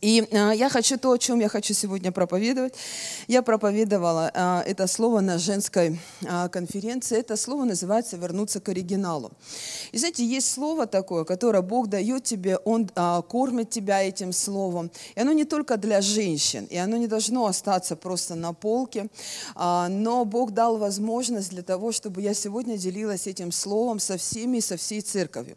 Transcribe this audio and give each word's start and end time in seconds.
И 0.00 0.26
э, 0.30 0.52
я 0.56 0.68
хочу 0.68 0.98
то, 0.98 1.12
о 1.12 1.18
чем 1.18 1.40
я 1.40 1.48
хочу 1.48 1.74
сегодня 1.74 2.10
проповедовать. 2.10 2.74
Я 3.28 3.42
проповедовала 3.42 4.30
э, 4.32 4.70
это 4.70 4.86
слово 4.86 5.20
на 5.20 5.38
женской 5.38 6.00
э, 6.22 6.48
конференции. 6.48 7.18
Это 7.18 7.36
слово 7.36 7.64
называется 7.64 8.16
«вернуться 8.16 8.60
к 8.60 8.68
оригиналу». 8.70 9.30
И 9.92 9.98
знаете, 9.98 10.24
есть 10.24 10.50
слово 10.50 10.86
такое, 10.86 11.24
которое 11.24 11.62
Бог 11.62 11.88
дает 11.88 12.24
тебе, 12.24 12.56
Он 12.64 12.88
кормит 13.28 13.70
тебя 13.70 14.02
этим 14.02 14.32
словом. 14.32 14.90
И 15.14 15.20
оно 15.20 15.32
не 15.32 15.44
только 15.44 15.76
для 15.76 16.00
женщин, 16.00 16.66
и 16.70 16.76
оно 16.76 16.96
не 16.96 17.06
должно 17.06 17.46
остаться 17.46 17.96
просто 17.96 18.34
на 18.34 18.52
полке, 18.52 19.08
но 19.56 20.24
Бог 20.24 20.52
дал 20.52 20.76
возможность 20.78 21.50
для 21.50 21.62
того, 21.62 21.92
чтобы 21.92 22.22
я 22.22 22.34
сегодня 22.34 22.76
делилась 22.76 23.26
этим 23.26 23.52
словом 23.52 24.00
со 24.00 24.16
всеми 24.16 24.58
и 24.58 24.60
со 24.60 24.76
всей 24.76 25.00
церковью. 25.00 25.56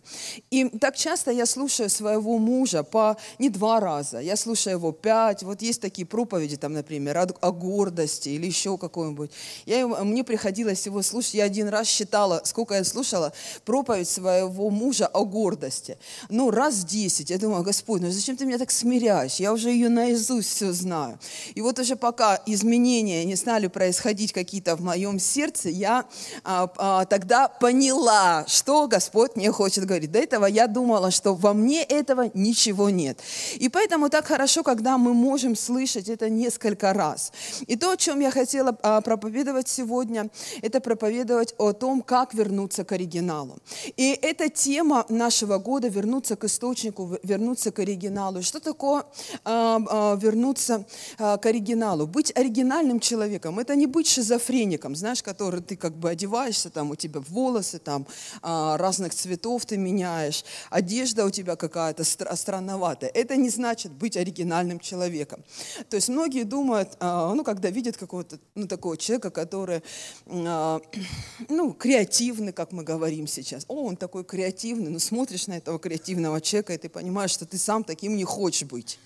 И 0.52 0.70
так 0.80 0.96
часто 0.96 1.32
я 1.32 1.46
слушаю 1.46 1.90
своего 1.90 2.38
мужа 2.38 2.84
по 2.84 3.18
не 3.40 3.50
два 3.50 3.80
раза, 3.80 4.20
я 4.20 4.33
слушаю 4.36 4.78
его 4.78 4.92
пять. 4.92 5.44
Вот 5.44 5.62
есть 5.62 5.82
такие 5.82 6.06
проповеди, 6.06 6.58
там, 6.58 6.74
например, 6.74 7.18
о, 7.18 7.28
о 7.42 7.52
гордости 7.52 8.30
или 8.30 8.46
еще 8.46 8.78
какой-нибудь. 8.78 9.32
Я, 9.66 9.88
мне 9.88 10.24
приходилось 10.24 10.86
его 10.86 11.02
слушать. 11.02 11.36
Я 11.36 11.46
один 11.46 11.68
раз 11.68 11.88
считала, 11.88 12.42
сколько 12.46 12.76
я 12.76 12.84
слушала 12.84 13.34
проповедь 13.66 14.10
своего 14.10 14.70
мужа 14.70 15.08
о 15.08 15.26
гордости. 15.26 15.98
Ну, 16.30 16.52
раз 16.52 16.84
десять. 16.84 17.30
Я 17.30 17.38
думаю, 17.38 17.64
Господь, 17.64 18.02
ну 18.02 18.12
зачем 18.12 18.38
ты 18.38 18.46
меня 18.46 18.58
так 18.58 18.72
смиряешь? 18.72 19.36
Я 19.36 19.54
уже 19.54 19.70
ее 19.70 19.90
наизусть 19.90 20.50
все 20.50 20.72
знаю. 20.72 21.20
И 21.56 21.62
вот 21.62 21.80
уже 21.80 21.96
пока 21.96 22.42
изменения 22.46 23.26
не 23.26 23.36
стали 23.36 23.68
происходить 23.68 24.34
какие-то 24.34 24.76
в 24.76 24.82
моем 24.82 25.20
сердце, 25.20 25.70
я 25.70 26.06
а, 26.44 26.72
а, 26.78 27.06
тогда 27.06 27.48
поняла, 27.48 28.46
что 28.48 28.88
Господь 28.88 29.36
мне 29.36 29.52
хочет 29.52 29.86
говорить. 29.86 30.12
До 30.12 30.20
этого 30.20 30.46
я 30.46 30.68
думала, 30.68 31.12
что 31.12 31.36
во 31.36 31.54
мне 31.54 31.84
этого 31.84 32.32
ничего 32.34 32.90
нет. 32.90 33.20
И 33.56 33.70
поэтому 33.70 34.10
так 34.10 34.23
хорошо, 34.26 34.64
когда 34.64 34.98
мы 34.98 35.14
можем 35.14 35.56
слышать 35.56 36.10
это 36.10 36.30
несколько 36.30 36.94
раз. 36.94 37.32
И 37.68 37.76
то, 37.76 37.92
о 37.92 37.98
чем 37.98 38.20
я 38.20 38.32
хотела 38.32 38.78
а, 38.82 39.02
проповедовать 39.02 39.68
сегодня, 39.68 40.30
это 40.62 40.80
проповедовать 40.80 41.56
о 41.58 41.74
том, 41.74 42.02
как 42.02 42.34
вернуться 42.34 42.84
к 42.84 42.92
оригиналу. 42.92 43.58
И 43.98 44.18
эта 44.22 44.50
тема 44.50 45.06
нашего 45.10 45.58
года– 45.58 45.88
вернуться 45.90 46.36
к 46.36 46.44
источнику, 46.46 47.18
вернуться 47.24 47.72
к 47.72 47.80
оригиналу. 47.80 48.42
Что 48.42 48.60
такое 48.60 49.04
а, 49.46 49.80
а, 49.90 50.16
вернуться 50.16 50.86
к 51.18 51.46
оригиналу? 51.46 52.08
Быть 52.08 52.32
оригинальным 52.36 53.00
человеком– 53.00 53.60
это 53.60 53.76
не 53.76 53.88
быть 53.88 54.08
шизофреником, 54.08 54.96
знаешь, 54.96 55.24
который 55.24 55.62
ты 55.62 55.76
как 55.76 55.94
бы 55.94 56.10
одеваешься, 56.10 56.70
там 56.70 56.92
у 56.92 56.96
тебя 56.96 57.22
волосы 57.30 57.80
там 57.80 58.06
разных 58.42 59.14
цветов 59.14 59.66
ты 59.66 59.78
меняешь, 59.78 60.44
одежда 60.70 61.26
у 61.26 61.30
тебя 61.30 61.56
какая-то 61.56 62.04
странноватая. 62.04 63.10
Это 63.14 63.36
не 63.36 63.50
значит 63.50 63.92
быть 63.92 64.13
оригинальным 64.18 64.80
человеком. 64.80 65.44
То 65.90 65.96
есть 65.96 66.10
многие 66.10 66.44
думают, 66.44 66.98
а, 67.00 67.34
ну, 67.34 67.44
когда 67.44 67.70
видят 67.70 67.98
какого-то, 67.98 68.40
ну, 68.56 68.68
такого 68.68 68.98
человека, 68.98 69.30
который, 69.30 69.82
а, 70.28 70.82
ну, 71.50 71.74
креативный, 71.74 72.54
как 72.54 72.72
мы 72.72 72.84
говорим 72.84 73.28
сейчас. 73.28 73.66
О, 73.68 73.86
он 73.86 73.98
такой 73.98 74.24
креативный. 74.24 74.90
Ну, 74.90 75.00
смотришь 75.00 75.48
на 75.48 75.58
этого 75.58 75.80
креативного 75.80 76.42
человека, 76.42 76.74
и 76.74 76.78
ты 76.78 76.90
понимаешь, 76.90 77.32
что 77.32 77.46
ты 77.46 77.58
сам 77.58 77.84
таким 77.84 78.16
не 78.16 78.24
хочешь 78.24 78.68
быть. 78.68 79.00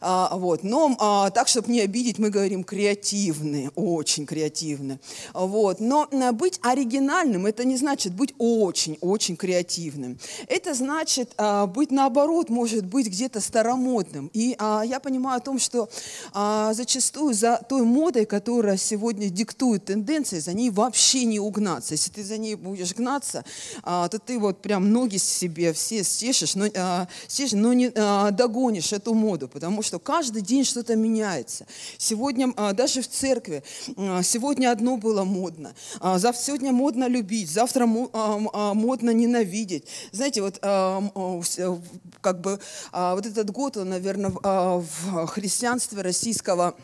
А, 0.00 0.36
вот. 0.36 0.62
Но 0.62 0.96
а, 0.98 1.30
так, 1.30 1.48
чтобы 1.48 1.70
не 1.70 1.80
обидеть, 1.80 2.18
мы 2.18 2.30
говорим 2.30 2.64
креативные, 2.64 3.70
очень 3.74 4.26
креативные. 4.26 4.98
Вот. 5.34 5.80
Но 5.80 6.08
а, 6.10 6.32
быть 6.32 6.58
оригинальным, 6.62 7.46
это 7.46 7.64
не 7.64 7.76
значит 7.76 8.14
быть 8.14 8.34
очень-очень 8.38 9.36
креативным. 9.36 10.18
Это 10.46 10.74
значит 10.74 11.32
а, 11.36 11.66
быть 11.66 11.90
наоборот, 11.90 12.48
может 12.48 12.86
быть 12.86 13.06
где-то 13.08 13.40
старомодным. 13.40 14.30
И 14.32 14.56
а, 14.58 14.82
я 14.82 15.00
понимаю 15.00 15.38
о 15.38 15.40
том, 15.40 15.58
что 15.58 15.88
а, 16.32 16.72
зачастую 16.72 17.34
за 17.34 17.60
той 17.68 17.82
модой, 17.82 18.24
которая 18.24 18.76
сегодня 18.76 19.28
диктует 19.28 19.84
тенденции, 19.84 20.38
за 20.38 20.52
ней 20.52 20.70
вообще 20.70 21.24
не 21.24 21.40
угнаться. 21.40 21.94
Если 21.94 22.10
ты 22.10 22.24
за 22.24 22.38
ней 22.38 22.54
будешь 22.54 22.94
гнаться, 22.94 23.44
а, 23.82 24.08
то 24.08 24.18
ты 24.18 24.38
вот 24.38 24.62
прям 24.62 24.92
ноги 24.92 25.18
себе 25.18 25.72
все 25.72 26.04
стешишь, 26.04 26.54
но, 26.54 26.66
а, 26.74 27.08
стешишь, 27.26 27.52
но 27.52 27.72
не 27.72 27.92
а, 27.94 28.30
догонишь 28.30 28.92
эту 28.92 29.14
моду, 29.14 29.48
потому 29.48 29.82
что 29.82 29.89
что 29.90 29.98
каждый 29.98 30.42
день 30.42 30.64
что-то 30.64 30.94
меняется. 30.94 31.66
Сегодня 31.98 32.52
а, 32.56 32.72
даже 32.72 33.02
в 33.02 33.08
церкви, 33.08 33.64
а, 33.96 34.22
сегодня 34.22 34.70
одно 34.70 34.96
было 34.96 35.24
модно, 35.24 35.74
а, 35.98 36.20
завтра 36.20 36.44
сегодня 36.44 36.70
модно 36.70 37.08
любить, 37.08 37.50
завтра 37.50 37.86
модно 37.86 39.10
ненавидеть. 39.10 39.88
Знаете, 40.12 40.42
вот 40.42 40.60
как 40.60 42.40
бы 42.40 42.60
вот 42.92 43.26
этот 43.26 43.50
год, 43.50 43.76
он, 43.78 43.88
наверное, 43.88 44.30
в 44.30 45.26
христианстве 45.26 46.02
российского 46.02 46.76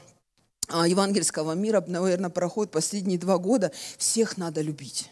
евангельского 0.69 1.53
мира, 1.53 1.85
наверное, 1.87 2.31
проходит 2.31 2.73
последние 2.73 3.21
два 3.21 3.39
года. 3.39 3.71
Всех 3.99 4.37
надо 4.37 4.63
любить. 4.63 5.11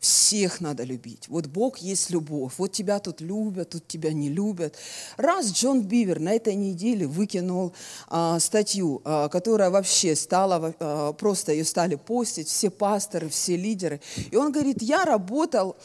Всех 0.00 0.60
надо 0.60 0.84
любить. 0.84 1.28
Вот 1.28 1.46
Бог 1.46 1.78
есть 1.78 2.10
любовь. 2.10 2.52
Вот 2.58 2.72
тебя 2.72 2.98
тут 2.98 3.20
любят, 3.20 3.70
тут 3.70 3.86
тебя 3.88 4.12
не 4.12 4.28
любят. 4.28 4.76
Раз 5.16 5.50
Джон 5.52 5.82
Бивер 5.82 6.20
на 6.20 6.32
этой 6.32 6.54
неделе 6.54 7.06
выкинул 7.06 7.72
а, 8.08 8.38
статью, 8.38 9.02
а, 9.04 9.28
которая 9.28 9.70
вообще 9.70 10.14
стала, 10.14 10.74
а, 10.78 11.12
просто 11.12 11.52
ее 11.52 11.64
стали 11.64 11.96
постить, 11.96 12.48
все 12.48 12.70
пасторы, 12.70 13.28
все 13.28 13.56
лидеры. 13.56 14.00
И 14.30 14.36
он 14.36 14.52
говорит, 14.52 14.82
я 14.82 15.04
работал 15.04 15.76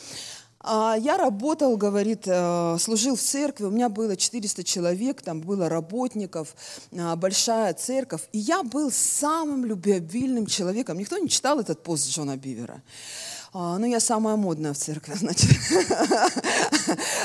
а, 0.65 0.95
я 0.97 1.17
работал, 1.17 1.75
говорит, 1.75 2.23
э, 2.25 2.77
служил 2.79 3.17
в 3.17 3.21
церкви, 3.21 3.65
у 3.65 3.69
меня 3.69 3.89
было 3.89 4.15
400 4.15 4.63
человек, 4.63 5.21
там 5.21 5.41
было 5.41 5.67
работников, 5.67 6.55
а, 6.97 7.17
большая 7.17 7.73
церковь, 7.73 8.21
и 8.31 8.37
я 8.37 8.63
был 8.63 8.89
самым 8.89 9.65
любвеобильным 9.65 10.47
человеком. 10.47 10.97
Никто 10.97 11.17
не 11.17 11.27
читал 11.27 11.59
этот 11.59 11.83
пост 11.83 12.07
Джона 12.07 12.37
Бивера. 12.37 12.81
А, 13.55 13.77
ну, 13.77 13.85
я 13.85 13.99
самая 13.99 14.35
модная 14.35 14.73
в 14.73 14.77
церкви, 14.77 15.13
значит. 15.19 15.51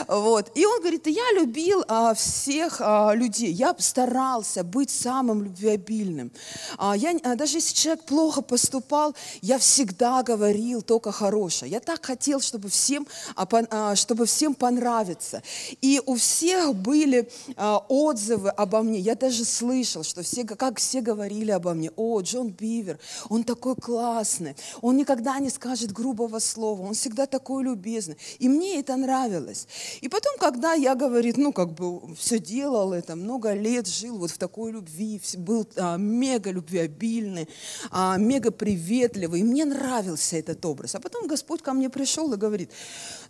вот. 0.09 0.53
И 0.55 0.67
он 0.67 0.81
говорит, 0.81 1.07
я 1.07 1.33
любил 1.33 1.83
а, 1.89 2.13
всех 2.13 2.83
а, 2.83 3.15
людей, 3.15 3.51
я 3.51 3.75
старался 3.79 4.63
быть 4.63 4.91
самым 4.91 5.43
любвеобильным. 5.45 6.31
А, 6.77 6.95
я, 6.95 7.17
а, 7.25 7.35
даже 7.35 7.57
если 7.57 7.75
человек 7.75 8.05
плохо 8.05 8.43
поступал, 8.43 9.15
я 9.41 9.59
всегда 9.59 10.23
говорил 10.23 10.83
только 10.83 11.13
хорошее. 11.13 11.71
Я 11.71 11.81
так 11.81 12.05
хотел, 12.05 12.43
чтобы 12.43 12.69
всем, 12.69 13.07
а, 13.35 13.47
пон, 13.47 13.67
а, 13.71 13.97
чтобы 13.97 14.27
всем 14.27 14.55
понравиться. 14.55 15.43
И 15.81 16.03
у 16.05 16.17
всех 16.17 16.75
были 16.75 17.31
а, 17.57 17.79
отзывы 17.89 18.51
обо 18.51 18.83
мне. 18.83 18.99
Я 18.99 19.15
даже 19.15 19.47
слышал, 19.47 20.03
что 20.05 20.23
все, 20.23 20.45
как 20.45 20.79
все 20.79 21.01
говорили 21.01 21.53
обо 21.53 21.73
мне. 21.73 21.91
О, 21.97 22.21
Джон 22.21 22.51
Бивер, 22.51 22.99
он 23.31 23.45
такой 23.45 23.77
классный, 23.77 24.57
он 24.83 24.99
никогда 24.99 25.39
не 25.39 25.49
скажет 25.49 25.91
грубо 25.91 26.18
грубого 26.19 26.41
слова, 26.41 26.83
он 26.83 26.95
всегда 26.95 27.27
такой 27.27 27.65
любезный. 27.65 28.17
И 28.41 28.49
мне 28.49 28.81
это 28.81 28.97
нравилось. 28.97 29.67
И 30.01 30.09
потом, 30.09 30.33
когда 30.39 30.75
я, 30.75 30.95
говорит, 30.95 31.37
ну, 31.37 31.53
как 31.53 31.75
бы 31.75 32.15
все 32.17 32.39
делал 32.39 32.93
это, 32.93 33.17
много 33.17 33.55
лет 33.55 33.87
жил 33.87 34.19
вот 34.19 34.31
в 34.31 34.39
такой 34.39 34.73
любви, 34.73 35.21
был 35.37 35.67
а, 35.77 35.97
мега 35.97 36.51
любвеобильный, 36.51 37.49
а, 37.91 38.17
мега 38.17 38.51
приветливый, 38.51 39.41
и 39.41 39.45
мне 39.45 39.65
нравился 39.65 40.37
этот 40.37 40.65
образ. 40.65 40.95
А 40.95 41.01
потом 41.01 41.29
Господь 41.29 41.63
ко 41.63 41.73
мне 41.73 41.89
пришел 41.89 42.33
и 42.33 42.37
говорит, 42.37 42.71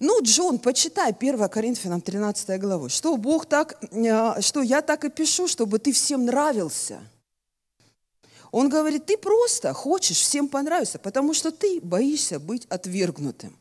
ну, 0.01 0.23
Джон, 0.23 0.59
почитай 0.59 1.13
1 1.13 1.49
Коринфянам 1.49 2.01
13 2.01 2.61
главу, 2.61 2.89
что 2.89 3.17
Бог 3.17 3.47
так, 3.47 3.79
а, 3.93 4.41
что 4.41 4.63
я 4.63 4.81
так 4.81 5.05
и 5.05 5.11
пишу, 5.11 5.47
чтобы 5.47 5.79
ты 5.79 5.93
всем 5.93 6.25
нравился. 6.25 6.99
Он 8.51 8.69
говорит, 8.69 9.07
ты 9.07 9.19
просто 9.19 9.73
хочешь 9.73 10.19
всем 10.19 10.49
понравиться, 10.49 10.99
потому 10.99 11.35
что 11.35 11.51
ты 11.51 11.81
боишься 11.81 12.39
быть 12.39 12.67
отвергнутым. 12.67 13.57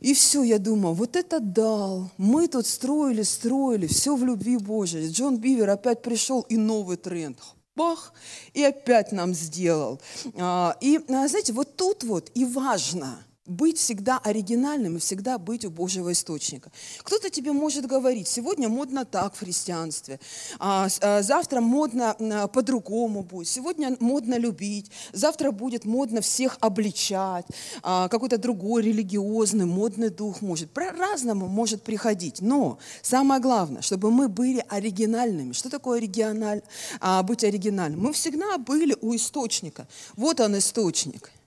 И 0.00 0.12
все, 0.12 0.42
я 0.42 0.58
думаю, 0.58 0.94
вот 0.94 1.16
это 1.16 1.40
дал. 1.40 2.10
Мы 2.18 2.46
тут 2.48 2.66
строили, 2.66 3.22
строили, 3.22 3.86
все 3.86 4.14
в 4.16 4.24
любви 4.24 4.58
Божией. 4.58 5.10
Джон 5.10 5.38
Бивер 5.38 5.70
опять 5.70 6.02
пришел 6.02 6.42
и 6.42 6.56
новый 6.56 6.96
тренд. 6.96 7.38
Бах, 7.74 8.12
и 8.52 8.62
опять 8.62 9.12
нам 9.12 9.34
сделал. 9.34 10.00
А, 10.36 10.76
и, 10.80 11.00
а, 11.08 11.26
знаете, 11.26 11.52
вот 11.52 11.76
тут 11.76 12.04
вот 12.04 12.30
и 12.34 12.44
важно– 12.44 13.24
быть 13.46 13.78
всегда 13.78 14.18
оригинальным 14.18 14.96
и 14.96 15.00
всегда 15.00 15.36
быть 15.36 15.64
у 15.64 15.70
Божьего 15.70 16.12
источника. 16.12 16.70
Кто-то 17.02 17.28
тебе 17.28 17.52
может 17.52 17.86
говорить, 17.86 18.26
сегодня 18.26 18.68
модно 18.68 19.04
так 19.04 19.34
в 19.34 19.38
христианстве, 19.38 20.18
а, 20.58 20.88
а 21.00 21.22
завтра 21.22 21.60
модно 21.60 22.16
а, 22.18 22.48
по-другому 22.48 23.22
будет, 23.22 23.48
сегодня 23.48 23.96
модно 24.00 24.38
любить, 24.38 24.90
завтра 25.12 25.50
будет 25.50 25.84
модно 25.84 26.22
всех 26.22 26.56
обличать, 26.60 27.44
а, 27.82 28.08
какой-то 28.08 28.38
другой 28.38 28.82
религиозный, 28.82 29.66
модный 29.66 30.08
дух 30.08 30.40
может. 30.40 30.70
По-разному 30.70 31.46
может 31.46 31.82
приходить, 31.82 32.40
но 32.40 32.78
самое 33.02 33.42
главное, 33.42 33.82
чтобы 33.82 34.10
мы 34.10 34.28
были 34.28 34.64
оригинальными. 34.68 35.52
Что 35.52 35.68
такое 35.68 35.98
оригиналь, 35.98 36.62
а, 37.00 37.22
быть 37.22 37.44
оригинальным? 37.44 38.00
Мы 38.00 38.12
всегда 38.14 38.56
были 38.56 38.96
у 39.02 39.14
источника. 39.14 39.86
Вот 40.16 40.40
он 40.40 40.56
источник– 40.56 41.30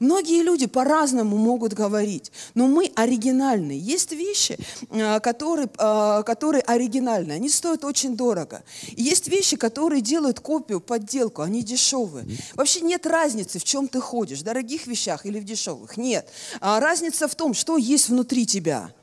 Многие 0.00 0.42
люди 0.42 0.66
по-разному 0.66 1.36
могут 1.36 1.72
говорить, 1.72 2.32
но 2.54 2.66
мы 2.66 2.90
оригинальные. 2.94 3.78
Есть 3.78 4.12
вещи, 4.12 4.58
а, 4.90 5.20
которые, 5.20 5.68
а, 5.78 6.22
которые 6.22 6.62
оригинальные, 6.62 7.36
они 7.36 7.48
стоят 7.48 7.84
очень 7.84 8.16
дорого. 8.16 8.62
И 8.96 9.02
есть 9.02 9.28
вещи, 9.28 9.56
которые 9.56 10.00
делают 10.00 10.40
копию, 10.40 10.80
подделку, 10.80 11.42
они 11.42 11.62
дешевые. 11.62 12.26
Вообще 12.54 12.80
нет 12.80 13.06
разницы, 13.06 13.58
в 13.58 13.64
чем 13.64 13.88
ты 13.88 14.00
ходишь, 14.00 14.40
в 14.40 14.44
дорогих 14.44 14.86
вещах 14.86 15.26
или 15.26 15.38
в 15.38 15.44
дешевых. 15.44 15.96
Нет. 15.96 16.28
А 16.60 16.80
разница 16.80 17.28
в 17.28 17.34
том, 17.34 17.54
что 17.54 17.76
есть 17.76 18.08
внутри 18.08 18.46
тебя– 18.46 18.90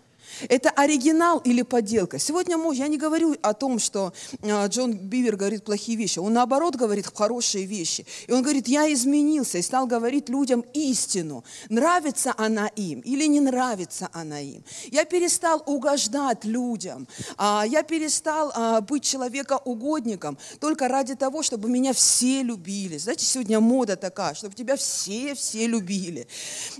это 0.49 0.69
оригинал 0.69 1.39
или 1.39 1.61
подделка? 1.61 2.19
Сегодня 2.19 2.57
я 2.73 2.87
не 2.87 2.97
говорю 2.97 3.35
о 3.41 3.53
том, 3.53 3.79
что 3.79 4.13
а, 4.41 4.67
Джон 4.67 4.93
Бивер 4.93 5.35
говорит 5.35 5.63
плохие 5.63 5.97
вещи. 5.97 6.19
Он 6.19 6.33
наоборот 6.33 6.75
говорит 6.75 7.07
хорошие 7.13 7.65
вещи. 7.65 8.05
И 8.27 8.31
он 8.31 8.41
говорит, 8.41 8.67
я 8.67 8.91
изменился 8.93 9.57
и 9.57 9.61
стал 9.61 9.87
говорить 9.87 10.29
людям 10.29 10.63
истину. 10.73 11.43
Нравится 11.69 12.33
она 12.37 12.67
им 12.67 12.99
или 13.01 13.25
не 13.25 13.41
нравится 13.41 14.09
она 14.13 14.39
им. 14.39 14.63
Я 14.91 15.05
перестал 15.05 15.61
угождать 15.65 16.45
людям. 16.45 17.07
А, 17.37 17.65
я 17.67 17.83
перестал 17.83 18.51
а, 18.55 18.81
быть 18.81 19.03
человекоугодником 19.03 20.37
только 20.59 20.87
ради 20.87 21.15
того, 21.15 21.43
чтобы 21.43 21.69
меня 21.69 21.93
все 21.93 22.43
любили. 22.43 22.97
Знаете, 22.97 23.25
сегодня 23.25 23.59
мода 23.59 23.95
такая, 23.95 24.33
чтобы 24.33 24.55
тебя 24.55 24.75
все-все 24.75 25.67
любили. 25.67 26.27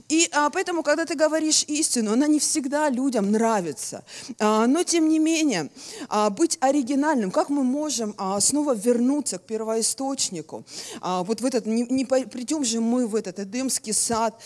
И 0.09 0.29
поэтому, 0.53 0.83
когда 0.83 1.05
ты 1.05 1.15
говоришь 1.15 1.63
истину, 1.67 2.13
она 2.13 2.27
не 2.27 2.39
всегда 2.39 2.89
людям 2.89 3.31
нравится 3.31 3.42
нравится. 3.43 4.03
А, 4.39 4.67
но 4.67 4.83
тем 4.83 5.09
не 5.09 5.19
менее, 5.19 5.69
а, 6.07 6.29
быть 6.29 6.57
оригинальным, 6.61 7.29
как 7.29 7.49
мы 7.49 7.63
можем 7.63 8.15
а, 8.17 8.39
снова 8.39 8.73
вернуться 8.73 9.37
к 9.37 9.43
первоисточнику? 9.43 10.63
Вот 11.01 11.41
в 11.41 11.45
этот, 11.45 11.65
не, 11.65 11.83
не 11.83 12.05
придем 12.05 12.63
же 12.63 12.79
мы 12.79 13.07
в 13.07 13.15
этот 13.15 13.39
Эдемский 13.39 13.93
сад 13.93 14.39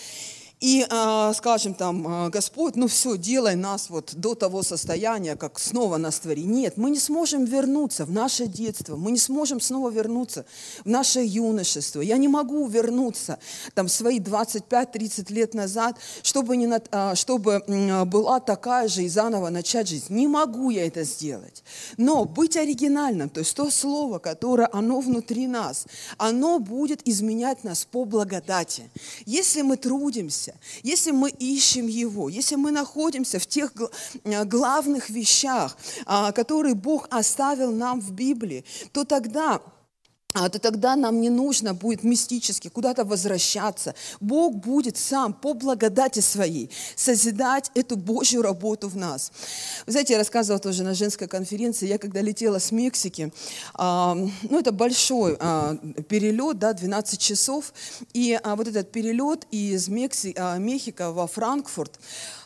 и 0.60 0.88
э, 0.90 1.34
скажем 1.36 1.76
там, 1.76 2.26
э, 2.26 2.30
Господь, 2.30 2.76
ну 2.76 2.88
все, 2.88 3.16
делай 3.16 3.56
нас 3.56 3.92
вот 3.92 4.16
до 4.16 4.34
того 4.34 4.64
состояния, 4.64 5.36
как 5.36 5.60
снова 5.60 5.98
нас 5.98 6.20
твори. 6.20 6.46
Нет, 6.46 6.78
мы 6.78 6.90
не 6.90 6.98
сможем 6.98 7.46
вернуться 7.46 8.06
в 8.06 8.12
наше 8.12 8.48
детство, 8.48 8.96
мы 8.96 9.12
не 9.12 9.20
сможем 9.20 9.62
снова 9.62 9.92
вернуться 9.92 10.46
в 10.84 10.90
наше 10.90 11.20
юношество. 11.20 12.02
Я 12.02 12.18
не 12.18 12.28
могу 12.28 12.66
вернуться 12.66 13.38
там 13.76 13.88
свои 13.88 14.20
25-30 14.20 15.32
лет 15.32 15.54
назад, 15.54 15.98
чтобы, 16.24 16.58
не, 16.58 16.68
э, 16.68 17.14
чтобы 17.14 17.64
была 18.08 18.40
такая 18.40 18.88
же 18.88 19.04
и 19.04 19.10
заново 19.10 19.50
начать 19.50 19.88
жизнь. 19.88 20.06
Не 20.10 20.28
могу 20.28 20.72
я 20.72 20.88
это 20.88 21.04
сделать. 21.04 21.64
Но 21.98 22.26
быть 22.26 22.58
оригинальным, 22.58 23.30
то 23.30 23.42
есть 23.42 23.56
то 23.56 23.70
слово, 23.70 24.18
которое 24.18 24.70
оно 24.74 25.02
внутри 25.02 25.46
нас, 25.46 25.86
оно 26.18 26.58
будет 26.58 27.08
изменять 27.08 27.64
нас 27.64 27.86
по 27.86 28.06
благодати. 28.06 28.90
Если 29.28 29.62
мы 29.62 29.78
трудимся, 29.78 30.47
находимся, 30.48 30.56
если 30.84 31.12
мы 31.12 31.30
ищем 31.30 31.88
Его, 31.88 32.30
если 32.30 32.56
мы 32.56 32.72
находимся 32.72 33.40
в 33.40 33.46
тех 33.46 33.72
э, 34.24 34.46
главных 34.46 35.10
вещах, 35.10 35.78
а, 36.06 36.32
которые 36.32 36.76
Бог 36.76 37.08
оставил 37.10 37.72
нам 37.72 38.00
в 38.02 38.12
Библии, 38.12 38.64
то 38.92 39.04
тогда 39.04 39.62
то 40.34 40.60
тогда 40.60 40.96
нам 40.96 41.22
не 41.22 41.30
нужно 41.30 41.74
будет 41.74 42.04
мистически 42.04 42.68
куда-то 42.68 43.06
возвращаться. 43.06 43.96
Бог 44.20 44.56
будет 44.56 44.98
сам 44.98 45.34
по 45.34 45.54
благодати 45.54 46.20
своей 46.20 46.70
созидать 46.96 47.72
эту 47.76 47.96
Божью 47.96 48.42
работу 48.42 48.88
в 48.88 48.96
нас. 48.96 49.32
Вы 49.86 49.94
знаете, 49.94 50.14
я 50.14 50.20
рассказывала 50.20 50.60
тоже 50.60 50.84
на 50.84 50.94
женской 50.94 51.28
конференции, 51.28 51.88
я 51.88 51.98
когда 51.98 52.22
летела 52.22 52.60
с 52.60 52.72
Мексики, 52.72 53.32
а, 53.74 54.16
ну 54.16 54.60
это 54.60 54.72
большой 54.72 55.38
а, 55.40 55.76
перелет, 56.08 56.60
да, 56.60 56.74
12 56.74 57.20
часов, 57.20 57.74
и 58.14 58.40
а, 58.42 58.56
вот 58.56 58.68
этот 58.68 58.92
перелет 58.92 59.48
из 59.50 59.88
Мекси, 59.88 60.36
а, 60.38 60.58
Мехико 60.58 61.12
во 61.12 61.28
Франкфурт, 61.28 62.00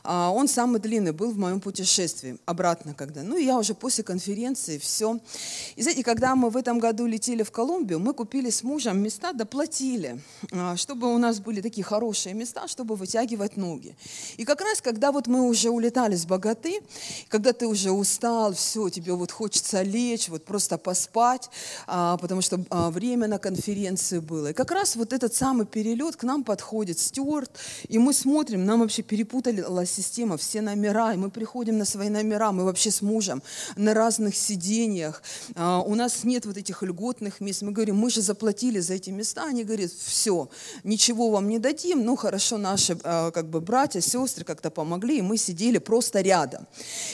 а, 0.04 0.31
он 0.31 0.48
самый 0.48 0.80
длинный 0.80 1.12
был 1.12 1.31
в 1.31 1.38
моем 1.38 1.60
путешествии, 1.60 2.38
обратно 2.45 2.94
когда. 2.94 3.24
Ну, 3.24 3.38
и 3.38 3.45
я 3.45 3.57
уже 3.57 3.74
после 3.74 4.04
конференции, 4.04 4.78
все. 4.78 5.19
И 5.75 5.81
знаете, 5.81 6.04
когда 6.04 6.36
мы 6.36 6.50
в 6.50 6.57
этом 6.57 6.80
году 6.80 7.06
летели 7.06 7.44
в 7.44 7.51
Колумбию, 7.51 7.70
мы 7.79 8.13
купили 8.13 8.50
с 8.50 8.63
мужем 8.63 9.01
места, 9.01 9.33
доплатили, 9.33 10.19
а, 10.51 10.75
чтобы 10.75 11.13
у 11.13 11.18
нас 11.18 11.39
были 11.39 11.62
такие 11.62 11.83
хорошие 11.83 12.35
места, 12.35 12.68
чтобы 12.68 12.95
вытягивать 12.95 13.57
ноги. 13.57 13.95
И 14.38 14.45
как 14.45 14.62
раз, 14.62 14.81
когда 14.81 15.12
вот 15.12 15.27
мы 15.27 15.47
уже 15.47 15.69
улетали 15.69 16.15
с 16.15 16.25
богаты, 16.25 16.81
когда 17.29 17.53
ты 17.53 17.68
уже 17.68 17.91
устал, 17.91 18.53
все, 18.53 18.89
тебе 18.89 19.13
вот 19.13 19.31
хочется 19.31 19.81
лечь, 19.81 20.29
вот 20.29 20.45
просто 20.45 20.77
поспать, 20.77 21.50
а, 21.88 22.18
потому 22.18 22.41
что 22.41 22.59
время 22.69 23.27
на 23.27 23.38
конференции 23.38 24.19
было. 24.19 24.47
И 24.47 24.53
как 24.53 24.71
раз 24.71 24.95
вот 24.95 25.13
этот 25.13 25.33
самый 25.33 25.65
перелет 25.65 26.15
к 26.15 26.23
нам 26.23 26.44
подходит 26.44 27.00
Стюарт, 27.00 27.51
и 27.88 27.97
мы 27.97 28.13
смотрим, 28.13 28.65
нам 28.65 28.81
вообще 28.81 29.01
перепутали 29.01 29.63
система, 29.85 30.38
все 30.38 30.62
номера, 30.62 31.13
и 31.13 31.18
мы 31.18 31.29
приходим 31.29 31.77
на 31.77 31.85
свои 31.85 32.09
номера, 32.09 32.51
мы 32.51 32.65
вообще 32.65 32.91
с 32.91 33.01
мужем 33.01 33.41
на 33.75 33.94
разных 33.94 34.35
сидениях, 34.35 35.23
а, 35.56 35.81
у 35.81 35.95
нас 35.95 36.23
нет 36.23 36.45
вот 36.45 36.57
этих 36.57 36.83
льготных 36.83 37.39
мест, 37.39 37.61
мы 37.62 37.72
говорим, 37.72 37.98
мы 37.98 38.10
же 38.10 38.22
заплатили 38.22 38.80
за 38.80 38.96
эти 38.96 39.10
места, 39.10 39.46
они 39.46 39.63
говорят, 39.63 39.92
все, 39.92 40.50
ничего 40.84 41.30
вам 41.30 41.50
не 41.50 41.60
дадим, 41.60 42.04
ну 42.04 42.16
хорошо, 42.16 42.58
наши 42.58 42.98
а, 43.04 43.31
как 43.31 43.50
бы 43.50 43.62
братья, 43.62 44.02
сестры 44.02 44.44
как-то 44.46 44.69
помогли, 44.69 45.18
и 45.18 45.22
мы 45.22 45.38
сидели 45.38 45.78
просто 45.78 46.22
рядом. 46.22 46.68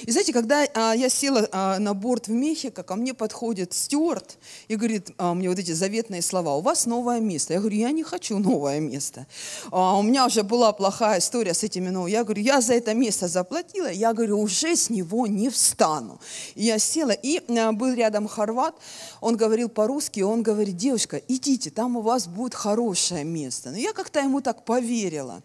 И 0.04 0.12
знаете, 0.12 0.34
когда 0.34 0.66
а, 0.74 0.94
я 0.94 1.10
села 1.10 1.78
на 1.80 1.94
борт 1.94 2.28
в 2.28 2.32
Мехико, 2.32 2.84
ко 2.84 2.96
мне 2.96 3.14
подходит 3.14 3.74
стюарт 3.74 4.38
и 4.68 4.76
говорит 4.76 5.12
мне 5.18 5.50
вот 5.50 5.60
эти 5.60 5.72
заветные 5.72 6.22
слова, 6.22 6.56
у 6.56 6.62
вас 6.62 6.86
новое 6.86 7.20
место. 7.20 7.54
Я 7.54 7.60
говорю, 7.60 7.78
я 7.78 7.92
не 7.92 8.04
хочу 8.04 8.40
новое 8.40 8.80
место. 8.80 9.28
У 9.72 10.02
меня 10.02 10.26
уже 10.26 10.44
была 10.44 10.72
плохая 10.74 11.20
история 11.20 11.54
с 11.54 11.64
этими, 11.64 11.90
ну, 11.90 12.08
я 12.08 12.24
говорю, 12.24 12.42
я 12.42 12.62
за 12.62 12.74
это 12.74 12.94
место 12.94 13.28
заплатила, 13.28 13.92
я 13.92 14.14
говорю, 14.14 14.40
уже 14.40 14.76
с 14.76 14.90
него 14.90 15.28
не 15.28 15.50
встану. 15.50 16.20
И 16.56 16.66
я 16.66 16.80
села, 16.80 17.12
и 17.12 17.42
был 17.74 17.94
рядом 17.94 18.28
хорват, 18.28 18.76
он 19.22 19.38
говорил 19.38 19.70
по-русски, 19.70 20.22
он 20.22 20.37
говорит, 20.44 20.78
девушка, 20.78 21.22
идите, 21.28 21.69
там 21.69 21.98
у 21.98 22.01
вас 22.01 22.28
будет 22.28 22.54
хорошее 22.54 23.24
место. 23.24 23.72
Но 23.72 23.78
я 23.78 23.94
как-то 23.94 24.19
ему 24.19 24.42
так 24.42 24.63
поверила. 24.63 25.42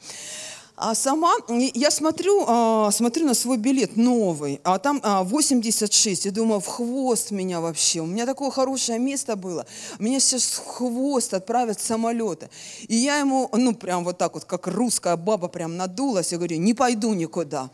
А 0.84 0.96
сама, 0.96 1.34
я 1.48 1.92
смотрю, 1.92 2.44
а, 2.44 2.90
смотрю 2.90 3.24
на 3.24 3.34
свой 3.34 3.56
билет 3.56 3.96
новый, 3.96 4.60
а 4.64 4.80
там 4.80 5.00
86. 5.00 6.26
А, 6.26 6.28
я 6.28 6.34
думаю, 6.34 6.58
в 6.58 6.66
хвост 6.66 7.30
меня 7.30 7.60
вообще. 7.60 8.00
У 8.00 8.06
меня 8.06 8.26
такое 8.26 8.50
хорошее 8.50 8.98
место 8.98 9.36
было. 9.36 9.64
Меня 10.00 10.18
сейчас 10.18 10.42
в 10.42 10.66
хвост 10.66 11.34
отправят 11.34 11.80
самолеты. 11.80 12.50
И 12.88 12.96
я 12.96 13.18
ему, 13.18 13.48
ну, 13.52 13.76
прям 13.76 14.02
вот 14.02 14.18
так 14.18 14.34
вот, 14.34 14.44
как 14.44 14.66
русская 14.66 15.16
баба, 15.16 15.46
прям 15.46 15.76
надулась. 15.76 16.32
Я 16.32 16.38
говорю, 16.38 16.56
не 16.56 16.74
пойду 16.74 17.14
никуда. 17.14 17.70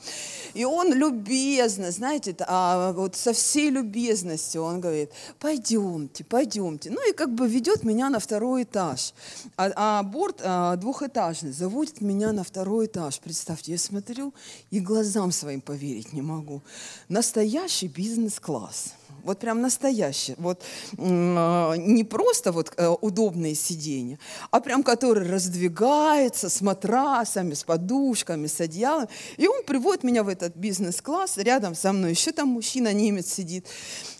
И 0.52 0.66
он 0.66 0.92
любезно, 0.92 1.90
знаете, 1.90 2.36
а, 2.40 2.92
вот 2.92 3.16
со 3.16 3.32
всей 3.32 3.70
любезностью 3.70 4.62
он 4.62 4.82
говорит, 4.82 5.12
пойдемте, 5.40 6.24
пойдемте. 6.24 6.90
Ну 6.90 7.08
и 7.08 7.14
как 7.14 7.34
бы 7.34 7.48
ведет 7.48 7.84
меня 7.84 8.10
на 8.10 8.18
второй 8.18 8.64
этаж. 8.64 9.14
А, 9.56 9.70
а 9.76 10.02
борт 10.02 10.42
а, 10.44 10.76
двухэтажный, 10.76 11.52
заводит 11.52 12.02
меня 12.02 12.32
на 12.32 12.44
второй 12.44 12.84
этаж. 12.84 12.97
Представьте, 13.22 13.72
я 13.72 13.78
смотрю 13.78 14.34
и 14.70 14.80
глазам 14.80 15.32
своим 15.32 15.60
поверить 15.60 16.12
не 16.12 16.22
могу. 16.22 16.62
Настоящий 17.08 17.88
бизнес-класс. 17.88 18.94
Вот 19.24 19.38
прям 19.38 19.60
настоящий. 19.60 20.34
Вот 20.38 20.62
а, 20.98 21.74
не 21.74 22.04
просто 22.04 22.52
вот 22.52 22.72
э, 22.76 22.88
удобные 23.00 23.54
сиденья, 23.54 24.18
а 24.50 24.60
прям 24.60 24.82
который 24.82 25.28
раздвигается 25.28 26.48
с 26.48 26.60
матрасами, 26.60 27.54
с 27.54 27.64
подушками, 27.64 28.46
с 28.46 28.60
одеялом. 28.60 29.08
И 29.36 29.46
он 29.46 29.64
приводит 29.64 30.04
меня 30.04 30.22
в 30.22 30.28
этот 30.28 30.56
бизнес-класс. 30.56 31.38
Рядом 31.38 31.74
со 31.74 31.92
мной 31.92 32.10
еще 32.10 32.32
там 32.32 32.48
мужчина, 32.48 32.92
немец 32.92 33.32
сидит. 33.32 33.66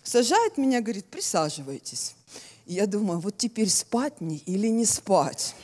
Сажает 0.02 0.58
меня, 0.58 0.80
говорит, 0.80 1.06
присаживайтесь. 1.06 2.14
И 2.66 2.74
я 2.74 2.86
думаю, 2.86 3.18
вот 3.20 3.38
теперь 3.38 3.70
спать 3.70 4.20
мне 4.20 4.36
или 4.44 4.68
не 4.68 4.84
спать? 4.84 5.54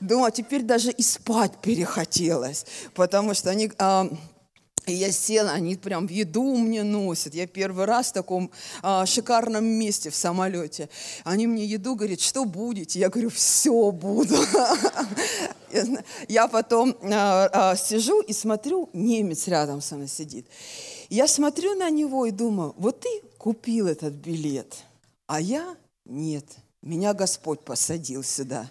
Думаю, 0.00 0.32
теперь 0.34 0.62
даже 0.62 0.90
и 0.90 1.02
спать 1.02 1.52
перехотелось, 1.62 2.66
потому 2.94 3.34
что 3.34 3.50
они... 3.50 3.70
А, 3.78 4.08
я 4.86 5.12
села, 5.12 5.52
они 5.52 5.76
прям 5.76 6.06
еду 6.06 6.56
мне 6.56 6.82
носят. 6.82 7.34
Я 7.34 7.46
первый 7.46 7.84
раз 7.84 8.08
в 8.08 8.14
таком 8.14 8.50
а, 8.82 9.04
шикарном 9.06 9.64
месте 9.64 10.10
в 10.10 10.14
самолете. 10.14 10.88
Они 11.24 11.46
мне 11.46 11.66
еду 11.66 11.94
говорят, 11.94 12.20
что 12.20 12.44
будете? 12.44 12.98
Я 12.98 13.10
говорю, 13.10 13.30
все 13.30 13.90
буду. 13.90 14.34
Я 16.28 16.48
потом 16.48 16.96
а, 17.02 17.50
а, 17.52 17.76
сижу 17.76 18.22
и 18.22 18.32
смотрю, 18.32 18.88
немец 18.94 19.46
рядом 19.48 19.82
со 19.82 19.96
мной 19.96 20.08
сидит. 20.08 20.46
Я 21.10 21.28
смотрю 21.28 21.74
на 21.74 21.90
него 21.90 22.24
и 22.24 22.30
думаю, 22.30 22.74
вот 22.78 23.00
ты 23.00 23.08
купил 23.36 23.86
этот 23.86 24.14
билет, 24.14 24.76
а 25.26 25.40
я 25.40 25.76
нет. 26.06 26.44
Меня 26.88 27.12
Господь 27.12 27.60
посадил 27.60 28.24
сюда. 28.24 28.70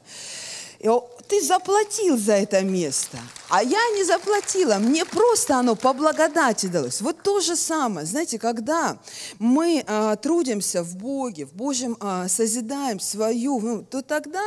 И 0.80 0.90
ты 1.28 1.42
заплатил 1.44 2.18
за 2.18 2.34
это 2.34 2.62
место, 2.62 3.20
а 3.50 3.62
я 3.64 3.80
не 3.96 4.04
заплатила, 4.04 4.76
мне 4.76 5.06
просто 5.06 5.58
оно 5.58 5.76
по 5.76 5.94
благодати 5.94 6.68
далось. 6.68 7.02
Вот 7.02 7.22
то 7.22 7.42
же 7.42 7.56
самое, 7.56 8.08
знаете, 8.08 8.40
когда 8.40 8.98
мы 9.38 9.84
а, 9.86 10.16
трудимся 10.16 10.84
в 10.84 10.96
Боге, 10.96 11.46
в 11.46 11.54
Божьем 11.54 11.96
а, 12.00 12.28
созидаем 12.28 13.00
свою, 13.00 13.60
ну, 13.60 13.84
то 13.84 14.02
тогда 14.02 14.44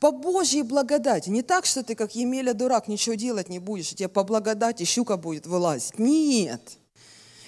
по 0.00 0.10
Божьей 0.10 0.62
благодати, 0.62 1.30
не 1.30 1.42
так, 1.42 1.64
что 1.64 1.82
ты 1.82 1.94
как 1.94 2.14
Емеля 2.14 2.52
дурак, 2.52 2.88
ничего 2.88 3.14
делать 3.14 3.48
не 3.48 3.58
будешь, 3.58 3.90
тебе 3.90 4.08
по 4.08 4.24
благодати 4.24 4.84
щука 4.84 5.16
будет 5.16 5.46
вылазить. 5.46 5.98
Нет. 5.98 6.60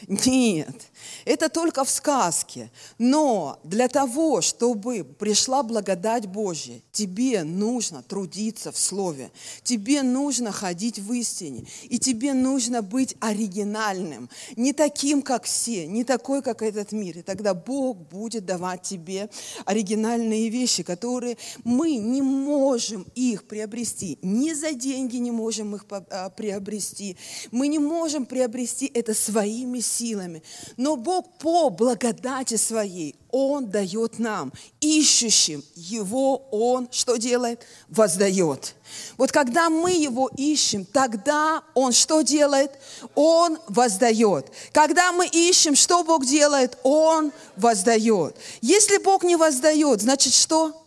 Нет, 0.09 0.89
это 1.25 1.49
только 1.49 1.85
в 1.85 1.91
сказке. 1.91 2.71
Но 2.99 3.59
для 3.65 3.89
того, 3.89 4.41
чтобы 4.41 5.05
пришла 5.05 5.63
благодать 5.63 6.27
Божья, 6.27 6.81
тебе 6.93 7.45
нужно 7.45 8.03
трудиться 8.03 8.73
в 8.73 8.79
Слове, 8.79 9.31
тебе 9.63 10.03
нужно 10.03 10.53
ходить 10.53 10.99
в 10.99 11.13
истине, 11.13 11.67
и 11.85 11.99
тебе 11.99 12.35
нужно 12.35 12.83
быть 12.83 13.17
оригинальным, 13.21 14.29
не 14.57 14.73
таким, 14.73 15.23
как 15.23 15.45
все, 15.45 15.87
не 15.87 16.05
такой, 16.05 16.43
как 16.43 16.63
этот 16.63 16.93
мир. 16.93 17.19
И 17.19 17.23
тогда 17.23 17.55
Бог 17.55 17.97
будет 17.97 18.45
давать 18.47 18.83
тебе 18.83 19.29
оригинальные 19.65 20.49
вещи, 20.49 20.83
которые 20.83 21.37
мы 21.65 21.97
не 21.97 22.23
можем 22.23 23.07
их 23.15 23.47
приобрести, 23.47 24.19
ни 24.23 24.53
за 24.53 24.73
деньги 24.73 25.17
не 25.17 25.31
можем 25.31 25.75
их 25.75 25.87
а, 25.91 26.31
приобрести, 26.31 27.17
мы 27.51 27.69
не 27.69 27.79
можем 27.79 28.27
приобрести 28.27 28.91
это 28.93 29.15
своими 29.15 29.81
силами. 29.81 30.43
Но 30.77 30.96
Бог 30.97 31.39
по 31.39 31.71
благодати 31.71 32.57
своей, 32.57 33.15
Он 33.31 33.67
дает 33.71 34.19
нам, 34.19 34.53
ищущим 34.81 35.63
Его, 35.75 36.49
Он 36.51 36.89
что 36.91 37.17
делает? 37.17 37.65
Воздает. 37.89 38.75
Вот 39.17 39.31
когда 39.31 39.71
мы 39.71 39.93
Его 39.93 40.31
ищем, 40.37 40.85
тогда 40.85 41.63
Он 41.75 41.93
что 41.93 42.23
делает? 42.23 42.73
Он 43.15 43.59
воздает. 43.69 44.51
Когда 44.73 45.13
мы 45.13 45.27
ищем, 45.27 45.75
что 45.75 46.03
Бог 46.03 46.25
делает? 46.25 46.79
Он 46.83 47.33
воздает. 47.57 48.37
Если 48.61 48.99
Бог 48.99 49.23
не 49.23 49.37
воздает, 49.37 50.01
значит 50.01 50.33
что? 50.33 50.83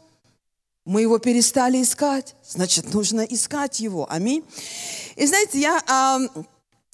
Мы 0.89 1.01
его 1.01 1.19
перестали 1.19 1.83
искать, 1.83 2.33
значит, 2.43 2.95
нужно 2.95 3.21
искать 3.21 3.79
его. 3.79 4.07
Аминь. 4.09 4.43
И 5.15 5.27
знаете, 5.27 5.59
я 5.59 5.83
а, 5.87 6.19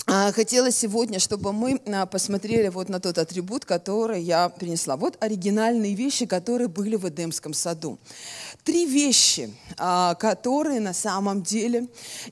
хотела 0.08 0.72
сегодня, 0.72 1.20
чтобы 1.20 1.52
мы 1.52 1.82
а, 1.88 2.06
посмотрели 2.06 2.68
вот 2.68 2.90
на 2.90 3.00
тот 3.00 3.18
атрибут, 3.18 3.66
который 3.66 4.22
я 4.22 4.50
принесла. 4.50 4.98
Вот 4.98 5.18
оригинальные 5.20 5.96
вещи, 5.96 6.28
которые 6.28 6.68
были 6.68 6.96
в 6.96 7.10
Эдемском 7.10 7.54
саду. 7.54 7.98
Три 8.64 8.86
вещи, 8.86 9.52
а, 9.78 10.14
которые 10.16 10.80
на 10.80 10.94
самом 10.94 11.42
деле 11.42 11.88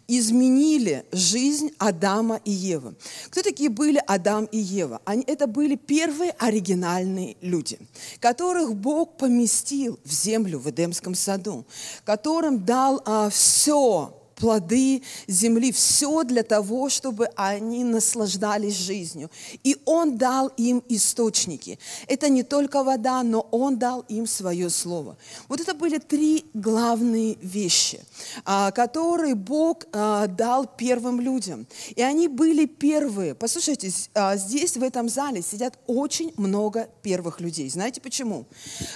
изменили 0.07 1.03
жизнь 1.11 1.71
Адама 1.79 2.39
и 2.45 2.51
Евы. 2.51 2.93
Кто 3.29 3.41
такие 3.41 3.69
были 3.69 4.01
Адам 4.05 4.45
и 4.45 4.59
Ева? 4.59 5.01
Они, 5.05 5.23
это 5.25 5.47
были 5.47 5.75
первые 5.75 6.31
оригинальные 6.31 7.37
люди, 7.41 7.79
которых 8.19 8.75
Бог 8.75 9.17
поместил 9.17 9.99
в 10.03 10.11
землю 10.11 10.59
в 10.59 10.69
Эдемском 10.69 11.15
саду, 11.15 11.65
которым 12.05 12.65
дал 12.65 13.01
а, 13.05 13.29
все 13.31 14.13
плоды 14.43 15.01
земли, 15.25 15.71
все 15.71 16.23
для 16.25 16.43
того, 16.43 16.89
чтобы 16.89 17.29
они 17.37 17.85
наслаждались 17.85 18.75
жизнью. 18.75 19.31
И 19.63 19.77
Он 19.85 20.17
дал 20.17 20.49
им 20.57 20.83
источники. 20.89 21.79
Это 22.09 22.27
не 22.27 22.43
только 22.43 22.83
вода, 22.83 23.23
но 23.23 23.47
Он 23.51 23.77
дал 23.77 24.01
им 24.09 24.27
свое 24.27 24.69
слово. 24.69 25.15
Вот 25.47 25.61
это 25.61 25.73
были 25.73 25.97
три 25.97 26.43
главные 26.53 27.37
вещи, 27.41 28.01
а, 28.43 28.71
которые 28.71 29.35
Бог 29.35 29.85
а, 29.93 30.27
дал 30.27 30.65
первым 30.65 31.21
людям. 31.21 31.65
И 31.95 32.01
они 32.01 32.27
были 32.27 32.65
первые. 32.65 33.35
Послушайте, 33.35 33.93
а, 34.13 34.35
здесь, 34.35 34.75
в 34.75 34.83
этом 34.83 35.07
зале, 35.07 35.41
сидят 35.41 35.79
очень 35.87 36.33
много 36.35 36.89
первых 37.01 37.39
людей. 37.39 37.69
Знаете 37.69 38.01
почему? 38.01 38.45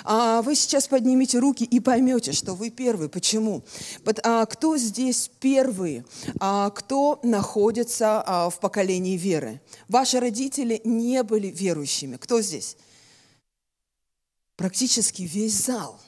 Вы 0.03 0.55
сейчас 0.55 0.87
поднимите 0.89 1.39
руки 1.39 1.63
и 1.63 1.79
поймете, 1.79 2.33
что 2.33 2.53
вы 2.53 2.69
первые. 2.69 3.07
Почему? 3.07 3.63
Кто 4.03 4.77
здесь 4.77 5.31
первые, 5.39 6.05
а, 6.39 6.69
кто 6.69 7.19
находится 7.23 8.23
а, 8.25 8.49
в 8.49 8.59
поколении 8.59 9.17
веры. 9.17 9.61
Ваши 9.87 10.19
родители 10.19 10.81
не 10.83 11.23
были 11.23 11.47
верующими. 11.47 12.17
Кто 12.17 12.41
здесь? 12.41 12.77
Практически 14.55 15.23
весь 15.23 15.53
зал– 15.53 15.99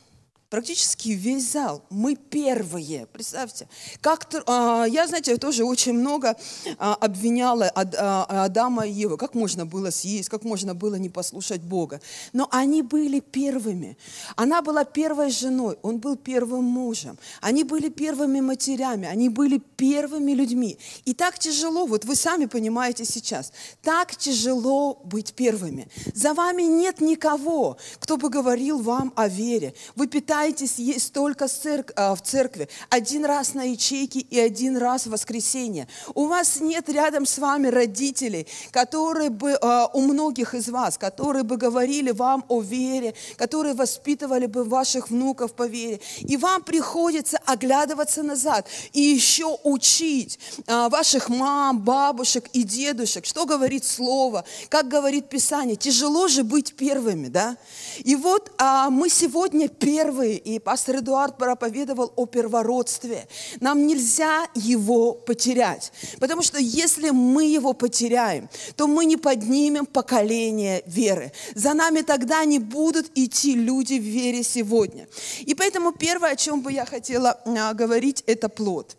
практически 0.50 1.10
весь 1.10 1.52
зал. 1.52 1.84
Мы 1.90 2.16
первые, 2.16 3.06
представьте. 3.14 3.68
Как, 4.02 4.28
а, 4.48 4.86
я, 4.86 5.08
знаете, 5.08 5.38
тоже 5.38 5.64
очень 5.64 5.94
много 5.94 6.36
а, 6.78 6.96
обвиняла 6.96 7.72
Ад, 7.76 7.96
а, 7.98 8.46
Адама 8.46 8.88
и 8.88 8.92
Евы. 8.92 9.18
Как 9.18 9.36
можно 9.36 9.66
было 9.66 9.92
съесть, 9.92 10.30
как 10.30 10.44
можно 10.44 10.74
было 10.74 10.96
не 10.96 11.10
послушать 11.10 11.62
Бога. 11.62 12.02
Но 12.34 12.48
они 12.52 12.82
были 12.82 13.20
первыми. 13.20 13.98
Она 14.36 14.62
была 14.62 14.86
первой 14.86 15.30
женой, 15.30 15.78
он 15.84 16.00
был 16.00 16.16
первым 16.16 16.64
мужем. 16.64 17.18
Они 17.42 17.64
были 17.64 17.90
первыми 17.90 18.42
матерями, 18.42 19.08
они 19.08 19.30
были 19.30 19.62
первыми 19.78 20.32
людьми. 20.32 20.78
И 21.06 21.14
так 21.14 21.38
тяжело, 21.38 21.86
вот 21.86 22.06
вы 22.06 22.16
сами 22.16 22.46
понимаете 22.46 23.06
сейчас, 23.06 23.54
так 23.84 24.16
тяжело 24.16 25.00
быть 25.04 25.34
первыми. 25.34 25.88
За 26.14 26.34
вами 26.34 26.64
нет 26.64 27.02
никого, 27.02 27.78
кто 28.00 28.18
бы 28.18 28.30
говорил 28.30 28.80
вам 28.82 29.14
о 29.16 29.28
вере. 29.28 29.74
Вы 29.96 30.08
питаетесь 30.08 30.39
пытаетесь 30.40 30.80
есть 30.80 31.14
только 31.14 31.48
а, 31.96 32.16
в 32.16 32.22
церкви, 32.22 32.70
один 32.90 33.26
раз 33.26 33.54
на 33.54 33.64
ячейке 33.64 34.20
и 34.20 34.40
один 34.40 34.78
раз 34.78 35.06
в 35.06 35.12
воскресенье. 35.12 35.88
У 36.16 36.28
вас 36.28 36.62
нет 36.62 36.90
рядом 36.90 37.26
с 37.26 37.38
вами 37.40 37.68
родителей, 37.68 38.48
которые 38.72 39.30
бы, 39.30 39.58
а, 39.62 39.90
у 39.94 40.02
многих 40.02 40.54
из 40.54 40.70
вас, 40.70 40.98
которые 40.98 41.44
бы 41.44 41.58
говорили 41.58 42.12
вам 42.12 42.46
о 42.48 42.62
вере, 42.62 43.16
которые 43.38 43.74
воспитывали 43.74 44.46
бы 44.46 44.64
ваших 44.64 45.10
внуков 45.10 45.54
по 45.54 45.68
вере. 45.68 46.00
И 46.20 46.38
вам 46.38 46.64
приходится 46.64 47.38
оглядываться 47.46 48.24
назад 48.24 48.66
и 48.94 49.02
еще 49.02 49.58
учить 49.64 50.40
а, 50.68 50.88
ваших 50.90 51.30
мам, 51.30 51.80
бабушек 51.80 52.46
и 52.54 52.64
дедушек, 52.64 53.26
что 53.26 53.46
говорит 53.46 53.84
Слово, 53.84 54.46
как 54.70 54.88
говорит 54.88 55.28
Писание. 55.28 55.76
Тяжело 55.76 56.28
же 56.30 56.44
быть 56.44 56.76
первыми, 56.76 57.28
да? 57.28 57.58
И 58.00 58.16
вот 58.16 58.52
мы 58.90 59.10
сегодня 59.10 59.68
первые 59.68 60.29
первые, 60.30 60.38
и 60.38 60.60
пастор 60.60 60.98
Эдуард 60.98 61.38
проповедовал 61.38 62.14
о 62.16 62.26
первородстве. 62.26 63.28
Нам 63.62 63.88
нельзя 63.88 64.48
его 64.56 65.14
потерять, 65.14 65.92
потому 66.20 66.42
что 66.42 66.60
если 66.60 67.12
мы 67.12 67.46
его 67.46 67.74
потеряем, 67.74 68.50
то 68.76 68.88
мы 68.88 69.06
не 69.06 69.18
поднимем 69.18 69.86
поколение 69.86 70.84
веры. 70.86 71.32
За 71.56 71.74
нами 71.74 72.02
тогда 72.02 72.46
не 72.46 72.60
будут 72.60 73.12
идти 73.16 73.56
люди 73.56 74.00
в 74.00 74.04
вере 74.04 74.44
сегодня. 74.44 75.08
И 75.48 75.56
поэтому 75.56 75.92
первое, 75.92 76.32
о 76.32 76.36
чем 76.36 76.62
бы 76.62 76.72
я 76.72 76.86
хотела 76.86 77.40
а, 77.46 77.74
говорить, 77.74 78.24
это 78.28 78.50
плод. 78.50 78.96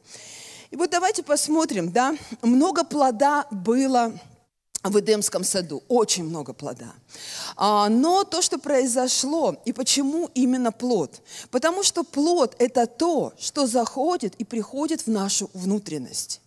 И 0.70 0.76
вот 0.76 0.90
давайте 0.90 1.22
посмотрим, 1.22 1.90
да, 1.90 2.14
много 2.42 2.84
плода 2.84 3.46
было 3.50 4.12
в 4.82 4.99
Эдемском 4.99 5.44
саду. 5.44 5.82
Очень 5.88 6.25
много 6.25 6.52
плода. 6.52 6.92
А, 7.56 7.88
но 7.88 8.25
то, 8.25 8.40
что 8.42 8.58
произошло, 8.58 9.56
и 9.64 9.72
почему 9.72 10.30
именно 10.34 10.72
плод? 10.72 11.20
Потому 11.50 11.82
что 11.82 12.02
плод– 12.02 12.56
это 12.58 12.87
то, 12.87 13.32
что 13.38 13.66
заходит 13.66 14.34
и 14.37 14.44
приходит 14.44 15.02
в 15.02 15.10
нашу 15.10 15.50
внутренность. 15.52 16.40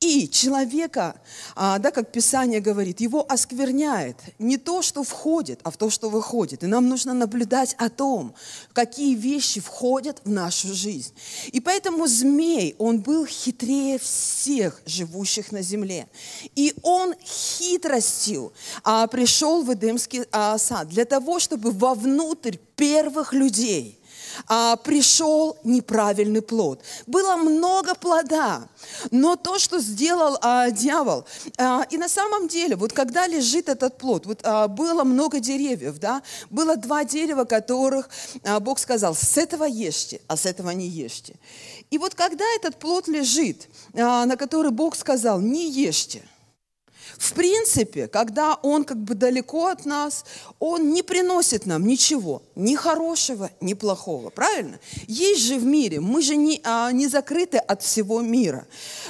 И 0.00 0.28
человека, 0.28 1.20
а, 1.54 1.78
да, 1.78 1.90
как 1.90 2.12
Писание 2.12 2.60
говорит, 2.60 3.00
его 3.00 3.24
оскверняет 3.28 4.16
не 4.38 4.56
то, 4.56 4.82
что 4.82 5.02
входит, 5.02 5.60
а 5.64 5.70
в 5.70 5.76
то, 5.76 5.90
что 5.90 6.08
выходит. 6.08 6.62
И 6.62 6.66
нам 6.66 6.88
нужно 6.88 7.14
наблюдать 7.14 7.74
о 7.78 7.88
том, 7.88 8.34
какие 8.72 9.14
вещи 9.14 9.60
входят 9.60 10.20
в 10.24 10.30
нашу 10.30 10.74
жизнь. 10.74 11.12
И 11.52 11.60
поэтому 11.60 12.06
змей, 12.06 12.74
он 12.78 13.00
был 13.00 13.26
хитрее 13.26 13.98
всех 13.98 14.80
живущих 14.86 15.52
на 15.52 15.62
земле. 15.62 16.08
И 16.54 16.74
он 16.82 17.14
хитростью 17.24 18.52
а, 18.84 19.06
пришел 19.06 19.62
в 19.62 19.72
Эдемский 19.72 20.24
а, 20.32 20.58
сад 20.58 20.88
для 20.88 21.04
того, 21.04 21.38
чтобы 21.40 21.70
вовнутрь 21.70 22.56
первых 22.76 23.32
людей– 23.32 23.98
а, 24.48 24.76
пришел 24.76 25.56
неправильный 25.64 26.42
плод. 26.42 26.80
Было 27.06 27.36
много 27.36 27.94
плода, 27.94 28.68
но 29.10 29.36
то, 29.36 29.58
что 29.58 29.78
сделал 29.78 30.38
а, 30.42 30.70
дьявол, 30.70 31.24
а, 31.58 31.84
и 31.90 31.98
на 31.98 32.08
самом 32.08 32.48
деле, 32.48 32.76
вот 32.76 32.92
когда 32.92 33.26
лежит 33.26 33.68
этот 33.68 33.98
плод, 33.98 34.26
вот 34.26 34.40
а, 34.42 34.68
было 34.68 35.04
много 35.04 35.40
деревьев, 35.40 35.98
да, 35.98 36.22
было 36.50 36.76
два 36.76 37.04
дерева, 37.04 37.44
которых 37.44 38.08
а, 38.44 38.60
Бог 38.60 38.78
сказал, 38.78 39.14
с 39.14 39.36
этого 39.36 39.64
ешьте, 39.64 40.20
а 40.28 40.36
с 40.36 40.46
этого 40.46 40.70
не 40.70 40.88
ешьте. 40.88 41.34
И 41.90 41.98
вот 41.98 42.14
когда 42.14 42.44
этот 42.56 42.78
плод 42.78 43.08
лежит, 43.08 43.68
а, 43.94 44.26
на 44.26 44.36
который 44.36 44.70
Бог 44.70 44.96
сказал, 44.96 45.40
не 45.40 45.70
ешьте, 45.70 46.22
В 47.18 47.32
принципе, 47.32 48.08
когда 48.08 48.54
он 48.62 48.84
как 48.84 48.98
бы 48.98 49.14
далеко 49.14 49.66
от 49.66 49.86
нас, 49.86 50.24
он 50.58 50.92
не 50.92 51.02
приносит 51.02 51.66
нам 51.66 51.86
ничего, 51.86 52.42
ни 52.54 52.74
хорошего, 52.74 53.50
ни 53.60 53.74
плохого. 53.74 54.30
Правильно? 54.30 54.78
Есть 55.06 55.42
же 55.42 55.56
в 55.56 55.64
мире, 55.64 56.00
мы 56.00 56.22
же 56.22 56.36
не, 56.36 56.60
а, 56.64 56.90
не 56.92 57.06
закрыты 57.06 57.58
от 57.58 57.82
всего 57.82 58.20
мира. 58.20 58.66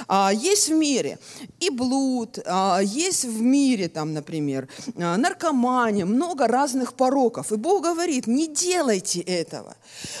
А, 0.07 0.31
есть 0.33 0.69
в 0.69 0.73
мире 0.73 1.19
и 1.59 1.69
блуд, 1.69 2.39
а, 2.45 2.79
есть 2.79 3.25
в 3.25 3.41
мире, 3.41 3.89
там, 3.89 4.13
например, 4.13 4.67
а, 4.95 5.17
наркомания, 5.17 6.05
много 6.05 6.47
разных 6.47 6.93
пороков. 6.93 7.51
И 7.51 7.55
Бог 7.55 7.83
говорит, 7.83 8.27
не 8.27 8.47
делайте 8.47 9.21
этого. 9.21 9.75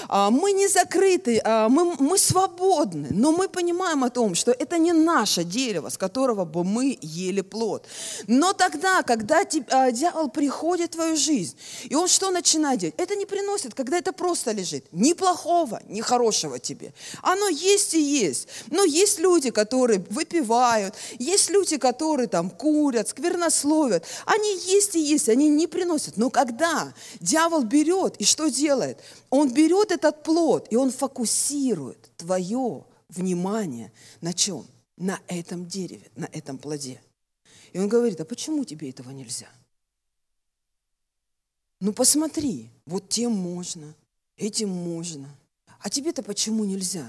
А, 0.07 0.29
мы 0.29 0.51
не 0.51 0.67
закрыты, 0.67 1.41
а, 1.43 1.69
мы, 1.69 1.95
мы 1.99 2.17
свободны, 2.17 3.07
но 3.11 3.31
мы 3.31 3.47
понимаем 3.47 4.03
о 4.03 4.09
том, 4.09 4.35
что 4.35 4.51
это 4.51 4.77
не 4.77 4.93
наше 4.93 5.43
дерево, 5.43 5.89
с 5.89 5.97
которого 5.97 6.45
бы 6.45 6.63
мы 6.63 6.97
ели 7.01 7.41
плод. 7.41 7.85
Но 8.27 8.53
тогда, 8.53 9.03
когда 9.03 9.43
а, 9.69 9.91
дьявол 9.91 10.29
приходит 10.29 10.91
в 10.91 10.95
твою 10.95 11.15
жизнь, 11.15 11.55
и 11.83 11.95
он 11.95 12.07
что 12.07 12.31
начинает 12.31 12.79
делать? 12.79 12.95
Это 12.97 13.15
не 13.15 13.25
приносит, 13.25 13.73
когда 13.73 13.97
это 13.97 14.13
просто 14.13 14.51
лежит. 14.51 14.85
Ни 14.91 15.13
плохого, 15.13 15.81
ни 15.87 16.01
хорошего 16.01 16.59
тебе. 16.59 16.93
Оно 17.21 17.47
есть 17.49 17.93
и 17.93 18.01
есть. 18.01 18.47
Но 18.71 18.83
есть 18.83 19.19
люди, 19.19 19.51
которые 19.51 20.03
выпивают, 20.09 20.95
есть 21.19 21.49
люди, 21.49 21.77
которые 21.77 22.27
там 22.27 22.49
курят, 22.49 23.09
сквернословят. 23.09 24.03
Они 24.25 24.57
есть 24.65 24.95
и 24.95 24.99
есть, 24.99 25.29
они 25.29 25.49
не 25.49 25.67
приносят. 25.67 26.17
Но 26.17 26.29
когда 26.29 26.93
дьявол 27.19 27.63
берет 27.63 28.15
и 28.17 28.25
что 28.25 28.47
делает? 28.47 28.99
Он 29.29 29.51
берет 29.51 29.66
этот 29.71 30.23
плод, 30.23 30.67
и 30.71 30.75
он 30.75 30.91
фокусирует 30.91 32.11
твое 32.17 32.85
внимание 33.09 33.91
на 34.21 34.33
чем? 34.33 34.65
На 34.97 35.19
этом 35.27 35.67
дереве, 35.67 36.09
на 36.15 36.25
этом 36.25 36.57
плоде. 36.57 37.01
И 37.71 37.79
он 37.79 37.87
говорит, 37.87 38.19
а 38.19 38.25
почему 38.25 38.65
тебе 38.65 38.89
этого 38.89 39.11
нельзя? 39.11 39.47
Ну 41.79 41.93
посмотри, 41.93 42.71
вот 42.85 43.09
тем 43.09 43.33
можно, 43.33 43.93
этим 44.35 44.69
можно. 44.69 45.29
А 45.79 45.89
тебе-то 45.89 46.23
почему 46.23 46.65
нельзя? 46.65 47.05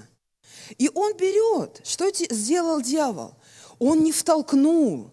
И 0.76 0.90
он 0.94 1.16
берет, 1.16 1.80
что 1.84 2.10
сделал 2.12 2.82
дьявол? 2.82 3.34
Он 3.78 4.02
не 4.02 4.12
втолкнул 4.12 5.10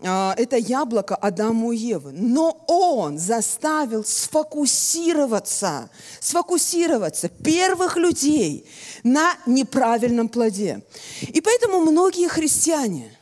это 0.00 0.56
яблоко 0.56 1.14
Адаму 1.16 1.72
и 1.72 1.76
Евы. 1.76 2.12
Но 2.12 2.64
он 2.68 3.18
заставил 3.18 4.04
сфокусироваться, 4.04 5.88
сфокусироваться 6.20 7.28
первых 7.28 7.96
людей 7.96 8.68
на 9.02 9.34
неправильном 9.46 10.28
плоде. 10.28 10.82
И 11.22 11.40
поэтому 11.40 11.80
многие 11.80 12.28
христиане, 12.28 13.16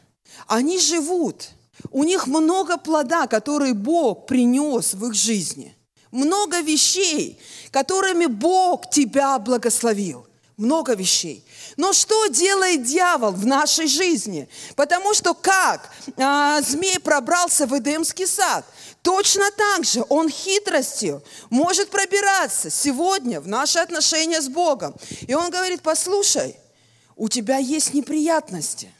они 0.46 0.78
живут, 0.78 1.50
у 1.90 2.04
них 2.04 2.26
много 2.26 2.76
плода, 2.76 3.26
которые 3.26 3.74
Бог 3.74 4.26
принес 4.26 4.94
в 4.94 5.06
их 5.06 5.14
жизни. 5.14 5.76
Много 6.10 6.60
вещей, 6.60 7.38
которыми 7.70 8.26
Бог 8.26 8.90
тебя 8.90 9.38
благословил. 9.38 10.26
Много 10.56 10.94
вещей. 10.94 11.44
Но 11.76 11.92
что 11.92 12.26
делает 12.28 12.84
дьявол 12.84 13.32
в 13.32 13.46
нашей 13.46 13.86
жизни? 13.86 14.48
Потому 14.76 15.12
что 15.14 15.34
как 15.34 15.90
а, 16.16 16.60
змей 16.62 17.00
пробрался 17.00 17.66
в 17.66 17.76
Эдемский 17.76 18.26
сад, 18.26 18.64
точно 19.02 19.50
так 19.50 19.84
же 19.84 20.04
он 20.08 20.28
хитростью 20.30 21.22
может 21.50 21.90
пробираться 21.90 22.70
сегодня 22.70 23.40
в 23.40 23.48
наши 23.48 23.78
отношения 23.78 24.40
с 24.40 24.48
Богом. 24.48 24.94
И 25.22 25.34
он 25.34 25.50
говорит, 25.50 25.82
послушай, 25.82 26.56
у 27.16 27.28
тебя 27.28 27.58
есть 27.58 27.92
неприятности. 27.94 28.92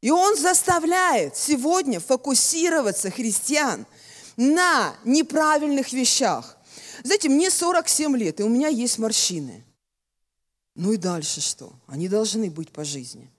И 0.00 0.10
он 0.10 0.36
заставляет 0.36 1.36
сегодня 1.36 1.98
фокусироваться 1.98 3.10
христиан 3.10 3.86
на 4.36 4.94
неправильных 5.04 5.92
вещах. 5.92 6.56
Знаете, 7.02 7.28
мне 7.28 7.50
47 7.50 8.16
лет, 8.16 8.40
и 8.40 8.42
у 8.42 8.48
меня 8.48 8.68
есть 8.68 8.98
морщины. 8.98 9.64
Ну 10.74 10.92
и 10.92 10.96
дальше 10.96 11.40
что? 11.40 11.72
Они 11.86 12.08
должны 12.08 12.50
быть 12.50 12.70
по 12.70 12.84
жизни. 12.84 13.30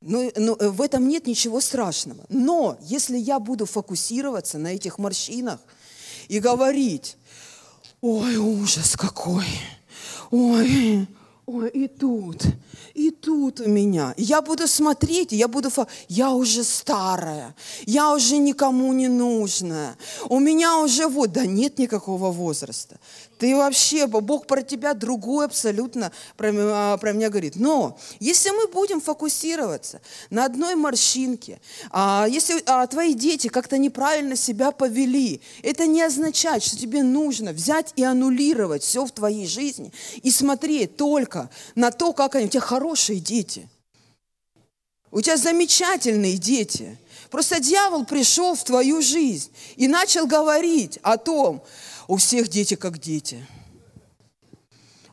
Но, 0.00 0.30
но 0.36 0.56
э, 0.58 0.68
в 0.68 0.80
этом 0.80 1.08
нет 1.08 1.26
ничего 1.26 1.60
страшного. 1.60 2.24
Но 2.28 2.78
если 2.80 3.18
я 3.18 3.38
буду 3.38 3.66
фокусироваться 3.66 4.58
на 4.58 4.68
этих 4.68 4.98
морщинах 4.98 5.60
и 6.28 6.38
говорить, 6.38 7.16
ой, 8.00 8.36
ужас 8.36 8.96
какой, 8.96 9.46
ой, 10.30 11.06
ой, 11.44 11.68
и 11.68 11.86
тут, 11.86 12.44
и 12.94 13.10
тут 13.10 13.60
у 13.60 13.68
меня. 13.68 14.14
Я 14.16 14.40
буду 14.40 14.66
смотреть, 14.68 15.32
я 15.32 15.48
буду, 15.48 15.68
я 16.08 16.30
уже 16.30 16.64
старая, 16.64 17.54
я 17.84 18.14
уже 18.14 18.38
никому 18.38 18.92
не 18.94 19.08
нужная. 19.08 19.98
У 20.30 20.38
меня 20.38 20.78
уже 20.78 21.08
вот, 21.08 21.32
да 21.32 21.44
нет 21.44 21.78
никакого 21.78 22.30
возраста. 22.30 22.98
Ты 23.40 23.56
вообще, 23.56 24.06
Бог 24.06 24.46
про 24.46 24.60
тебя 24.60 24.92
другой 24.92 25.46
абсолютно 25.46 26.12
про, 26.36 26.52
а, 26.54 26.96
про 26.98 27.12
меня 27.12 27.30
говорит. 27.30 27.56
Но 27.56 27.98
если 28.20 28.50
мы 28.50 28.66
будем 28.66 29.00
фокусироваться 29.00 30.02
на 30.28 30.44
одной 30.44 30.74
морщинке, 30.74 31.58
а, 31.90 32.26
если 32.28 32.62
а, 32.66 32.86
твои 32.86 33.14
дети 33.14 33.48
как-то 33.48 33.78
неправильно 33.78 34.36
себя 34.36 34.72
повели, 34.72 35.40
это 35.62 35.86
не 35.86 36.02
означает, 36.02 36.62
что 36.62 36.76
тебе 36.76 37.02
нужно 37.02 37.52
взять 37.52 37.94
и 37.96 38.04
аннулировать 38.04 38.82
все 38.82 39.06
в 39.06 39.10
твоей 39.10 39.46
жизни 39.46 39.90
и 40.22 40.30
смотреть 40.30 40.98
только 40.98 41.48
на 41.74 41.90
то, 41.90 42.12
как 42.12 42.34
они, 42.34 42.44
у 42.44 42.50
тебя 42.50 42.60
хорошие 42.60 43.20
дети. 43.20 43.70
У 45.10 45.22
тебя 45.22 45.38
замечательные 45.38 46.36
дети. 46.36 46.98
Просто 47.30 47.58
дьявол 47.58 48.04
пришел 48.04 48.54
в 48.54 48.64
твою 48.64 49.00
жизнь 49.00 49.50
и 49.76 49.88
начал 49.88 50.26
говорить 50.26 50.98
о 51.02 51.16
том, 51.16 51.62
у 52.10 52.16
всех 52.16 52.48
дети 52.48 52.74
как 52.74 52.98
дети. 52.98 53.46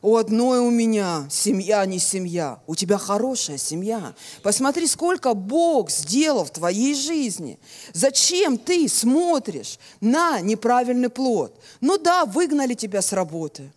У 0.02 0.16
одной 0.16 0.58
у 0.58 0.68
меня 0.68 1.28
семья 1.30 1.86
не 1.86 2.00
семья. 2.00 2.60
У 2.66 2.74
тебя 2.74 2.98
хорошая 2.98 3.56
семья. 3.56 4.16
Посмотри, 4.42 4.84
сколько 4.88 5.32
Бог 5.34 5.92
сделал 5.92 6.44
в 6.44 6.50
твоей 6.50 6.96
жизни. 6.96 7.60
Зачем 7.92 8.58
ты 8.58 8.88
смотришь 8.88 9.78
на 10.00 10.40
неправильный 10.40 11.08
плод? 11.08 11.56
Ну 11.80 11.98
да, 11.98 12.24
выгнали 12.24 12.74
тебя 12.74 13.00
с 13.00 13.12
работы. 13.12 13.72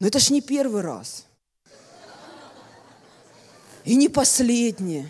Но 0.00 0.08
это 0.08 0.18
ж 0.18 0.30
не 0.30 0.40
первый 0.40 0.82
раз. 0.82 1.26
И 3.84 3.94
не 3.94 4.08
последний. 4.08 5.06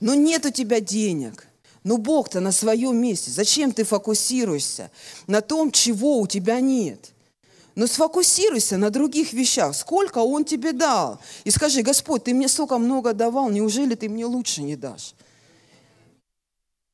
Но 0.00 0.14
нет 0.14 0.46
у 0.46 0.50
тебя 0.50 0.80
денег. 0.80 1.46
Ну 1.82 1.96
Бог-то 1.96 2.40
на 2.40 2.52
своем 2.52 2.96
месте. 2.96 3.30
Зачем 3.30 3.72
ты 3.72 3.84
фокусируешься 3.84 4.90
на 5.26 5.40
том, 5.40 5.70
чего 5.70 6.18
у 6.18 6.26
тебя 6.26 6.60
нет? 6.60 7.12
Но 7.74 7.86
сфокусируйся 7.86 8.76
на 8.76 8.90
других 8.90 9.32
вещах. 9.32 9.74
Сколько 9.74 10.18
Он 10.18 10.44
тебе 10.44 10.72
дал? 10.72 11.18
И 11.44 11.50
скажи, 11.50 11.82
Господь, 11.82 12.24
ты 12.24 12.34
мне 12.34 12.48
столько 12.48 12.76
много 12.76 13.14
давал, 13.14 13.48
неужели 13.48 13.94
ты 13.94 14.08
мне 14.08 14.26
лучше 14.26 14.62
не 14.62 14.76
дашь? 14.76 15.14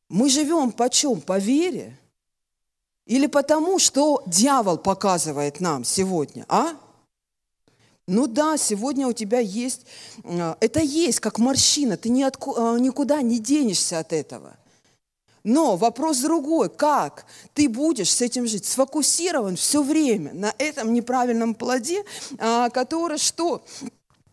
Мы 0.09 0.29
живем 0.29 0.71
по 0.71 0.89
чем? 0.89 1.21
По 1.21 1.39
вере? 1.39 1.99
Или 3.07 3.27
потому, 3.27 3.81
что 3.81 4.23
дьявол 4.27 4.79
показывает 4.79 5.61
нам 5.61 5.85
сегодня, 5.85 6.45
а? 6.49 6.77
Ну 8.07 8.29
да, 8.29 8.57
сегодня 8.57 9.09
у 9.09 9.13
тебя 9.13 9.41
есть, 9.41 9.87
э, 10.23 10.55
это 10.61 10.81
есть 10.81 11.19
как 11.19 11.39
морщина, 11.39 11.97
ты 11.97 12.09
э, 12.09 12.13
никуда 12.13 13.23
не 13.23 13.41
денешься 13.41 13.99
от 13.99 14.13
этого– 14.13 14.57
но 15.47 15.77
вопрос 15.77 16.19
другой, 16.19 16.69
как 16.69 17.25
ты 17.55 17.69
будешь 17.69 18.13
с 18.13 18.21
этим 18.21 18.49
жить? 18.49 18.65
Сфокусирован 18.65 19.55
все 19.55 19.81
время 19.81 20.35
на 20.35 20.53
этом 20.59 20.93
неправильном 20.93 21.55
плоде, 21.55 22.05
а, 22.39 22.69
который 22.71 23.19
что? 23.19 23.65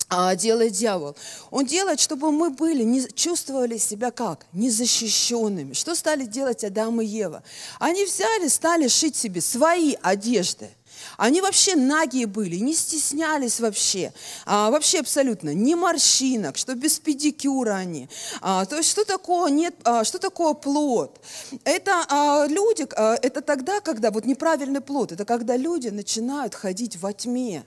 А, 0.10 0.36
делает 0.36 0.72
дьявол. 0.72 1.16
Он 1.52 1.68
делает, 1.68 2.00
чтобы 2.00 2.32
мы 2.32 2.50
были, 2.50 2.82
не, 2.82 3.08
чувствовали 3.14 3.78
себя 3.78 4.10
как? 4.10 4.48
Незащищенными. 4.54 5.74
Что 5.74 5.94
стали 5.94 6.26
делать 6.26 6.64
Адам 6.64 7.00
и 7.00 7.06
Ева? 7.06 7.44
Они 7.80 8.06
взяли, 8.06 8.48
стали 8.48 8.88
шить 8.88 9.16
себе 9.16 9.40
свои 9.40 9.96
одежды– 10.02 10.72
они 11.18 11.42
вообще 11.42 11.76
нагие 11.76 12.28
были, 12.28 12.58
не 12.58 12.74
стеснялись 12.74 13.60
вообще. 13.60 14.14
А, 14.46 14.70
вообще 14.70 15.00
абсолютно. 15.00 15.54
Ни 15.54 15.74
морщинок, 15.74 16.58
что 16.58 16.76
без 16.76 17.00
педикюра 17.00 17.74
они. 17.76 18.10
А, 18.42 18.66
то 18.66 18.78
есть 18.78 18.90
что 18.90 19.06
такое, 19.06 19.52
нет, 19.52 19.76
а, 19.84 20.04
что 20.04 20.20
такое 20.20 20.54
плод? 20.54 21.20
Это 21.64 22.06
а, 22.10 22.46
люди, 22.48 22.88
а, 22.96 23.16
это 23.22 23.42
тогда, 23.42 23.80
когда 23.80 24.12
вот 24.12 24.26
неправильный 24.26 24.82
плод, 24.82 25.12
это 25.12 25.26
когда 25.26 25.58
люди 25.58 25.90
начинают 25.90 26.56
ходить 26.56 26.98
во 26.98 27.14
тьме. 27.14 27.64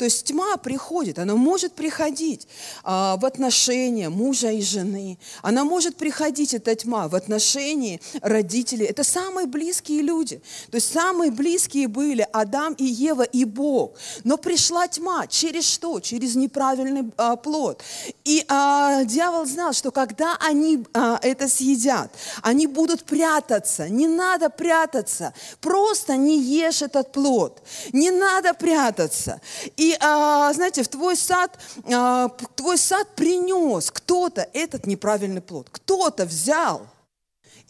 То 0.00 0.04
есть 0.04 0.24
тьма 0.24 0.56
приходит, 0.56 1.18
она 1.18 1.34
может 1.34 1.74
приходить 1.74 2.48
а, 2.84 3.18
в 3.18 3.26
отношения 3.26 4.08
мужа 4.08 4.50
и 4.50 4.62
жены. 4.62 5.18
Она 5.42 5.62
может 5.62 5.96
приходить, 5.96 6.54
эта 6.54 6.74
тьма, 6.74 7.06
в 7.06 7.14
отношении 7.14 8.00
родителей. 8.22 8.86
Это 8.86 9.04
самые 9.04 9.46
близкие 9.46 10.00
люди. 10.00 10.40
То 10.70 10.76
есть 10.76 10.90
самые 10.90 11.30
близкие 11.30 11.86
были 11.86 12.26
Адам 12.32 12.72
и 12.78 12.84
Ева 12.84 13.24
и 13.24 13.44
Бог. 13.44 13.92
Но 14.24 14.38
пришла 14.38 14.88
тьма. 14.88 15.26
Через 15.26 15.68
что? 15.68 16.00
Через 16.00 16.34
неправильный 16.34 17.12
а, 17.18 17.36
плод. 17.36 17.82
И 18.24 18.42
а, 18.48 19.04
дьявол 19.04 19.44
знал, 19.44 19.74
что 19.74 19.90
когда 19.90 20.38
они 20.40 20.82
а, 20.94 21.18
это 21.20 21.46
съедят, 21.46 22.10
они 22.40 22.66
будут 22.66 23.04
прятаться. 23.04 23.86
Не 23.90 24.06
надо 24.06 24.48
прятаться. 24.48 25.34
Просто 25.60 26.16
не 26.16 26.40
ешь 26.40 26.80
этот 26.80 27.12
плод. 27.12 27.62
Не 27.92 28.10
надо 28.10 28.54
прятаться. 28.54 29.42
И, 29.76 29.89
а, 30.00 30.52
знаете, 30.52 30.82
в 30.82 30.88
твой 30.88 31.16
сад, 31.16 31.58
а, 31.92 32.28
твой 32.54 32.78
сад 32.78 33.08
принес 33.16 33.90
кто-то 33.90 34.48
этот 34.52 34.86
неправильный 34.86 35.40
плод. 35.40 35.68
Кто-то 35.70 36.26
взял 36.26 36.86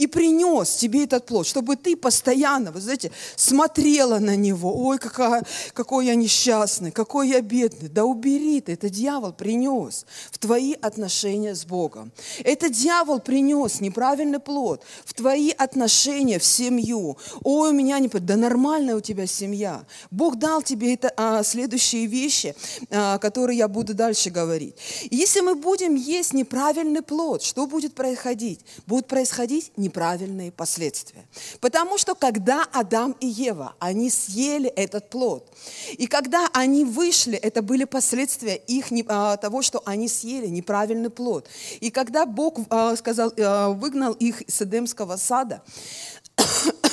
и 0.00 0.06
принес 0.06 0.76
тебе 0.76 1.04
этот 1.04 1.26
плод, 1.26 1.46
чтобы 1.46 1.76
ты 1.76 1.94
постоянно, 1.94 2.72
вы 2.72 2.80
знаете, 2.80 3.12
смотрела 3.36 4.18
на 4.18 4.34
него. 4.34 4.74
Ой, 4.74 4.98
какая, 4.98 5.44
какой 5.74 6.06
я 6.06 6.14
несчастный, 6.14 6.90
какой 6.90 7.28
я 7.28 7.42
бедный. 7.42 7.90
Да 7.90 8.06
убери 8.06 8.62
ты, 8.62 8.72
это 8.72 8.88
дьявол 8.88 9.34
принес 9.34 10.06
в 10.30 10.38
твои 10.38 10.72
отношения 10.72 11.54
с 11.54 11.66
Богом. 11.66 12.12
Это 12.42 12.70
дьявол 12.70 13.20
принес 13.20 13.82
неправильный 13.82 14.38
плод 14.38 14.82
в 15.04 15.12
твои 15.12 15.50
отношения 15.50 16.38
в 16.38 16.44
семью. 16.44 17.18
Ой, 17.44 17.68
у 17.68 17.72
меня 17.74 17.98
не... 17.98 18.08
Да 18.08 18.36
нормальная 18.36 18.96
у 18.96 19.00
тебя 19.00 19.26
семья. 19.26 19.84
Бог 20.10 20.36
дал 20.36 20.62
тебе 20.62 20.94
это, 20.94 21.12
а, 21.18 21.42
следующие 21.42 22.06
вещи, 22.06 22.54
а, 22.90 23.18
которые 23.18 23.58
я 23.58 23.68
буду 23.68 23.92
дальше 23.92 24.30
говорить. 24.30 24.76
Если 25.10 25.40
мы 25.40 25.56
будем 25.56 25.94
есть 25.94 26.32
неправильный 26.32 27.02
плод, 27.02 27.42
что 27.42 27.66
будет 27.66 27.94
происходить? 27.94 28.60
Будет 28.86 29.06
происходить 29.06 29.72
не 29.76 29.89
неправильные 29.90 30.52
последствия. 30.52 31.24
Потому 31.60 31.98
что 31.98 32.14
когда 32.14 32.64
Адам 32.72 33.16
и 33.20 33.26
Ева, 33.26 33.74
они 33.80 34.08
съели 34.08 34.68
этот 34.68 35.10
плод, 35.10 35.52
и 35.98 36.06
когда 36.06 36.48
они 36.52 36.84
вышли, 36.84 37.36
это 37.36 37.60
были 37.60 37.84
последствия 37.84 38.54
их, 38.54 38.86
а, 39.08 39.36
того, 39.36 39.62
что 39.62 39.82
они 39.84 40.08
съели 40.08 40.46
неправильный 40.46 41.10
плод. 41.10 41.48
И 41.80 41.90
когда 41.90 42.24
Бог 42.24 42.58
а, 42.70 42.96
сказал, 42.96 43.32
а, 43.36 43.70
выгнал 43.70 44.12
их 44.12 44.42
из 44.42 44.62
Эдемского 44.62 45.16
сада, 45.16 45.62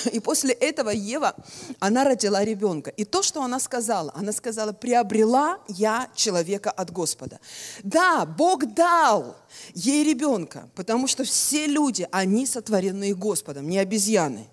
и 0.12 0.19
после 0.19 0.53
этого 0.53 0.89
Ева, 0.89 1.36
она 1.79 2.03
родила 2.03 2.43
ребенка. 2.43 2.89
И 2.91 3.05
то, 3.05 3.21
что 3.23 3.41
она 3.41 3.60
сказала, 3.60 4.12
она 4.15 4.31
сказала, 4.31 4.71
приобрела 4.71 5.60
я 5.67 6.10
человека 6.15 6.71
от 6.71 6.91
Господа. 6.91 7.39
Да, 7.83 8.25
Бог 8.25 8.65
дал 8.73 9.36
ей 9.73 10.03
ребенка, 10.03 10.69
потому 10.75 11.07
что 11.07 11.23
все 11.23 11.67
люди, 11.67 12.07
они 12.12 12.45
сотворены 12.45 13.13
Господом, 13.13 13.67
не 13.69 13.79
обезьяны. 13.79 14.47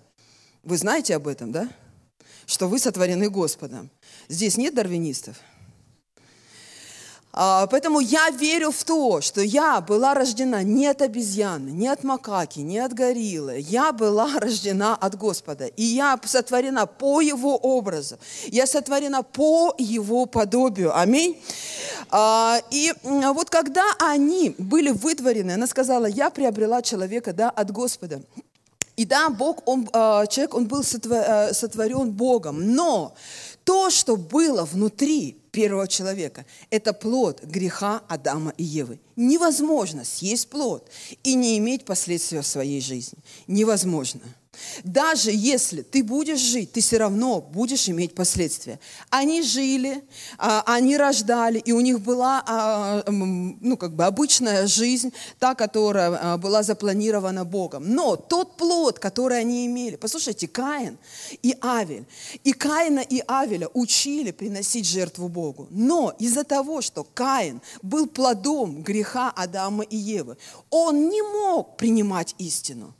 Вы 0.63 0.77
знаете 0.77 1.15
об 1.15 1.27
этом, 1.27 1.51
да? 1.51 1.69
Что 2.45 2.67
вы 2.67 2.79
сотворены 2.79 3.29
Господом. 3.29 3.89
Здесь 4.27 4.57
нет 4.57 4.73
дарвинистов– 4.75 5.37
поэтому 7.35 7.99
я 7.99 8.29
верю 8.29 8.71
в 8.71 8.83
то, 8.85 9.19
что 9.19 9.41
я 9.41 9.81
была 9.81 10.13
рождена 10.13 10.63
не 10.63 10.87
от 10.87 11.01
обезьяны, 11.01 11.69
не 11.69 11.89
от 11.89 12.03
макаки, 12.03 12.59
не 12.59 12.79
от 12.79 12.93
гориллы. 12.93 13.57
Я 13.59 13.91
была 13.91 14.29
рождена 14.39 14.95
от 14.95 15.17
Господа. 15.17 15.65
И 15.65 15.83
я 15.83 16.17
сотворена 16.23 16.85
по 16.85 17.19
Его 17.19 17.57
образу. 17.57 18.17
Я 18.47 18.65
сотворена 18.65 19.21
по 19.23 19.75
Его 19.77 20.25
подобию. 20.27 20.97
Аминь. 20.97 21.37
А, 22.09 22.61
и 22.71 22.93
вот 23.03 23.49
когда 23.49 23.83
они 23.99 24.55
были 24.57 24.91
вытворены, 24.91 25.51
она 25.51 25.67
сказала, 25.67 26.05
я 26.05 26.29
приобрела 26.29 26.81
человека 26.81 27.33
да, 27.33 27.49
от 27.49 27.69
Господа. 27.71 28.21
И 28.95 29.03
да, 29.03 29.29
Бог, 29.29 29.61
он, 29.65 29.89
а, 29.91 30.25
человек, 30.27 30.53
он 30.53 30.67
был 30.67 30.83
сотворен 30.83 32.11
Богом. 32.11 32.75
Но 32.75 33.13
то, 33.65 33.89
что 33.89 34.15
было 34.15 34.63
внутри 34.63 35.37
первого 35.55 35.87
человека, 35.87 36.45
это 36.69 36.91
плод 36.91 37.41
греха 37.43 38.01
Адама 38.09 38.53
и 38.57 38.63
Евы. 38.63 38.99
Невозможно 39.15 40.03
съесть 40.03 40.49
плод 40.49 40.89
и 41.23 41.33
не 41.33 41.57
иметь 41.57 41.85
последствий 41.85 42.39
в 42.39 42.45
своей 42.45 42.81
жизни. 42.81 43.17
Невозможно. 43.47 44.19
Даже 44.83 45.31
если 45.31 45.81
ты 45.81 46.03
будешь 46.03 46.39
жить, 46.39 46.71
ты 46.71 46.81
все 46.81 46.97
равно 46.97 47.41
будешь 47.41 47.89
иметь 47.89 48.15
последствия. 48.15 48.79
Они 49.09 49.41
жили, 49.41 50.03
а, 50.37 50.63
они 50.65 50.97
рождали, 50.97 51.59
и 51.59 51.71
у 51.71 51.81
них 51.81 52.01
была 52.01 52.43
а, 52.47 53.03
ну, 53.07 53.77
как 53.77 53.95
бы 53.95 54.05
обычная 54.05 54.67
жизнь, 54.67 55.13
та, 55.39 55.55
которая 55.55 56.15
а, 56.15 56.37
была 56.37 56.63
запланирована 56.63 57.45
Богом. 57.45 57.93
Но 57.93 58.15
тот 58.15 58.57
плод, 58.57 58.99
который 58.99 59.39
они 59.39 59.65
имели, 59.65 59.95
послушайте, 59.95 60.47
Каин 60.47 60.97
и 61.41 61.55
Авель, 61.61 62.05
и 62.43 62.53
Каина 62.53 62.99
и 62.99 63.23
Авеля 63.27 63.69
учили 63.73 64.31
приносить 64.31 64.87
жертву 64.87 65.29
Богу. 65.29 65.67
Но 65.69 66.13
из-за 66.19 66.43
того, 66.43 66.81
что 66.81 67.03
Каин 67.03 67.61
был 67.81 68.07
плодом 68.07 68.83
греха 68.83 69.31
Адама 69.35 69.83
и 69.83 69.97
Евы, 69.97 70.37
он 70.69 71.09
не 71.09 71.21
мог 71.21 71.77
принимать 71.77 72.35
истину. 72.37 72.93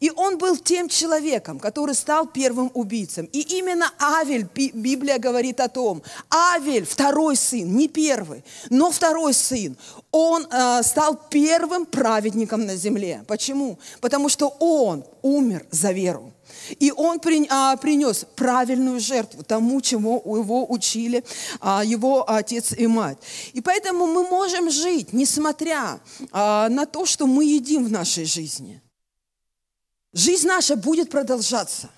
И 0.00 0.10
он 0.10 0.38
был 0.38 0.56
тем 0.56 0.88
человеком, 0.88 1.58
который 1.58 1.94
стал 1.94 2.26
первым 2.26 2.70
убийцем. 2.74 3.26
И 3.32 3.40
именно 3.58 3.90
Авель, 3.98 4.46
Библия 4.54 5.18
говорит 5.18 5.60
о 5.60 5.68
том, 5.68 6.02
Авель, 6.30 6.84
второй 6.84 7.36
сын, 7.36 7.76
не 7.76 7.88
первый, 7.88 8.44
но 8.70 8.90
второй 8.90 9.34
сын, 9.34 9.76
он 10.10 10.46
э, 10.50 10.82
стал 10.82 11.18
первым 11.30 11.86
праведником 11.86 12.66
на 12.66 12.76
земле. 12.76 13.24
Почему? 13.26 13.78
Потому 14.00 14.28
что 14.28 14.48
он 14.60 15.04
умер 15.22 15.66
за 15.70 15.92
веру. 15.92 16.32
И 16.78 16.92
он 16.92 17.20
при, 17.20 17.46
а, 17.50 17.76
принес 17.76 18.24
правильную 18.36 19.00
жертву 19.00 19.42
тому, 19.42 19.80
чему 19.80 20.22
его 20.24 20.70
учили 20.70 21.24
а, 21.60 21.84
его 21.84 22.28
отец 22.28 22.72
и 22.72 22.86
мать. 22.86 23.18
И 23.52 23.60
поэтому 23.60 24.06
мы 24.06 24.28
можем 24.28 24.70
жить, 24.70 25.12
несмотря 25.12 26.00
а, 26.32 26.68
на 26.68 26.86
то, 26.86 27.06
что 27.06 27.26
мы 27.26 27.44
едим 27.44 27.84
в 27.84 27.90
нашей 27.90 28.24
жизни– 28.24 28.80
Жизнь 30.16 30.48
наша 30.48 30.76
будет 30.76 31.10
продолжаться. 31.10 31.90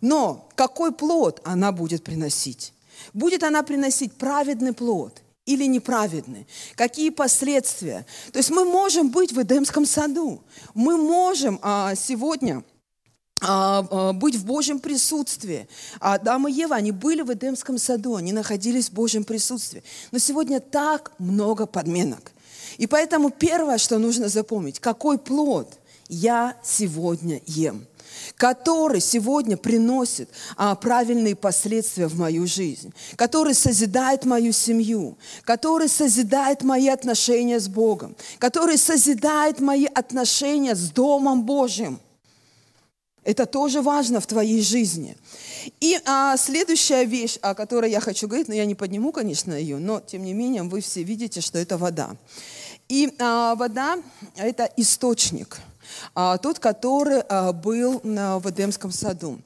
Но 0.00 0.48
какой 0.56 0.90
плод 0.90 1.40
она 1.44 1.70
будет 1.70 2.02
приносить? 2.02 2.72
Будет 3.14 3.44
она 3.44 3.62
приносить 3.62 4.12
праведный 4.14 4.72
плод 4.72 5.22
или 5.44 5.64
неправедный? 5.64 6.48
Какие 6.74 7.10
последствия? 7.10 8.04
То 8.32 8.40
есть 8.40 8.50
мы 8.50 8.64
можем 8.64 9.10
быть 9.10 9.32
в 9.32 9.40
Эдемском 9.40 9.86
саду. 9.86 10.42
Мы 10.74 10.96
можем 10.96 11.60
а, 11.62 11.94
сегодня 11.94 12.64
а, 13.40 13.86
а, 13.88 14.12
быть 14.12 14.34
в 14.34 14.44
Божьем 14.44 14.80
присутствии. 14.80 15.68
Адам 16.00 16.48
и 16.48 16.52
Ева, 16.52 16.74
они 16.74 16.90
были 16.90 17.22
в 17.22 17.32
Эдемском 17.32 17.78
саду, 17.78 18.16
они 18.16 18.32
находились 18.32 18.88
в 18.88 18.94
Божьем 18.94 19.22
присутствии. 19.22 19.84
Но 20.10 20.18
сегодня 20.18 20.58
так 20.58 21.12
много 21.20 21.66
подменок. 21.66 22.32
И 22.76 22.88
поэтому 22.88 23.30
первое, 23.30 23.78
что 23.78 23.98
нужно 23.98 24.28
запомнить, 24.28 24.80
какой 24.80 25.16
плод– 25.16 25.78
я 26.08 26.56
сегодня 26.62 27.40
ем, 27.46 27.86
который 28.36 29.00
сегодня 29.00 29.56
приносит 29.56 30.30
а, 30.56 30.74
правильные 30.74 31.36
последствия 31.36 32.06
в 32.06 32.18
мою 32.18 32.46
жизнь, 32.46 32.92
который 33.16 33.54
созидает 33.54 34.24
мою 34.24 34.52
семью, 34.52 35.18
который 35.44 35.88
созидает 35.88 36.62
мои 36.62 36.88
отношения 36.88 37.60
с 37.60 37.68
Богом, 37.68 38.16
который 38.38 38.78
созидает 38.78 39.60
мои 39.60 39.86
отношения 39.86 40.74
с 40.74 40.90
Домом 40.90 41.44
Божьим. 41.44 42.00
Это 43.26 43.44
тоже 43.44 43.82
важно 43.82 44.20
в 44.20 44.26
твоей 44.28 44.62
жизни. 44.62 45.16
И 45.80 45.98
а, 46.06 46.36
следующая 46.36 47.04
вещь, 47.04 47.38
о 47.42 47.54
которой 47.54 47.90
я 47.90 47.98
хочу 47.98 48.28
говорить, 48.28 48.46
но 48.46 48.54
я 48.54 48.64
не 48.64 48.76
подниму, 48.76 49.10
конечно, 49.10 49.52
ее, 49.52 49.78
но 49.78 50.00
тем 50.00 50.22
не 50.22 50.32
менее 50.32 50.62
вы 50.62 50.80
все 50.80 51.02
видите, 51.02 51.40
что 51.40 51.58
это 51.58 51.76
вода. 51.76 52.16
И 52.88 53.14
а, 53.18 53.54
вода– 53.54 53.98
это 54.36 54.70
источник– 54.76 55.58
а, 56.14 56.38
тот, 56.38 56.58
который 56.58 57.20
а, 57.20 57.52
был 57.52 58.00
в 58.02 58.50
Эдемском 58.50 58.90
саду. 58.90 59.38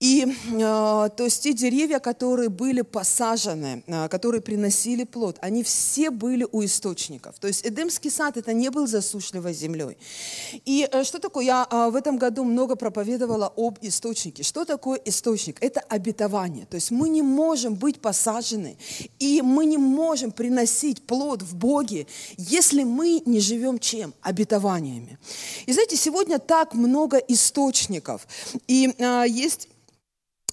И 0.00 0.26
то 0.58 1.12
есть 1.18 1.42
те 1.42 1.52
деревья, 1.52 1.98
которые 1.98 2.48
были 2.48 2.80
посажены, 2.80 3.84
которые 4.10 4.40
приносили 4.40 5.04
плод, 5.04 5.36
они 5.42 5.62
все 5.62 6.10
были 6.10 6.46
у 6.50 6.64
источников. 6.64 7.38
То 7.38 7.48
есть 7.48 7.66
Эдемский 7.66 8.10
сад 8.10 8.38
это 8.38 8.54
не 8.54 8.70
был 8.70 8.86
засушливой 8.86 9.52
землей. 9.52 9.98
И 10.64 10.88
э, 10.90 11.04
что 11.04 11.18
такое? 11.18 11.44
Я 11.44 11.66
в 11.90 11.96
этом 11.96 12.16
году 12.16 12.44
много 12.44 12.76
проповедовала 12.76 13.52
об 13.56 13.78
источнике. 13.82 14.42
Что 14.42 14.64
такое 14.64 14.98
источник? 15.04 15.62
Это 15.62 15.80
обетование. 15.80 16.64
То 16.64 16.76
есть 16.76 16.90
мы 16.90 17.10
не 17.10 17.22
можем 17.22 17.74
быть 17.74 18.00
посажены, 18.00 18.78
и 19.18 19.42
мы 19.42 19.66
не 19.66 19.76
можем 19.76 20.32
приносить 20.32 21.02
плод 21.02 21.42
в 21.42 21.54
Боге, 21.54 22.06
если 22.38 22.84
мы 22.84 23.22
не 23.26 23.40
живем 23.40 23.78
чем? 23.78 24.14
Обетованиями. 24.22 25.18
И 25.66 25.72
знаете, 25.72 25.96
сегодня 25.96 26.38
так 26.38 26.72
много 26.72 27.18
источников. 27.18 28.26
И 28.66 28.94
есть 29.28 29.68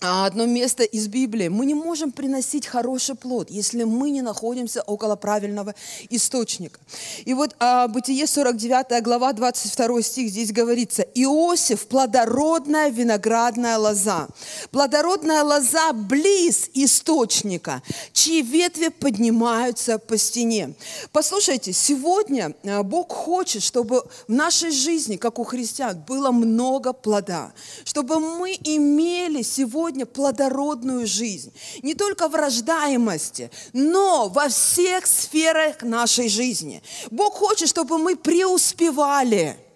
одно 0.02 0.46
место 0.46 0.84
из 0.84 1.08
Библии. 1.08 1.48
Мы 1.48 1.66
не 1.66 1.74
можем 1.74 2.12
приносить 2.12 2.68
хороший 2.68 3.16
плод, 3.16 3.50
если 3.50 3.84
мы 3.84 4.12
не 4.12 4.22
находимся 4.22 4.82
около 4.84 5.16
правильного 5.16 5.74
источника. 6.10 6.80
И 7.26 7.34
вот 7.34 7.56
а, 7.60 7.88
Бытие 7.88 8.28
49 8.28 9.04
глава 9.04 9.34
22 9.34 10.02
стих 10.02 10.30
здесь 10.30 10.52
говорится. 10.52 11.02
Иосиф– 11.02 11.88
плодородная 11.88 12.90
виноградная 12.90 13.78
лоза. 13.78 14.28
Плодородная 14.72 15.44
лоза 15.44 15.94
близ 15.94 16.70
источника, 16.74 17.82
чьи 18.14 18.42
ветви 18.42 18.90
поднимаются 18.90 19.98
по 19.98 20.18
стене. 20.18 20.76
Послушайте, 21.12 21.74
сегодня 21.74 22.56
а, 22.64 22.84
Бог 22.84 23.12
хочет, 23.12 23.64
чтобы 23.64 24.04
в 24.28 24.32
нашей 24.32 24.72
жизни, 24.72 25.16
как 25.16 25.40
у 25.40 25.44
христиан, 25.44 26.00
было 26.08 26.32
много 26.32 26.94
плода, 26.94 27.52
чтобы 27.84 28.20
мы 28.20 28.52
имели 28.64 29.42
сегодня 29.42 29.87
сегодня 29.88 30.06
плодородную 30.06 31.08
жизнь. 31.08 31.54
Не 31.82 31.94
только 31.94 32.28
в 32.28 32.36
рождаемости, 32.36 33.50
но 33.72 34.28
во 34.28 34.50
всех 34.50 35.08
сферах 35.08 35.82
нашей 35.82 36.28
жизни. 36.28 36.84
Бог 37.10 37.36
хочет, 37.36 37.70
чтобы 37.70 37.98
мы 37.98 38.18
преуспевали– 38.18 39.58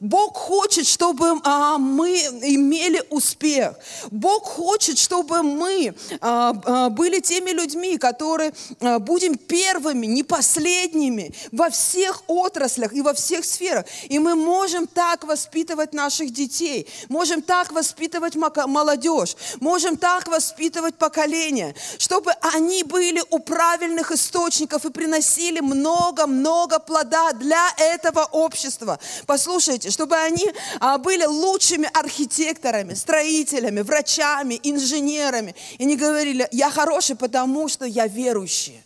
Бог 0.00 0.36
хочет, 0.36 0.86
чтобы 0.86 1.40
а, 1.44 1.78
мы 1.78 2.10
имели 2.42 3.02
успех. 3.10 3.74
Бог 4.10 4.44
хочет, 4.44 4.98
чтобы 4.98 5.42
мы 5.42 5.94
а, 6.20 6.54
а, 6.64 6.88
были 6.90 7.20
теми 7.20 7.50
людьми, 7.50 7.98
которые 7.98 8.52
а, 8.80 8.98
будем 8.98 9.36
первыми, 9.36 10.06
не 10.06 10.22
последними 10.22 11.34
во 11.50 11.70
всех 11.70 12.22
отраслях 12.26 12.92
и 12.92 13.02
во 13.02 13.14
всех 13.14 13.44
сферах. 13.44 13.84
И 14.08 14.18
мы 14.18 14.34
можем 14.34 14.86
так 14.86 15.24
воспитывать 15.24 15.92
наших 15.92 16.32
детей, 16.32 16.86
можем 17.08 17.42
так 17.42 17.72
воспитывать 17.72 18.34
молодежь, 18.36 19.36
можем 19.60 19.96
так 19.96 20.28
воспитывать 20.28 20.96
поколение, 20.96 21.74
чтобы 21.98 22.32
они 22.54 22.82
были 22.84 23.22
у 23.30 23.38
правильных 23.38 24.12
источников 24.12 24.84
и 24.84 24.90
приносили 24.90 25.60
много-много 25.60 26.78
плода 26.78 27.32
для 27.32 27.68
этого 27.78 28.28
общества. 28.32 28.98
Послушайте, 29.26 29.81
слушайте, 29.82 29.90
чтобы 29.90 30.16
они 30.16 30.50
а, 30.80 30.98
были 30.98 31.24
лучшими 31.24 31.88
архитекторами, 31.92 32.94
строителями, 32.94 33.80
врачами, 33.80 34.58
инженерами. 34.62 35.54
И 35.78 35.84
не 35.84 35.96
говорили, 35.96 36.48
я 36.52 36.70
хороший, 36.70 37.16
потому 37.16 37.68
что 37.68 37.84
я 37.84 38.06
верующий. 38.06 38.82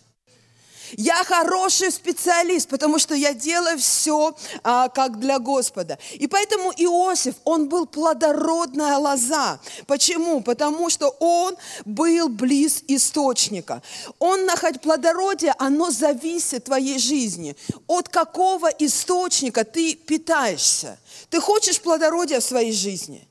Я 0.93 1.23
хороший 1.23 1.91
специалист, 1.91 2.69
потому 2.69 2.99
что 2.99 3.15
я 3.15 3.33
делаю 3.33 3.77
все 3.77 4.35
а, 4.63 4.89
как 4.89 5.19
для 5.19 5.39
Господа. 5.39 5.97
И 6.13 6.27
поэтому 6.27 6.71
Иосиф, 6.77 7.35
он 7.43 7.67
был 7.67 7.85
плодородная 7.85 8.97
лоза. 8.97 9.59
Почему? 9.85 10.41
Потому 10.41 10.89
что 10.89 11.09
он 11.19 11.57
был 11.85 12.29
близ 12.29 12.83
источника. 12.87 13.81
Он 14.19 14.45
находит 14.45 14.81
плодородие, 14.81 15.53
оно 15.57 15.91
зависит 15.91 16.65
твоей 16.65 16.99
жизни. 16.99 17.55
От 17.87 18.09
какого 18.09 18.67
источника 18.67 19.63
ты 19.63 19.95
питаешься? 19.95 20.97
Ты 21.29 21.39
хочешь 21.39 21.81
плодородия 21.81 22.39
в 22.39 22.43
своей 22.43 22.73
жизни? 22.73 23.27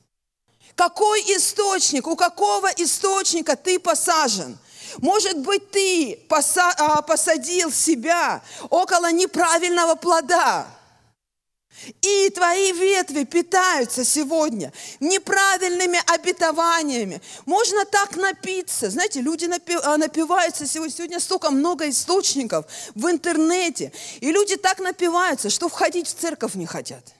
Какой 0.75 1.21
источник, 1.21 2.05
у 2.05 2.15
какого 2.15 2.67
источника 2.67 3.55
ты 3.55 3.79
посажен? 3.79 4.57
Может 4.97 5.39
быть, 5.39 5.71
ты 5.71 6.19
а, 6.29 7.01
посадил 7.01 7.71
себя 7.71 8.41
около 8.69 9.11
неправильного 9.11 9.95
плода. 9.95 10.67
И 12.01 12.29
твои 12.31 12.71
ветви 12.71 13.23
питаются 13.23 14.03
сегодня 14.03 14.73
неправильными 14.99 15.99
обетованиями. 16.07 17.21
Можно 17.45 17.85
так 17.85 18.15
напиться. 18.15 18.89
Знаете, 18.89 19.21
люди 19.21 19.49
а, 19.83 19.97
напиваются 19.97 20.65
сегодня. 20.65 20.95
Сегодня 20.95 21.19
столько 21.19 21.51
много 21.51 21.87
источников 21.89 22.65
в 22.95 23.09
интернете. 23.09 23.91
И 24.21 24.31
люди 24.31 24.55
так 24.55 24.79
напиваются, 24.79 25.49
что 25.49 25.69
входить 25.69 26.07
в 26.07 26.15
церковь 26.15 26.55
не 26.55 26.65
хотят. 26.65 27.16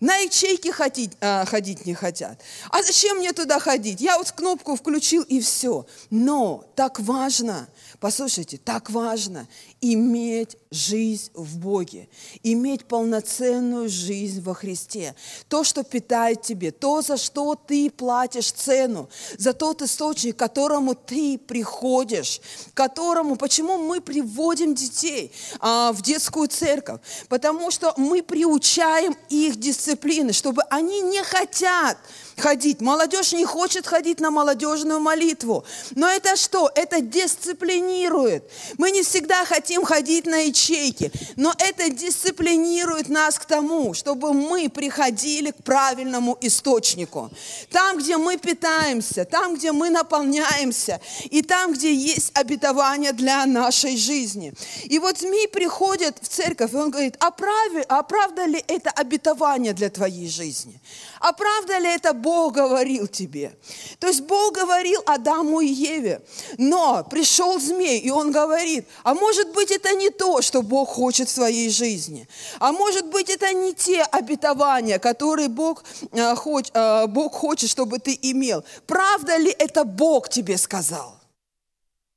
На 0.00 0.16
ячейки 0.16 0.70
ходить, 0.70 1.12
а, 1.20 1.44
ходить 1.44 1.84
не 1.86 1.94
хотят. 1.94 2.40
А 2.70 2.82
зачем 2.82 3.18
мне 3.18 3.32
туда 3.32 3.58
ходить? 3.58 4.00
Я 4.00 4.16
вот 4.18 4.32
кнопку 4.32 4.74
включил 4.74 5.22
и 5.22 5.40
все. 5.40 5.86
Но 6.08 6.64
так 6.74 7.00
важно, 7.00 7.68
послушайте, 8.00 8.58
так 8.58 8.90
важно 8.90 9.46
иметь 9.80 10.56
жизнь 10.70 11.30
в 11.34 11.58
Боге, 11.58 12.08
иметь 12.42 12.86
полноценную 12.86 13.88
жизнь 13.88 14.40
во 14.40 14.54
Христе. 14.54 15.14
То, 15.48 15.64
что 15.64 15.84
питает 15.84 16.42
тебе, 16.42 16.70
то, 16.70 17.02
за 17.02 17.16
что 17.16 17.54
ты 17.54 17.90
платишь 17.90 18.52
цену, 18.52 19.08
за 19.36 19.52
тот 19.52 19.82
источник, 19.82 20.36
к 20.36 20.38
которому 20.38 20.94
ты 20.94 21.38
приходишь, 21.38 22.40
к 22.72 22.76
которому, 22.76 23.36
почему 23.36 23.76
мы 23.76 24.00
приводим 24.00 24.74
детей 24.74 25.30
а, 25.60 25.92
в 25.92 26.02
детскую 26.02 26.48
церковь? 26.48 27.00
Потому 27.28 27.70
что 27.70 27.92
мы 27.96 28.22
приучаем 28.22 29.14
их 29.28 29.60
дисциплины, 29.60 30.32
чтобы 30.32 30.62
они 30.70 31.02
не 31.02 31.22
хотят 31.22 31.98
ходить. 32.40 32.80
Молодежь 32.80 33.32
не 33.32 33.44
хочет 33.44 33.86
ходить 33.86 34.18
на 34.18 34.30
молодежную 34.30 34.98
молитву. 34.98 35.64
Но 35.94 36.08
это 36.08 36.36
что? 36.36 36.70
Это 36.74 37.00
дисциплинирует. 37.00 38.50
Мы 38.78 38.90
не 38.90 39.02
всегда 39.02 39.44
хотим 39.44 39.84
ходить 39.84 40.26
на 40.26 40.46
ячейки, 40.46 41.12
но 41.36 41.54
это 41.58 41.90
дисциплинирует 41.90 43.08
нас 43.08 43.38
к 43.38 43.44
тому, 43.44 43.94
чтобы 43.94 44.32
мы 44.32 44.68
приходили 44.68 45.52
к 45.52 45.62
правильному 45.62 46.36
источнику. 46.40 47.30
Там, 47.70 47.98
где 47.98 48.16
мы 48.16 48.36
питаемся, 48.38 49.24
там, 49.24 49.54
где 49.54 49.72
мы 49.72 49.90
наполняемся, 49.90 51.00
и 51.30 51.42
там, 51.42 51.72
где 51.72 51.94
есть 51.94 52.30
обетование 52.34 53.12
для 53.12 53.46
нашей 53.46 53.96
жизни. 53.96 54.52
И 54.84 54.98
вот 54.98 55.18
змей 55.18 55.46
приходит 55.48 56.16
в 56.20 56.28
церковь, 56.28 56.72
и 56.72 56.76
он 56.76 56.90
говорит, 56.90 57.16
а, 57.20 57.30
правда, 57.30 57.84
а 57.88 58.02
правда 58.02 58.46
ли 58.46 58.64
это 58.66 58.90
обетование 58.90 59.72
для 59.72 59.90
твоей 59.90 60.28
жизни? 60.28 60.80
А 61.20 61.34
правда 61.34 61.76
ли 61.78 61.88
это 61.88 62.14
Бог 62.14 62.54
говорил 62.54 63.06
тебе? 63.06 63.54
То 63.98 64.06
есть 64.06 64.22
Бог 64.22 64.54
говорил 64.54 65.02
Адаму 65.04 65.60
и 65.60 65.66
Еве, 65.66 66.22
но 66.56 67.04
пришел 67.04 67.60
змей, 67.60 68.00
и 68.00 68.10
он 68.10 68.32
говорит, 68.32 68.88
а 69.02 69.12
может 69.14 69.52
быть 69.52 69.70
это 69.70 69.94
не 69.94 70.08
то, 70.08 70.40
что 70.40 70.62
Бог 70.62 70.88
хочет 70.88 71.28
в 71.28 71.32
своей 71.32 71.68
жизни, 71.68 72.26
а 72.58 72.72
может 72.72 73.06
быть 73.10 73.28
это 73.28 73.52
не 73.52 73.74
те 73.74 74.02
обетования, 74.02 74.98
которые 74.98 75.50
Бог, 75.50 75.84
э, 76.12 76.34
хоч, 76.36 76.70
э, 76.72 77.06
Бог 77.06 77.34
хочет, 77.34 77.68
чтобы 77.68 77.98
ты 77.98 78.18
имел. 78.22 78.64
Правда 78.86 79.36
ли 79.36 79.54
это 79.58 79.84
Бог 79.84 80.30
тебе 80.30 80.56
сказал? 80.56 81.20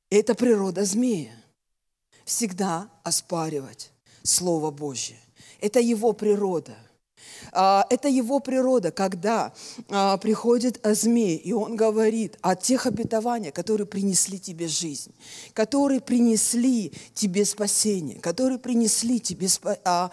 Это 0.09 0.33
природа 0.33 0.85
змея. 0.85 1.35
Всегда 2.23 2.87
оспаривать 3.03 3.91
Слово 4.23 4.71
Божье. 4.71 5.19
Это 5.59 5.81
его 5.81 6.13
природа– 6.13 6.77
это 7.51 8.07
его 8.07 8.39
природа, 8.39 8.91
когда 8.91 9.53
а, 9.89 10.17
приходит 10.17 10.79
змей, 10.83 11.37
и 11.37 11.53
он 11.53 11.75
говорит 11.75 12.37
о 12.41 12.55
тех 12.55 12.87
обетованиях, 12.87 13.53
которые 13.53 13.85
принесли 13.85 14.39
тебе 14.39 14.67
жизнь, 14.67 15.11
которые 15.53 16.01
принесли 16.01 16.91
тебе 17.13 17.45
спасение, 17.45 18.19
которые 18.19 18.57
принесли 18.57 19.19
тебе 19.19 19.47
а, 19.83 20.09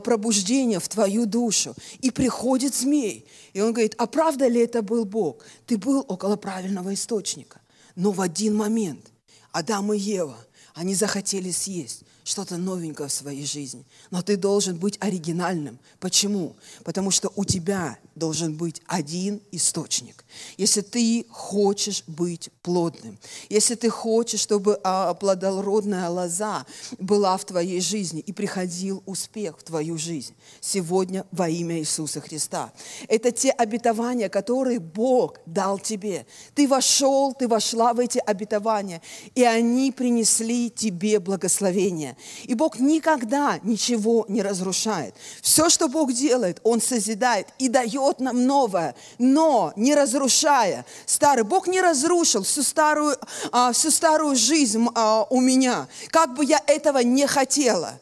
пробуждение 0.00 0.78
в 0.78 0.88
твою 0.88 1.26
душу. 1.26 1.74
И 2.00 2.10
приходит 2.10 2.74
змей, 2.74 3.26
и 3.52 3.60
он 3.60 3.72
говорит, 3.72 3.94
а 3.98 4.06
правда 4.06 4.46
ли 4.46 4.60
это 4.60 4.82
был 4.82 5.04
Бог? 5.04 5.44
Ты 5.66 5.78
был 5.78 6.04
около 6.06 6.36
правильного 6.36 6.94
источника. 6.94 7.60
Но 7.96 8.12
в 8.12 8.20
один 8.20 8.54
момент 8.54 9.10
Адам 9.50 9.92
и 9.92 9.98
Ева, 9.98 10.36
они 10.74 10.94
захотели 10.94 11.50
съесть 11.50 12.02
что-то 12.26 12.56
новенькое 12.56 13.08
в 13.08 13.12
своей 13.12 13.46
жизни. 13.46 13.86
Но 14.10 14.20
ты 14.20 14.36
должен 14.36 14.76
быть 14.76 14.98
оригинальным. 15.00 15.78
Почему? 16.00 16.56
Потому 16.82 17.12
что 17.12 17.32
у 17.36 17.44
тебя 17.44 17.98
должен 18.16 18.54
быть 18.54 18.82
один 18.86 19.40
источник. 19.52 20.24
Если 20.56 20.80
ты 20.80 21.26
хочешь 21.30 22.02
быть 22.06 22.50
плодным, 22.62 23.18
если 23.48 23.74
ты 23.74 23.90
хочешь, 23.90 24.40
чтобы 24.40 24.80
а, 24.82 25.14
плодородная 25.14 26.08
лоза 26.08 26.66
была 26.98 27.36
в 27.36 27.44
твоей 27.44 27.80
жизни 27.80 28.20
и 28.20 28.32
приходил 28.32 29.02
успех 29.06 29.58
в 29.58 29.62
твою 29.62 29.98
жизнь, 29.98 30.34
сегодня 30.60 31.26
во 31.30 31.48
имя 31.48 31.78
Иисуса 31.78 32.20
Христа. 32.20 32.72
Это 33.08 33.30
те 33.30 33.50
обетования, 33.50 34.28
которые 34.28 34.80
Бог 34.80 35.38
дал 35.46 35.78
тебе. 35.78 36.26
Ты 36.54 36.66
вошел, 36.66 37.34
ты 37.34 37.48
вошла 37.48 37.92
в 37.92 38.00
эти 38.00 38.18
обетования, 38.18 39.02
и 39.34 39.44
они 39.44 39.92
принесли 39.92 40.70
тебе 40.70 41.20
благословение. 41.20 42.16
И 42.44 42.54
Бог 42.54 42.78
никогда 42.78 43.58
ничего 43.62 44.24
не 44.28 44.42
разрушает. 44.42 45.14
Все, 45.42 45.68
что 45.68 45.88
Бог 45.88 46.12
делает, 46.12 46.60
Он 46.62 46.80
созидает 46.80 47.48
и 47.58 47.68
дает 47.68 48.05
нам 48.18 48.46
новое, 48.46 48.94
но 49.18 49.72
не 49.76 49.94
разрушая 49.94 50.84
старый. 51.06 51.44
Бог 51.44 51.66
не 51.66 51.80
разрушил 51.80 52.42
всю 52.42 52.62
старую, 52.62 53.16
а, 53.52 53.72
всю 53.72 53.90
старую 53.90 54.36
жизнь 54.36 54.86
а, 54.94 55.26
у 55.30 55.40
меня, 55.40 55.88
как 56.10 56.34
бы 56.34 56.44
я 56.44 56.62
этого 56.66 56.98
не 56.98 57.26
хотела. 57.26 57.98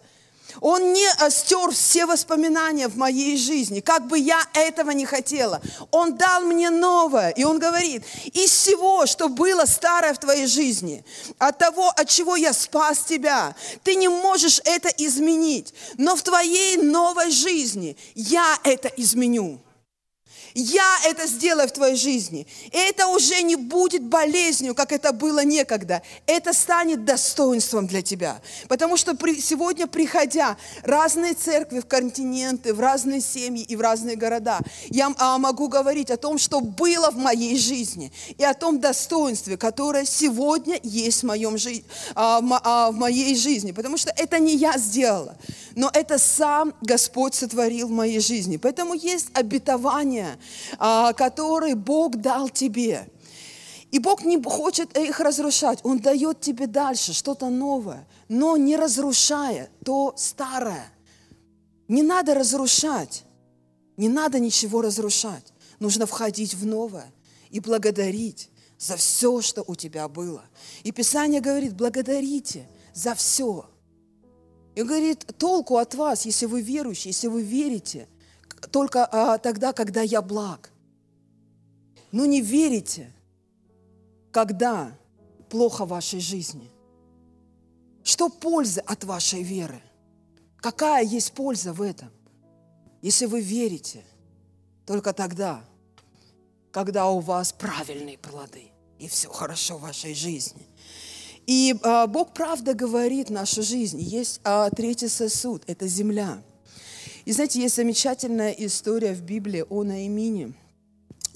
Он 0.60 0.92
не 0.92 1.06
э, 1.06 1.30
стер 1.30 1.70
все 1.70 2.06
воспоминания 2.06 2.88
в 2.88 2.96
моей 2.96 3.36
жизни, 3.36 3.80
как 3.80 4.06
бы 4.06 4.18
я 4.18 4.40
этого 4.54 4.90
не 4.90 5.06
хотела. 5.06 5.60
Он 5.90 6.16
дал 6.16 6.42
мне 6.42 6.70
новое. 6.70 7.30
И 7.30 7.44
он 7.44 7.58
говорит, 7.58 8.04
из 8.32 8.50
всего, 8.50 9.06
что 9.06 9.28
было 9.28 9.64
старое 9.64 10.14
в 10.14 10.18
твоей 10.18 10.46
жизни, 10.46 11.04
от 11.38 11.58
того, 11.58 11.88
от 11.88 12.08
чего 12.08 12.36
я 12.36 12.52
спас 12.52 13.00
тебя, 13.00 13.54
ты 13.82 13.94
не 13.96 14.08
можешь 14.08 14.60
это 14.64 14.88
изменить. 14.88 15.74
Но 15.96 16.16
в 16.16 16.22
твоей 16.22 16.76
новой 16.76 17.30
жизни 17.30 17.96
я 18.14 18.58
это 18.64 18.88
изменю. 18.88 19.60
Я 20.54 20.86
это 21.04 21.26
сделаю 21.26 21.66
в 21.66 21.72
твоей 21.72 21.96
жизни. 21.96 22.46
И 22.66 22.76
это 22.76 23.08
уже 23.08 23.42
не 23.42 23.56
будет 23.56 24.04
болезнью, 24.04 24.76
как 24.76 24.92
это 24.92 25.12
было 25.12 25.44
некогда. 25.44 26.00
Это 26.26 26.52
станет 26.52 27.04
достоинством 27.04 27.88
для 27.88 28.02
тебя. 28.02 28.40
Потому 28.68 28.96
что 28.96 29.16
при, 29.16 29.40
сегодня, 29.40 29.88
приходя 29.88 30.56
разные 30.84 31.34
церкви 31.34 31.80
в 31.80 31.86
континенты, 31.86 32.72
в 32.72 32.78
разные 32.78 33.20
семьи 33.20 33.64
и 33.64 33.74
в 33.74 33.80
разные 33.80 34.14
города, 34.14 34.60
я 34.90 35.12
а, 35.18 35.38
могу 35.38 35.66
говорить 35.66 36.12
о 36.12 36.16
том, 36.16 36.38
что 36.38 36.60
было 36.60 37.10
в 37.10 37.16
моей 37.16 37.58
жизни, 37.58 38.12
и 38.38 38.44
о 38.44 38.54
том 38.54 38.78
достоинстве, 38.78 39.56
которое 39.56 40.04
сегодня 40.04 40.78
есть 40.84 41.24
в, 41.24 41.26
моем 41.26 41.56
а, 42.14 42.40
а, 42.62 42.90
в 42.92 42.94
моей 42.94 43.34
жизни. 43.34 43.72
Потому 43.72 43.96
что 43.96 44.12
это 44.16 44.38
не 44.38 44.54
я 44.54 44.78
сделала, 44.78 45.36
но 45.74 45.90
это 45.92 46.18
сам 46.18 46.74
Господь 46.80 47.34
сотворил 47.34 47.88
в 47.88 47.90
моей 47.90 48.20
жизни. 48.20 48.56
Поэтому 48.56 48.94
есть 48.94 49.26
обетование, 49.32 50.38
которые 50.78 51.74
Бог 51.74 52.16
дал 52.16 52.48
тебе. 52.48 53.08
И 53.94 54.00
Бог 54.00 54.24
не 54.24 54.42
хочет 54.42 54.98
их 54.98 55.20
разрушать. 55.20 55.78
Он 55.84 56.00
дает 56.00 56.40
тебе 56.40 56.66
дальше 56.66 57.12
что-то 57.12 57.48
новое, 57.48 58.08
но 58.28 58.56
не 58.56 58.76
разрушая 58.76 59.70
то 59.84 60.14
старое. 60.16 60.92
Не 61.86 62.02
надо 62.02 62.34
разрушать. 62.34 63.22
Не 63.96 64.08
надо 64.08 64.40
ничего 64.40 64.82
разрушать. 64.82 65.52
Нужно 65.78 66.06
входить 66.06 66.54
в 66.54 66.66
новое 66.66 67.06
и 67.50 67.60
благодарить 67.60 68.50
за 68.78 68.96
все, 68.96 69.40
что 69.40 69.62
у 69.64 69.76
тебя 69.76 70.08
было. 70.08 70.42
И 70.82 70.90
Писание 70.90 71.40
говорит, 71.40 71.74
благодарите 71.74 72.68
за 72.94 73.14
все. 73.14 73.70
И 74.74 74.82
говорит, 74.82 75.24
толку 75.38 75.76
от 75.76 75.94
вас, 75.94 76.26
если 76.26 76.46
вы 76.46 76.62
верующие, 76.62 77.10
если 77.10 77.28
вы 77.28 77.42
верите– 77.42 78.08
только 78.70 79.06
а, 79.06 79.38
тогда, 79.38 79.72
когда 79.72 80.02
я 80.02 80.22
благ. 80.22 80.70
Но 82.12 82.26
не 82.26 82.40
верите, 82.40 83.12
когда 84.30 84.96
плохо 85.48 85.84
в 85.84 85.88
вашей 85.90 86.20
жизни. 86.20 86.70
Что 88.02 88.28
польза 88.28 88.82
от 88.82 89.04
вашей 89.04 89.42
веры? 89.42 89.80
Какая 90.58 91.04
есть 91.04 91.32
польза 91.32 91.72
в 91.72 91.82
этом? 91.82 92.10
Если 93.02 93.26
вы 93.26 93.40
верите, 93.40 94.04
только 94.86 95.12
тогда, 95.12 95.64
когда 96.70 97.08
у 97.08 97.20
вас 97.20 97.52
правильные 97.52 98.18
плоды, 98.18 98.70
и 98.98 99.08
все 99.08 99.28
хорошо 99.28 99.76
в 99.76 99.82
вашей 99.82 100.14
жизни. 100.14 100.66
И 101.46 101.74
а, 101.82 102.06
Бог 102.06 102.32
правда 102.32 102.74
говорит 102.74 103.30
нашу 103.30 103.62
жизнь. 103.62 104.00
Есть 104.00 104.40
а, 104.44 104.70
третий 104.70 105.08
сосуд– 105.08 105.62
это 105.66 105.86
земля– 105.86 106.42
и 107.24 107.32
знаете, 107.32 107.60
есть 107.60 107.76
замечательная 107.76 108.50
история 108.50 109.14
в 109.14 109.22
Библии 109.22 109.64
о 109.68 109.82
Наимине, 109.82 110.52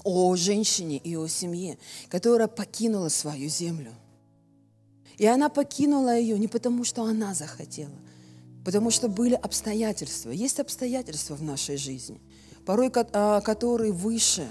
о 0.03 0.35
женщине 0.35 0.97
и 0.97 1.15
о 1.15 1.27
семье, 1.27 1.79
которая 2.09 2.47
покинула 2.47 3.09
свою 3.09 3.49
землю. 3.49 3.91
И 5.17 5.25
она 5.25 5.49
покинула 5.49 6.15
ее 6.15 6.37
не 6.37 6.47
потому, 6.47 6.83
что 6.83 7.03
она 7.03 7.33
захотела, 7.33 7.95
потому 8.63 8.91
что 8.91 9.09
были 9.09 9.33
обстоятельства. 9.33 10.29
Есть 10.29 10.59
обстоятельства 10.59 11.35
в 11.35 11.41
нашей 11.41 11.75
жизни, 11.75 12.21
порой 12.65 12.91
а, 12.93 13.41
которые 13.41 13.91
выше, 13.91 14.47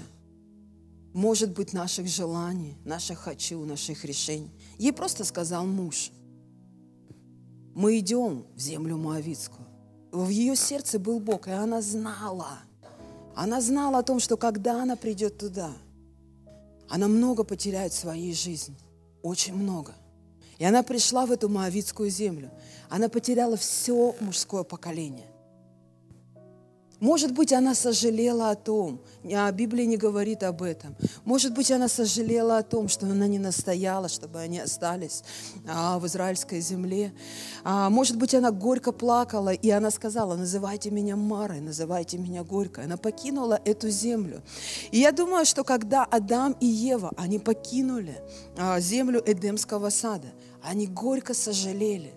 может 1.13 1.53
быть, 1.53 1.71
наших 1.71 2.07
желаний, 2.07 2.77
наших 2.83 3.19
хочу, 3.19 3.63
наших 3.63 4.03
решений. 4.03 4.51
Ей 4.77 4.91
просто 4.91 5.23
сказал 5.23 5.65
муж, 5.65 6.11
мы 7.73 7.97
идем 7.97 8.45
в 8.55 8.59
землю 8.59 8.97
Моавицкую 8.97 9.68
в 10.11 10.29
ее 10.29 10.55
сердце 10.55 10.99
был 10.99 11.19
Бог, 11.19 11.47
и 11.47 11.51
она 11.51 11.81
знала. 11.81 12.59
Она 13.35 13.61
знала 13.61 13.99
о 13.99 14.03
том, 14.03 14.19
что 14.19 14.37
когда 14.37 14.81
она 14.81 14.95
придет 14.95 15.37
туда, 15.37 15.71
она 16.89 17.07
много 17.07 17.43
потеряет 17.43 17.93
в 17.93 17.99
своей 17.99 18.33
жизни. 18.33 18.75
Очень 19.21 19.55
много. 19.55 19.93
И 20.57 20.65
она 20.65 20.83
пришла 20.83 21.25
в 21.25 21.31
эту 21.31 21.47
Моавитскую 21.47 22.09
землю. 22.09 22.49
Она 22.89 23.07
потеряла 23.07 23.55
все 23.55 24.15
мужское 24.19 24.63
поколение. 24.63 25.28
Может 26.99 27.31
быть, 27.31 27.53
она 27.53 27.75
сожалела 27.75 28.49
о 28.49 28.55
том, 28.55 28.99
а 29.23 29.49
Библия 29.51 29.85
не 29.85 29.95
говорит 29.95 30.43
об 30.43 30.61
этом. 30.61 30.95
Может 31.23 31.53
быть, 31.53 31.71
она 31.71 31.87
сожалела 31.87 32.57
о 32.57 32.63
том, 32.63 32.89
что 32.89 33.05
она 33.05 33.25
не 33.27 33.39
настояла, 33.39 34.09
чтобы 34.09 34.39
они 34.39 34.59
остались 34.59 35.23
а, 35.65 35.97
в 35.99 36.07
израильской 36.07 36.59
земле. 36.59 37.13
А, 37.63 37.89
может 37.89 38.17
быть, 38.17 38.35
она 38.35 38.51
горько 38.51 38.91
плакала, 38.91 39.53
и 39.53 39.69
она 39.69 39.91
сказала, 39.91 40.35
называйте 40.35 40.91
меня 40.91 41.15
Марой, 41.15 41.61
называйте 41.61 42.17
меня 42.17 42.43
Горькой. 42.43 42.83
Она 42.83 42.97
покинула 42.97 43.61
эту 43.63 43.89
землю. 43.89 44.41
И 44.91 44.99
я 44.99 45.13
думаю, 45.13 45.45
что 45.45 45.63
когда 45.63 46.03
Адам 46.03 46.55
и 46.59 46.65
Ева, 46.65 47.13
они 47.15 47.39
покинули 47.39 48.21
а, 48.57 48.79
землю 48.81 49.23
Эдемского 49.25 49.89
сада, 49.89 50.27
они 50.61 50.87
горько 50.87 51.33
сожалели 51.33 52.13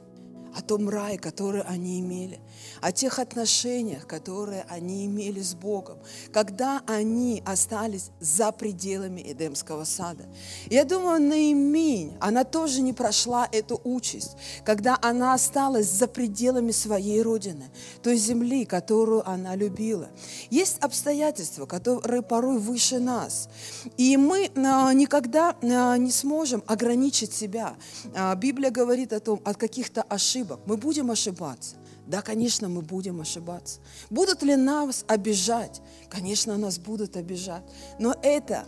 о 0.57 0.61
том 0.61 0.89
рае, 0.89 1.19
который 1.19 1.63
они 1.63 2.01
имели– 2.01 2.41
о 2.81 2.93
тех 2.93 3.19
отношениях, 3.19 4.07
которые 4.07 4.65
они 4.69 5.07
имели 5.07 5.41
с 5.41 5.55
Богом, 5.55 5.99
когда 6.33 6.83
они 6.87 7.43
остались 7.47 8.11
за 8.21 8.53
пределами 8.53 9.23
Эдемского 9.23 9.85
сада. 9.85 10.25
Я 10.71 10.85
думаю, 10.85 11.21
Наимень, 11.21 12.17
она 12.21 12.45
тоже 12.45 12.83
не 12.83 12.93
прошла 12.93 13.49
эту 13.51 13.81
участь, 13.85 14.37
когда 14.65 14.99
она 15.03 15.35
осталась 15.35 15.89
за 15.89 16.07
пределами 16.09 16.73
своей 16.73 17.23
родины, 17.23 17.71
той 18.03 18.17
земли, 18.17 18.65
которую 18.65 19.29
она 19.29 19.55
любила. 19.55 20.09
Есть 20.51 20.79
обстоятельства, 20.79 21.67
которые 21.67 22.23
порой 22.23 22.59
выше 22.59 22.99
нас, 22.99 23.49
и 23.97 24.17
мы 24.17 24.51
а, 24.57 24.93
никогда 24.93 25.57
а, 25.63 25.97
не 25.97 26.11
сможем 26.11 26.63
ограничить 26.67 27.33
себя. 27.33 27.75
А, 28.15 28.35
Библия 28.35 28.71
говорит 28.71 29.13
о 29.13 29.21
том, 29.21 29.41
от 29.45 29.57
каких-то 29.57 30.03
ошибок. 30.03 30.61
Мы 30.67 30.77
будем 30.77 31.11
ошибаться. 31.11 31.77
Да, 32.13 32.21
конечно, 32.21 32.69
мы 32.69 32.83
будем 32.83 33.23
ошибаться. 33.23 33.81
Будут 34.11 34.43
ли 34.43 34.55
нас 34.55 35.03
обижать? 35.09 35.81
Конечно, 36.11 36.59
нас 36.59 36.79
будут 36.79 37.17
обижать. 37.17 37.65
Но 37.99 38.15
это 38.23 38.67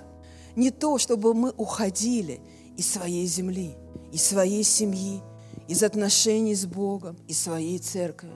не 0.57 0.71
то, 0.71 0.97
чтобы 0.97 1.35
мы 1.35 1.51
уходили 1.51 2.41
из 2.79 2.91
своей 2.91 3.27
земли, 3.27 3.75
из 4.13 4.23
своей 4.23 4.65
семьи, 4.65 5.21
из 5.69 5.83
отношений 5.83 6.55
с 6.55 6.65
Богом, 6.65 7.19
из 7.29 7.39
своей 7.39 7.79
церкви. 7.79 8.33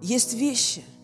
Есть 0.00 0.32
вещи– 0.32 0.82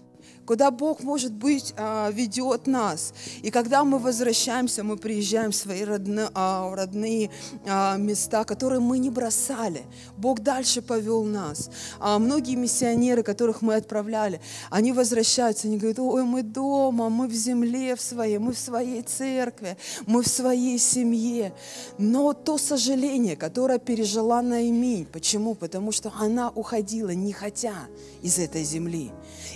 куда 0.46 0.70
Бог, 0.70 1.02
может 1.02 1.32
быть, 1.32 1.74
а, 1.76 2.10
ведет 2.10 2.66
нас. 2.66 3.14
И 3.42 3.50
когда 3.50 3.84
мы 3.84 3.98
возвращаемся, 3.98 4.82
мы 4.82 4.96
приезжаем 4.96 5.52
в 5.52 5.56
свои 5.56 5.84
родные, 5.84 6.28
а, 6.34 6.74
родные 6.74 7.30
а, 7.66 7.96
места, 7.96 8.44
которые 8.44 8.80
мы 8.80 8.98
не 8.98 9.10
бросали. 9.10 9.82
Бог 10.16 10.40
дальше 10.40 10.82
повел 10.82 11.24
нас. 11.24 11.70
Многие 12.00 12.56
миссионеры, 12.56 13.22
которых 13.22 13.62
мы 13.62 13.76
отправляли, 13.76 14.40
они 14.70 14.92
возвращаются, 14.92 15.68
они 15.68 15.78
говорят, 15.78 15.98
ой, 15.98 16.24
мы 16.24 16.42
дома, 16.42 17.08
мы 17.08 17.28
в 17.28 17.34
земле 17.34 17.96
в 17.96 18.00
своей, 18.00 18.38
мы 18.38 18.52
в 18.52 18.58
своей 18.58 19.02
церкви, 19.02 19.76
мы 20.06 20.22
в 20.22 20.28
своей 20.28 20.78
семье. 20.78 21.54
Но 21.98 22.32
то 22.32 22.58
сожаление, 22.58 23.36
которое 23.36 23.78
пережила 23.78 24.42
Наимень, 24.42 25.06
почему? 25.06 25.54
Потому 25.54 25.92
что 25.92 26.12
она 26.18 26.50
уходила, 26.50 27.10
не 27.10 27.32
хотя 27.32 27.74
из 28.22 28.38
этой 28.38 28.64
земли. 28.64 29.10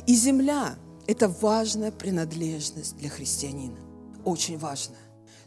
И 0.07 0.15
земля, 0.15 0.77
это 1.07 1.29
важная 1.29 1.93
принадлежность 1.93 2.97
для 2.97 3.09
христианина. 3.09 3.79
Очень 4.25 4.59
важная. 4.59 4.99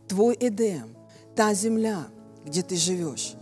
Твой 0.07 0.35
Эдем, 0.39 0.95
та 1.35 1.53
земля, 1.53 2.07
где 2.45 2.61
ты 2.61 2.75
живешь, 2.75 3.35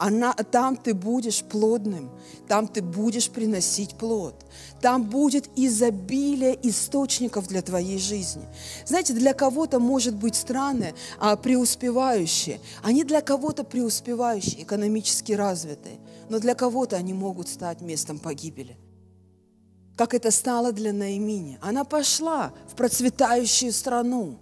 она, 0.00 0.32
там 0.32 0.76
ты 0.76 0.94
будешь 0.94 1.42
плодным, 1.44 2.10
там 2.48 2.66
ты 2.66 2.80
будешь 2.80 3.28
приносить 3.28 3.96
плод, 3.96 4.34
там 4.80 5.04
будет 5.04 5.50
изобилие 5.56 6.58
источников 6.66 7.48
для 7.48 7.60
твоей 7.60 7.98
жизни. 7.98 8.42
Знаете, 8.86 9.12
для 9.12 9.34
кого-то 9.34 9.78
может 9.78 10.14
быть 10.14 10.36
страны 10.36 10.94
а, 11.18 11.36
преуспевающие, 11.36 12.60
они 12.82 13.04
для 13.04 13.20
кого-то 13.20 13.62
преуспевающие, 13.62 14.62
экономически 14.62 15.32
развитые, 15.32 15.98
но 16.30 16.38
для 16.38 16.54
кого-то 16.54 16.96
они 16.96 17.12
могут 17.12 17.48
стать 17.48 17.82
местом 17.82 18.18
погибели 18.18 18.78
как 20.00 20.14
это 20.14 20.30
стало 20.30 20.72
для 20.72 20.94
Наимини. 20.94 21.58
Она 21.60 21.84
пошла 21.84 22.54
в 22.66 22.74
процветающую 22.74 23.70
страну. 23.70 24.38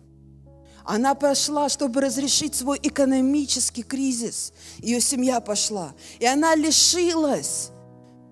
Она 0.84 1.16
пошла, 1.16 1.68
чтобы 1.68 2.00
разрешить 2.00 2.54
свой 2.54 2.78
экономический 2.80 3.82
кризис. 3.82 4.52
Ее 4.78 5.00
семья 5.00 5.40
пошла. 5.40 5.94
И 6.20 6.26
она 6.26 6.54
лишилась 6.54 7.70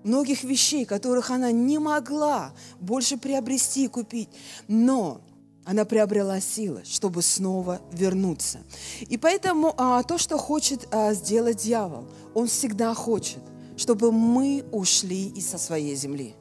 многих 0.05 0.45
вещей, 0.45 0.85
которых 0.85 1.29
она 1.29 1.51
не 1.51 1.79
могла 1.79 2.53
больше 2.79 3.17
приобрести 3.17 3.83
и 3.83 3.87
купить. 3.89 4.29
Но 4.69 5.19
она 5.65 5.83
приобрела 5.83 6.39
силы, 6.39 6.83
чтобы 6.85 7.21
снова 7.21 7.81
вернуться. 7.91 8.59
И 9.01 9.17
поэтому 9.17 9.73
а, 9.75 10.01
то, 10.03 10.17
что 10.17 10.37
хочет 10.37 10.87
а, 10.91 11.13
сделать 11.13 11.57
дьявол, 11.57 12.07
он 12.33 12.47
всегда 12.47 12.93
хочет, 12.93 13.41
чтобы 13.75 14.13
мы 14.13 14.63
ушли 14.71 15.27
из 15.27 15.49
со 15.49 15.57
своей 15.57 15.97
земли. 15.97 16.33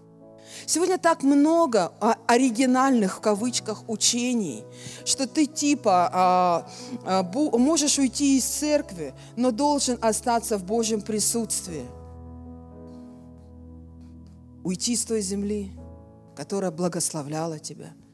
Сегодня 0.65 0.99
так 0.99 1.23
много 1.23 1.93
а, 2.01 2.17
оригинальных 2.27 3.19
в 3.19 3.21
кавычках 3.21 3.89
учений, 3.89 4.65
что 5.05 5.27
ты 5.27 5.47
типа 5.47 6.11
а, 6.13 6.71
а, 7.05 7.23
можешь 7.59 7.99
уйти 7.99 8.39
из 8.39 8.45
церкви, 8.45 9.15
но 9.37 9.51
должен 9.51 9.99
остаться 10.01 10.57
в 10.57 10.65
Божьем 10.65 11.03
присутствии. 11.03 11.85
Уйти 14.65 14.97
с 14.97 15.05
той 15.05 15.21
земли, 15.21 15.73
которая 16.35 16.71
благословляла 16.71 17.59
тебя– 17.59 17.93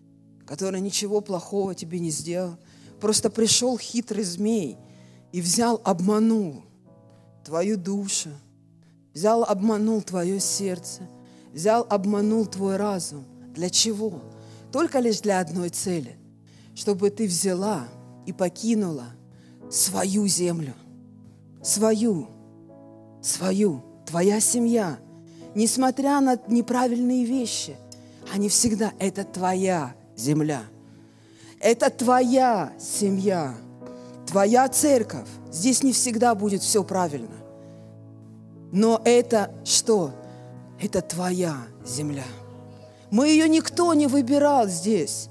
который 0.53 0.83
ничего 0.83 1.23
плохого 1.23 1.75
тебе 1.75 1.99
не 1.99 2.11
сделал. 2.11 2.59
Просто 3.01 3.31
пришел 3.31 3.79
хитрый 3.79 4.23
змей 4.23 4.77
и 5.33 5.41
взял, 5.41 5.81
обманул 5.83 6.65
твою 7.43 7.77
душу, 7.79 8.29
взял, 9.15 9.45
обманул 9.45 10.03
твое 10.03 10.39
сердце, 10.41 11.09
взял, 11.53 11.87
обманул 11.89 12.47
твой 12.47 12.77
разум. 12.77 13.25
Для 13.55 13.71
чего? 13.71 14.21
Только 14.71 14.99
лишь 14.99 15.21
для 15.21 15.41
одной 15.41 15.69
цели, 15.69 16.17
чтобы 16.75 17.11
ты 17.11 17.27
взяла 17.27 17.89
и 18.27 18.33
покинула 18.33 19.07
свою 19.71 20.27
землю, 20.27 20.75
свою, 21.63 22.29
свою, 23.23 23.83
твоя 24.07 24.41
семья, 24.41 24.99
несмотря 25.55 26.21
на 26.21 26.39
неправильные 26.49 27.25
вещи, 27.25 27.77
они 28.33 28.49
всегда, 28.49 28.93
это 28.99 29.25
твоя 29.25 29.95
земля. 30.17 30.63
Это 31.61 31.91
твоя 31.91 32.73
семья, 32.79 33.55
твоя 34.27 34.69
церковь. 34.69 35.29
Здесь 35.51 35.83
не 35.83 35.93
всегда 35.93 36.35
будет 36.35 36.63
все 36.63 36.83
правильно. 36.83 37.37
Но 38.73 39.01
это 39.05 39.55
что? 39.65 40.13
Это 40.83 41.01
твоя 41.01 41.59
земля. 41.87 42.25
Мы 43.13 43.29
ее 43.29 43.49
никто 43.49 43.95
не 43.95 44.09
выбирал 44.09 44.67
здесь. 44.67 45.29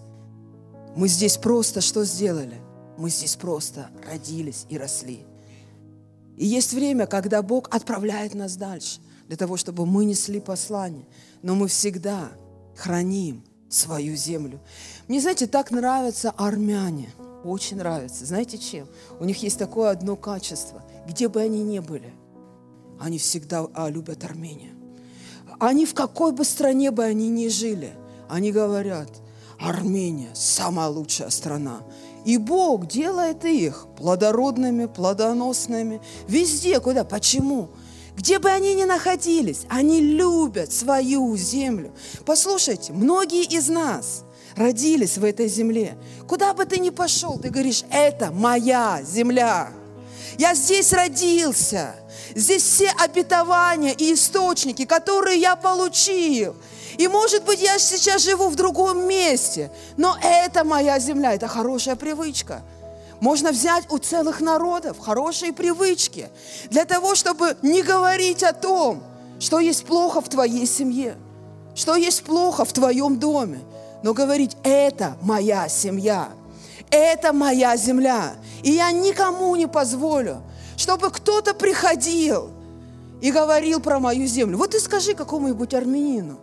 Мы 0.95 1.09
здесь 1.09 1.37
просто 1.37 1.81
что 1.81 2.05
сделали? 2.05 2.55
Мы 2.97 3.09
здесь 3.09 3.35
просто 3.35 3.89
родились 4.09 4.65
и 4.69 4.77
росли. 4.77 5.25
И 6.37 6.45
есть 6.45 6.73
время, 6.73 7.05
когда 7.05 7.41
Бог 7.41 7.67
отправляет 7.75 8.33
нас 8.33 8.55
дальше, 8.55 9.01
для 9.27 9.35
того, 9.35 9.57
чтобы 9.57 9.85
мы 9.85 10.05
несли 10.05 10.39
послание. 10.39 11.05
Но 11.41 11.55
мы 11.55 11.67
всегда 11.67 12.29
храним 12.77 13.43
свою 13.69 14.15
землю. 14.15 14.61
Мне, 15.09 15.19
знаете, 15.19 15.47
так 15.47 15.71
нравятся 15.71 16.31
армяне. 16.31 17.09
Очень 17.43 17.77
нравятся. 17.77 18.25
Знаете 18.25 18.57
чем? 18.57 18.87
У 19.19 19.25
них 19.25 19.43
есть 19.43 19.59
такое 19.59 19.89
одно 19.91 20.15
качество. 20.15 20.81
Где 21.07 21.27
бы 21.27 21.41
они 21.41 21.61
ни 21.61 21.79
были, 21.79 22.13
они 22.99 23.17
всегда 23.17 23.67
а, 23.73 23.89
любят 23.89 24.23
Армению. 24.23 24.80
Они 25.61 25.85
в 25.85 25.93
какой 25.93 26.31
бы 26.31 26.43
стране 26.43 26.89
бы 26.89 27.03
они 27.03 27.29
ни 27.29 27.47
жили, 27.47 27.93
они 28.27 28.51
говорят, 28.51 29.07
Армения– 29.59 30.31
самая 30.33 30.87
лучшая 30.87 31.29
страна. 31.29 31.83
И 32.25 32.37
Бог 32.37 32.87
делает 32.87 33.45
их 33.45 33.85
плодородными, 33.95 34.87
плодоносными. 34.87 36.01
Везде, 36.27 36.79
куда. 36.79 37.03
Почему? 37.03 37.69
Где 38.17 38.39
бы 38.39 38.49
они 38.49 38.73
ни 38.73 38.85
находились, 38.85 39.67
они 39.69 40.01
любят 40.01 40.73
свою 40.73 41.37
землю. 41.37 41.91
Послушайте, 42.25 42.91
многие 42.91 43.43
из 43.43 43.69
нас 43.69 44.23
родились 44.55 45.19
в 45.19 45.23
этой 45.23 45.47
земле. 45.47 45.95
Куда 46.27 46.55
бы 46.55 46.65
ты 46.65 46.79
ни 46.79 46.89
пошел, 46.89 47.37
ты 47.37 47.51
говоришь, 47.51 47.83
это 47.91 48.31
моя 48.31 49.03
земля. 49.03 49.69
Я 50.39 50.55
здесь 50.55 50.91
родился. 50.91 52.00
Здесь 52.35 52.63
все 52.63 52.89
обетования 52.97 53.93
и 53.93 54.13
источники, 54.13 54.85
которые 54.85 55.39
я 55.39 55.55
получил. 55.55 56.55
И 56.97 57.07
может 57.07 57.43
быть, 57.43 57.61
я 57.61 57.79
сейчас 57.79 58.23
живу 58.23 58.49
в 58.49 58.55
другом 58.55 59.07
месте, 59.07 59.71
но 59.97 60.17
это 60.21 60.63
моя 60.63 60.99
земля, 60.99 61.33
это 61.33 61.47
хорошая 61.47 61.95
привычка– 61.95 62.61
можно 63.21 63.51
взять 63.51 63.83
у 63.91 63.99
целых 63.99 64.41
народов 64.41 64.97
хорошие 64.99 65.53
привычки 65.53 66.29
для 66.71 66.85
того, 66.85 67.13
чтобы 67.13 67.55
не 67.61 67.83
говорить 67.83 68.41
о 68.41 68.51
том, 68.51 69.03
что 69.39 69.59
есть 69.59 69.85
плохо 69.85 70.21
в 70.21 70.27
твоей 70.27 70.65
семье, 70.65 71.15
что 71.75 71.95
есть 71.95 72.23
плохо 72.23 72.65
в 72.65 72.73
твоем 72.73 73.19
доме, 73.19 73.59
но 74.01 74.15
говорить, 74.15 74.57
это 74.63 75.17
моя 75.21 75.69
семья, 75.69 76.29
это 76.89 77.31
моя 77.31 77.77
земля, 77.77 78.33
и 78.63 78.71
я 78.71 78.91
никому 78.91 79.55
не 79.55 79.67
позволю, 79.67 80.41
чтобы 80.81 81.11
кто-то 81.11 81.53
приходил 81.53 82.49
и 83.21 83.31
говорил 83.31 83.79
про 83.79 83.99
мою 83.99 84.25
землю. 84.25 84.57
Вот 84.57 84.71
ты 84.71 84.79
скажи 84.79 85.13
какому-нибудь 85.13 85.75
армянину, 85.75 86.39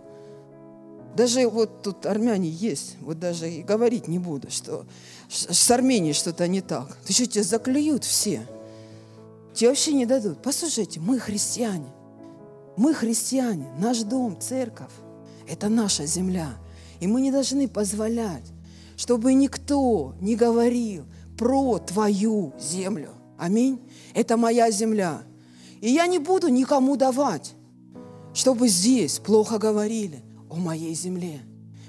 даже 1.16 1.48
вот 1.48 1.82
тут 1.82 2.06
армяне 2.06 2.48
есть, 2.48 2.96
вот 3.00 3.18
даже 3.18 3.50
и 3.50 3.64
говорить 3.64 4.06
не 4.06 4.20
буду, 4.20 4.48
что 4.48 4.86
с 5.28 5.70
Арменией 5.72 6.12
что-то 6.12 6.46
не 6.46 6.60
так. 6.60 6.96
Ты 7.04 7.12
что, 7.12 7.26
тебя 7.26 7.42
заклюют 7.42 8.04
все? 8.04 8.46
Тебе 9.54 9.70
вообще 9.70 9.92
не 9.92 10.06
дадут. 10.06 10.40
Послушайте, 10.40 11.00
мы 11.00 11.18
христиане. 11.18 11.88
Мы 12.76 12.94
христиане. 12.94 13.66
Наш 13.80 14.02
дом, 14.02 14.40
церковь– 14.40 14.92
это 15.48 15.68
наша 15.68 16.06
земля. 16.06 16.50
И 17.00 17.08
мы 17.08 17.20
не 17.20 17.32
должны 17.32 17.66
позволять, 17.66 18.44
чтобы 18.96 19.34
никто 19.34 20.14
не 20.20 20.36
говорил 20.36 21.04
про 21.36 21.78
твою 21.78 22.52
землю. 22.60 23.10
Аминь. 23.36 23.80
Это 24.18 24.36
моя 24.36 24.68
земля. 24.72 25.22
И 25.80 25.92
я 25.92 26.08
не 26.08 26.18
буду 26.18 26.48
никому 26.48 26.96
давать, 26.96 27.52
чтобы 28.34 28.66
здесь 28.66 29.20
плохо 29.20 29.58
говорили 29.58 30.24
о 30.50 30.56
моей 30.56 30.92
земле. 30.92 31.40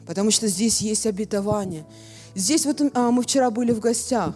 Потому 0.06 0.30
что 0.30 0.48
здесь 0.48 0.80
есть 0.80 1.08
обетование. 1.08 1.88
Здесь 2.36 2.68
вот 2.68 2.84
а, 2.94 3.10
мы 3.10 3.24
вчера 3.24 3.50
были 3.50 3.72
в 3.72 3.80
гостях, 3.80 4.36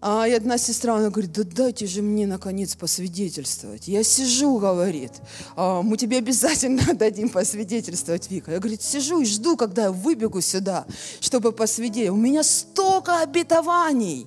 а, 0.00 0.26
и 0.26 0.32
одна 0.32 0.56
сестра, 0.56 0.96
она 0.96 1.10
говорит, 1.10 1.32
да 1.32 1.44
дайте 1.44 1.86
же 1.86 2.00
мне, 2.00 2.26
наконец, 2.26 2.74
посвидетельствовать. 2.74 3.86
Я 3.86 4.02
сижу, 4.02 4.58
говорит, 4.58 5.12
а, 5.56 5.82
мы 5.82 5.98
тебе 5.98 6.16
обязательно 6.16 6.94
дадим 6.94 7.28
посвидетельствовать, 7.28 8.30
Вика. 8.30 8.50
Я, 8.50 8.60
говорит, 8.60 8.80
сижу 8.80 9.20
и 9.20 9.26
жду, 9.26 9.58
когда 9.58 9.84
я 9.84 9.92
выбегу 9.92 10.40
сюда, 10.40 10.86
чтобы 11.20 11.52
посвидетельствовать. 11.52 12.18
У 12.18 12.22
меня 12.22 12.42
столько 12.42 13.20
обетований. 13.20 14.26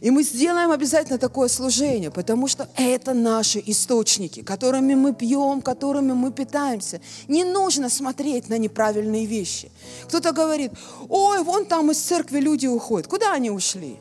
И 0.00 0.10
мы 0.10 0.22
сделаем 0.22 0.70
обязательно 0.70 1.18
такое 1.18 1.48
служение, 1.48 2.10
потому 2.10 2.48
что 2.48 2.68
это 2.76 3.12
наши 3.12 3.62
источники, 3.66 4.42
которыми 4.42 4.94
мы 4.94 5.14
пьем, 5.14 5.60
которыми 5.60 6.12
мы 6.12 6.32
питаемся. 6.32 7.00
Не 7.28 7.44
нужно 7.44 7.90
смотреть 7.90 8.48
на 8.48 8.56
неправильные 8.56 9.26
вещи. 9.26 9.70
Кто-то 10.04 10.32
говорит, 10.32 10.72
ой, 11.08 11.42
вон 11.42 11.66
там 11.66 11.90
из 11.90 11.98
церкви 11.98 12.40
люди 12.40 12.66
уходят. 12.66 13.08
Куда 13.08 13.32
они 13.32 13.50
ушли? 13.50 13.98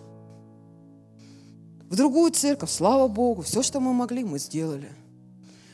В 1.89 1.95
другую 1.95 2.31
церковь, 2.31 2.71
слава 2.71 3.07
Богу, 3.07 3.41
все, 3.41 3.61
что 3.61 3.79
мы 3.79 3.93
могли, 3.93 4.23
мы 4.23 4.39
сделали. 4.39 4.89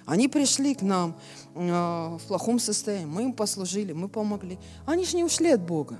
Они 0.06 0.28
пришли 0.28 0.74
к 0.74 0.82
нам 0.82 1.16
э, 1.56 1.60
в 1.60 2.22
плохом 2.28 2.60
состоянии, 2.60 3.06
мы 3.06 3.24
им 3.24 3.34
послужили, 3.34 3.92
мы 3.92 4.08
помогли. 4.08 4.58
Они 4.86 5.06
же 5.06 5.18
не 5.18 5.24
ушли 5.24 5.52
от 5.52 5.62
Бога. 5.62 5.98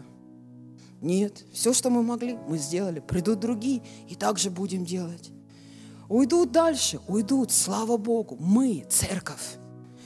Нет, 1.06 1.44
все, 1.54 1.72
что 1.72 1.92
мы 1.92 2.02
могли, 2.02 2.36
мы 2.48 2.58
сделали. 2.58 3.00
Придут 3.00 3.40
другие, 3.40 3.84
и 4.10 4.16
так 4.16 4.40
же 4.40 4.50
будем 4.50 4.86
делать. 4.86 5.30
Уйдут 6.10 6.52
дальше, 6.52 7.00
уйдут, 7.08 7.52
слава 7.52 7.98
Богу. 7.98 8.38
Мы 8.40 8.88
церковь. 8.90 9.60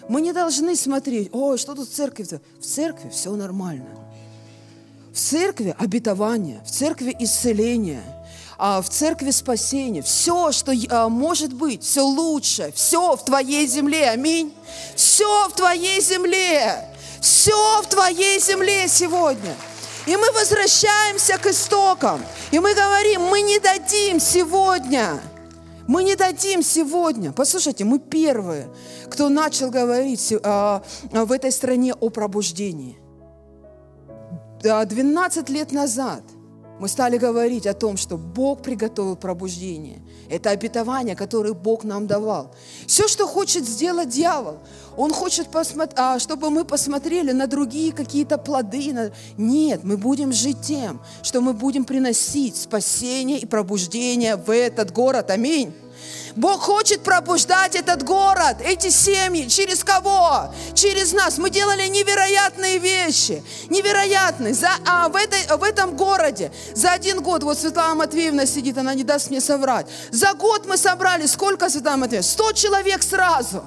Мы 0.09 0.19
не 0.19 0.33
должны 0.33 0.75
смотреть, 0.75 1.29
ой, 1.31 1.57
что 1.57 1.73
тут 1.73 1.87
церковь-то? 1.87 2.41
В 2.59 2.65
церкви 2.65 3.07
все 3.07 3.33
нормально. 3.33 3.87
В 5.13 5.17
церкви 5.17 5.73
обетование, 5.79 6.61
в 6.65 6.69
церкви 6.69 7.15
исцеление, 7.17 8.03
а 8.57 8.81
в 8.81 8.89
церкви 8.89 9.31
спасение. 9.31 10.03
Все, 10.03 10.51
что 10.51 10.73
а, 10.89 11.07
может 11.07 11.53
быть, 11.53 11.81
все 11.81 12.01
лучше, 12.01 12.73
все 12.75 13.15
в 13.15 13.23
твоей 13.23 13.67
земле. 13.67 14.09
Аминь. 14.09 14.53
Все 14.97 15.47
в 15.47 15.53
твоей 15.53 16.01
земле. 16.01 16.89
Все 17.21 17.81
в 17.83 17.87
твоей 17.87 18.41
земле 18.41 18.89
сегодня. 18.89 19.55
И 20.05 20.15
мы 20.15 20.31
возвращаемся 20.31 21.37
к 21.37 21.47
истокам. 21.47 22.21
И 22.51 22.59
мы 22.59 22.73
говорим, 22.73 23.21
мы 23.23 23.41
не 23.41 23.59
дадим 23.59 24.19
сегодня. 24.19 25.21
Мы 25.87 26.03
не 26.03 26.15
дадим 26.15 26.61
сегодня. 26.61 27.31
Послушайте, 27.31 27.83
мы 27.83 27.99
первые, 27.99 28.69
кто 29.09 29.29
начал 29.29 29.71
говорить 29.71 30.33
а, 30.43 30.83
в 31.11 31.31
этой 31.31 31.51
стране 31.51 31.93
о 31.93 32.09
пробуждении. 32.09 32.97
12 34.61 35.49
лет 35.49 35.71
назад 35.71 36.21
мы 36.79 36.87
стали 36.87 37.17
говорить 37.17 37.67
о 37.67 37.73
том, 37.73 37.97
что 37.97 38.17
Бог 38.17 38.61
приготовил 38.61 39.15
пробуждение. 39.15 40.01
Это 40.29 40.51
обетование, 40.51 41.15
которое 41.15 41.53
Бог 41.53 41.83
нам 41.83 42.07
давал. 42.07 42.55
Все, 42.87 43.07
что 43.07 43.27
хочет 43.27 43.67
сделать 43.67 44.09
дьявол, 44.09 44.59
он 44.95 45.11
хочет, 45.11 45.47
а, 45.95 46.19
чтобы 46.19 46.49
мы 46.49 46.65
посмотрели 46.65 47.31
на 47.31 47.47
другие 47.47 47.91
какие-то 47.91 48.37
плоды. 48.37 49.11
Нет, 49.37 49.83
мы 49.83 49.97
будем 49.97 50.31
жить 50.31 50.61
тем, 50.61 51.01
что 51.21 51.41
мы 51.41 51.53
будем 51.53 51.85
приносить 51.85 52.55
спасение 52.55 53.39
и 53.39 53.45
пробуждение 53.45 54.35
в 54.35 54.49
этот 54.49 54.91
город. 54.91 55.31
Аминь. 55.31 55.73
Бог 56.35 56.61
хочет 56.61 57.03
пробуждать 57.03 57.75
этот 57.75 58.03
город, 58.03 58.57
эти 58.63 58.89
семьи. 58.89 59.47
Через 59.47 59.83
кого? 59.83 60.53
Через 60.73 61.13
нас. 61.13 61.37
Мы 61.37 61.49
делали 61.49 61.87
невероятные 61.87 62.77
вещи. 62.77 63.43
Невероятные. 63.69 64.53
За, 64.53 64.69
а 64.85 65.09
в, 65.09 65.15
этой, 65.15 65.45
в 65.57 65.63
этом 65.63 65.95
городе 65.95 66.51
за 66.73 66.91
один 66.91 67.21
год, 67.21 67.43
вот 67.43 67.57
Светлана 67.57 67.95
Матвеевна 67.95 68.45
сидит, 68.45 68.77
она 68.77 68.93
не 68.93 69.03
даст 69.03 69.29
мне 69.29 69.41
соврать. 69.41 69.87
За 70.11 70.33
год 70.33 70.65
мы 70.65 70.77
собрали, 70.77 71.25
сколько, 71.25 71.69
Светлана 71.69 71.97
Матвеевна? 71.97 72.27
Сто 72.27 72.51
человек 72.51 73.03
сразу. 73.03 73.63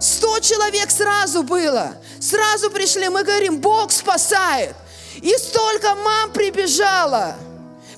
Сто 0.00 0.40
человек 0.40 0.90
сразу 0.90 1.42
было. 1.42 1.92
Сразу 2.20 2.70
пришли, 2.70 3.08
мы 3.08 3.22
говорим, 3.22 3.60
Бог 3.60 3.92
спасает. 3.92 4.74
И 5.20 5.32
столько 5.36 5.94
мам 5.94 6.32
прибежало. 6.32 7.36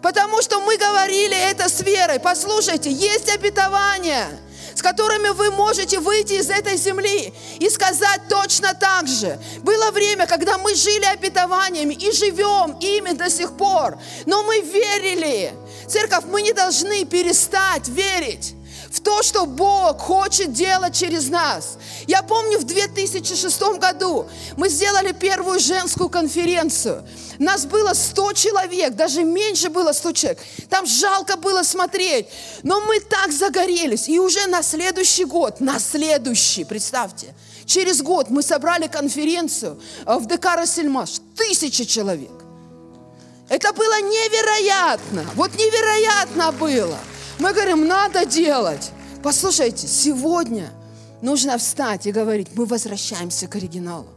Потому 0.05 0.43
что 0.43 0.61
мы 0.61 0.77
говорили 0.77 1.35
это 1.35 1.71
с 1.71 1.81
верой. 1.81 2.21
Послушайте, 2.21 2.91
есть 2.91 3.35
обетования, 3.35 4.29
с 4.75 4.83
которыми 4.83 5.31
вы 5.31 5.51
можете 5.51 5.99
выйти 5.99 6.35
из 6.35 6.51
этой 6.51 6.77
земли 6.77 7.33
и 7.59 7.71
сказать 7.71 8.21
точно 8.29 8.75
так 8.75 9.09
же. 9.09 9.41
Было 9.63 9.91
время, 9.93 10.27
когда 10.27 10.59
мы 10.59 10.75
жили 10.75 11.07
обетованиями 11.07 11.95
и 11.95 12.13
живем 12.13 12.77
ими 12.81 13.13
до 13.13 13.31
сих 13.31 13.57
пор. 13.57 13.99
Но 14.27 14.43
мы 14.43 14.61
верили. 14.61 15.55
Церковь, 15.89 16.25
мы 16.27 16.43
не 16.43 16.53
должны 16.53 17.07
перестать 17.07 17.89
верить 17.89 18.55
в 18.95 19.01
то, 19.01 19.25
что 19.25 19.45
Бог 19.45 19.99
хочет 19.99 20.53
делать 20.53 20.95
через 20.95 21.29
нас. 21.29 21.79
Я 22.07 22.23
помню, 22.23 22.61
в 22.61 22.65
2006 22.65 23.61
году 23.81 24.29
мы 24.57 24.69
сделали 24.69 25.11
первую 25.11 25.59
женскую 25.59 26.09
конференцию. 26.09 27.05
Нас 27.41 27.67
было 27.67 27.93
100 27.93 28.33
человек, 28.35 28.95
даже 28.95 29.25
меньше 29.25 29.69
было 29.69 29.93
100 29.93 30.13
человек. 30.13 30.39
Там 30.71 30.87
жалко 30.87 31.37
было 31.37 31.65
смотреть. 31.65 32.29
Но 32.63 32.81
мы 32.83 33.01
так 33.01 33.33
загорелись. 33.33 34.09
И 34.09 34.21
уже 34.21 34.47
на 34.47 34.63
следующий 34.63 35.25
год, 35.25 35.59
на 35.59 35.81
следующий, 35.81 36.63
представьте, 36.63 37.35
через 37.67 38.01
год 38.01 38.31
мы 38.31 38.43
собрали 38.43 38.87
конференцию 38.87 39.81
э, 40.07 40.17
в 40.19 40.27
ДК 40.27 40.55
«Рассельмаш». 40.55 41.21
Тысячи 41.37 41.85
человек. 41.85 42.31
Это 43.49 43.73
было 43.73 44.01
невероятно. 44.03 45.27
Вот 45.35 45.53
невероятно 45.55 46.53
было. 46.53 46.97
Мы 47.39 47.53
говорим, 47.53 47.87
надо 47.87 48.25
делать. 48.25 48.91
Послушайте, 49.23 49.87
сегодня 49.87 50.71
нужно 51.21 51.59
встать 51.59 52.07
и 52.07 52.13
говорить, 52.13 52.49
мы 52.55 52.67
возвращаемся 52.67 53.49
к 53.49 53.57
оригиналу 53.57 54.14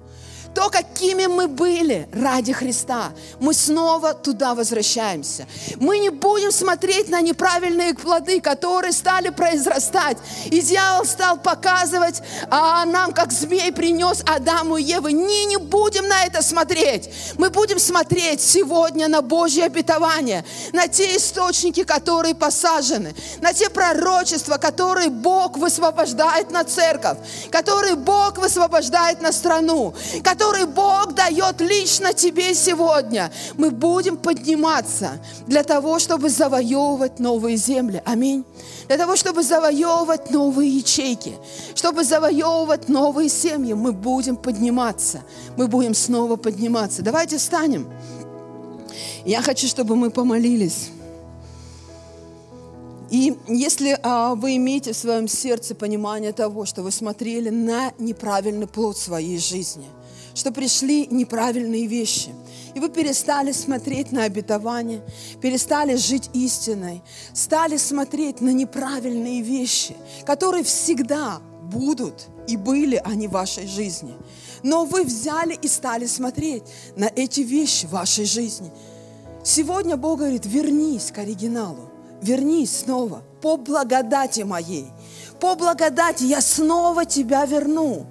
то, 0.58 0.72
какими 0.72 1.28
мы 1.28 1.47
были 1.47 2.10
ради 2.12 2.51
Христа, 2.51 3.12
мы 3.39 3.53
снова 3.53 4.16
туда 4.16 4.55
возвращаемся. 4.55 5.45
Мы 5.76 5.99
не 5.99 6.10
будем 6.10 6.51
смотреть 6.51 7.10
на 7.10 7.22
неправильные 7.22 7.93
плоды, 7.93 8.41
которые 8.41 8.91
стали 8.91 9.30
произрастать. 9.30 10.18
И 10.45 10.60
дьявол 10.60 11.05
стал 11.05 11.38
показывать 11.38 12.24
а, 12.49 12.86
нам, 12.86 13.14
как 13.14 13.32
змей 13.32 13.72
принес 13.72 14.24
Адаму 14.26 14.78
и 14.78 14.84
Евы. 14.84 15.12
Не, 15.12 15.45
не 15.45 15.58
будем 15.58 16.08
на 16.08 16.26
это 16.26 16.41
смотреть. 16.41 17.08
Мы 17.38 17.51
будем 17.51 17.78
смотреть 17.78 18.41
сегодня 18.41 19.08
на 19.08 19.22
Божье 19.22 19.66
обетование, 19.66 20.43
на 20.74 20.88
те 20.88 21.18
источники, 21.18 21.84
которые 21.84 22.34
посажены, 22.34 23.14
на 23.41 23.53
те 23.53 23.70
пророчества, 23.70 24.58
которые 24.58 25.10
Бог 25.10 25.55
высвобождает 25.55 26.49
на 26.49 26.64
церковь, 26.64 27.20
которые 27.51 27.93
Бог 27.93 28.39
высвобождает 28.39 29.22
на 29.22 29.32
страну, 29.32 29.93
которые 30.24 30.47
который 30.48 30.66
Бог 30.66 31.14
дает 31.14 31.60
лично 31.60 32.14
тебе 32.14 32.54
сегодня, 32.54 33.32
мы 33.58 33.70
будем 33.70 34.16
подниматься 34.16 35.20
для 35.45 35.62
того, 35.64 36.00
чтобы 36.00 36.30
завоевывать 36.30 37.20
новые 37.20 37.58
земли. 37.58 38.02
Аминь. 38.06 38.45
Для 38.88 38.98
того, 38.98 39.18
чтобы 39.18 39.43
завоевывать 39.43 40.32
новые 40.32 40.70
ячейки, 40.70 41.34
чтобы 41.76 42.06
завоевывать 42.06 42.88
новые 42.88 43.28
семьи, 43.28 43.74
мы 43.74 43.91
будем 43.91 44.38
подниматься. 44.38 45.22
Мы 45.58 45.68
будем 45.68 45.93
снова 45.93 46.38
подниматься. 46.38 47.02
Давайте 47.02 47.38
встанем. 47.38 47.89
Я 49.26 49.41
хочу, 49.41 49.68
чтобы 49.68 49.98
мы 49.98 50.12
помолились. 50.12 50.91
И 53.10 53.38
если 53.48 54.00
а, 54.02 54.36
вы 54.36 54.56
имеете 54.56 54.93
в 54.93 54.98
своем 54.98 55.28
сердце 55.28 55.76
понимание 55.76 56.32
того, 56.32 56.66
что 56.66 56.84
вы 56.84 56.91
смотрели 56.91 57.50
на 57.50 57.91
неправильный 58.00 58.68
плод 58.68 58.98
своей 58.98 59.39
жизни, 59.39 59.88
что 60.38 60.52
пришли 60.52 61.08
неправильные 61.08 61.88
вещи. 61.88 62.30
И 62.76 62.80
вы 62.80 62.90
перестали 62.90 63.52
смотреть 63.52 64.12
на 64.12 64.26
обетование, 64.26 65.02
перестали 65.42 65.96
жить 65.96 66.30
истиной, 66.34 67.02
стали 67.34 67.78
смотреть 67.78 68.40
на 68.40 68.52
неправильные 68.52 69.42
вещи, 69.42 69.96
которые 70.28 70.64
всегда 70.64 71.42
будут 71.64 72.28
и 72.48 72.56
были 72.56 73.02
они 73.04 73.28
в 73.28 73.32
вашей 73.32 73.66
жизни. 73.66 74.16
Но 74.62 74.86
вы 74.86 75.06
взяли 75.06 75.56
и 75.56 75.68
стали 75.68 76.06
смотреть 76.06 76.64
на 76.96 77.06
эти 77.06 77.42
вещи 77.42 77.88
в 77.88 77.94
вашей 77.94 78.26
жизни. 78.26 78.72
Сегодня 79.44 79.98
Бог 79.98 80.20
говорит, 80.20 80.46
вернись 80.46 81.12
к 81.12 81.18
оригиналу, 81.18 81.90
вернись 82.22 82.82
снова 82.82 83.24
по 83.42 83.58
благодати 83.58 84.42
моей. 84.42 84.86
По 85.40 85.56
благодати 85.56 86.26
я 86.26 86.42
снова 86.42 87.06
тебя 87.06 87.44
верну 87.46 88.06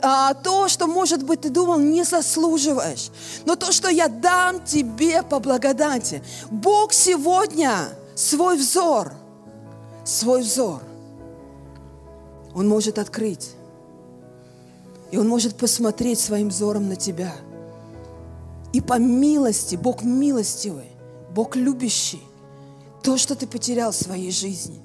а, 0.00 0.34
то, 0.34 0.68
что, 0.68 0.86
может 0.86 1.22
быть, 1.22 1.42
ты 1.42 1.50
думал, 1.50 1.78
не 1.78 2.04
заслуживаешь, 2.04 3.10
но 3.44 3.56
то, 3.56 3.72
что 3.72 3.88
я 3.88 4.08
дам 4.08 4.64
тебе 4.64 5.22
по 5.22 5.38
благодати. 5.38 6.22
Бог 6.50 6.92
сегодня 6.92 7.88
свой 8.14 8.56
взор, 8.56 9.12
свой 10.04 10.42
взор, 10.42 10.82
Он 12.54 12.68
может 12.68 12.98
открыть. 12.98 13.52
И 15.10 15.18
Он 15.18 15.28
может 15.28 15.56
посмотреть 15.56 16.18
своим 16.18 16.48
взором 16.48 16.88
на 16.88 16.96
тебя. 16.96 17.34
И 18.72 18.80
по 18.80 18.98
милости, 18.98 19.76
Бог 19.76 20.02
милостивый, 20.02 20.90
Бог 21.34 21.54
любящий, 21.54 22.22
то, 23.02 23.18
что 23.18 23.34
ты 23.34 23.46
потерял 23.46 23.92
в 23.92 23.96
своей 23.96 24.30
жизни, 24.30 24.80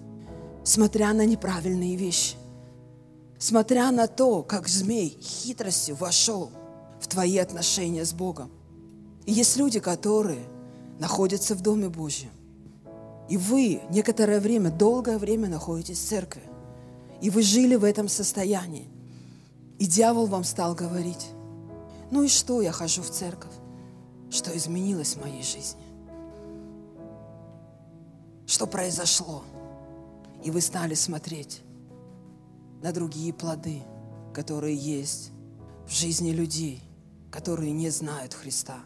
смотря 0.63 1.13
на 1.13 1.25
неправильные 1.25 1.95
вещи– 1.95 2.35
смотря 3.39 3.91
на 3.91 4.07
то, 4.07 4.43
как 4.43 4.67
змей 4.67 5.17
хитростью 5.21 5.95
вошел 5.95 6.51
в 6.99 7.07
твои 7.07 7.37
отношения 7.37 8.05
с 8.05 8.13
Богом. 8.13 8.51
И 9.25 9.33
есть 9.33 9.57
люди, 9.57 9.79
которые 9.79 10.43
находятся 10.99 11.55
в 11.55 11.61
Доме 11.61 11.89
Божьем. 11.89 12.31
И 13.29 13.37
вы 13.37 13.81
некоторое 13.89 14.39
время, 14.39 14.71
долгое 14.71 15.17
время 15.17 15.49
находитесь 15.49 15.99
в 15.99 16.07
церкви. 16.07 16.43
И 17.21 17.29
вы 17.29 17.41
жили 17.41 17.75
в 17.75 17.83
этом 17.83 18.07
состоянии. 18.07 18.89
И 19.79 19.85
дьявол 19.85 20.27
вам 20.27 20.43
стал 20.43 20.73
говорить, 20.73 21.27
ну 22.09 22.23
и 22.23 22.27
что 22.27 22.61
я 22.61 22.71
хожу 22.71 23.01
в 23.01 23.09
церковь? 23.09 23.51
Что 24.29 24.55
изменилось 24.55 25.15
в 25.15 25.21
моей 25.21 25.43
жизни? 25.43 25.81
Что 28.45 28.65
произошло? 28.65 29.43
И 30.43 30.51
вы 30.51 30.61
стали 30.61 30.93
смотреть 30.93 31.61
на 32.81 32.91
другие 32.91 33.33
плоды, 33.33 33.81
которые 34.33 34.75
есть 34.75 35.31
в 35.87 35.91
жизни 35.91 36.31
людей, 36.31 36.83
которые 37.31 37.71
не 37.71 37.89
знают 37.89 38.33
Христа. 38.33 38.79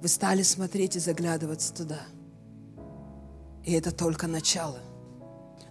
Вы 0.00 0.08
стали 0.08 0.42
смотреть 0.42 0.96
и 0.96 1.00
заглядываться 1.00 1.74
туда. 1.74 2.00
И 3.64 3.72
это 3.72 3.92
только 3.92 4.26
начало. 4.26 4.78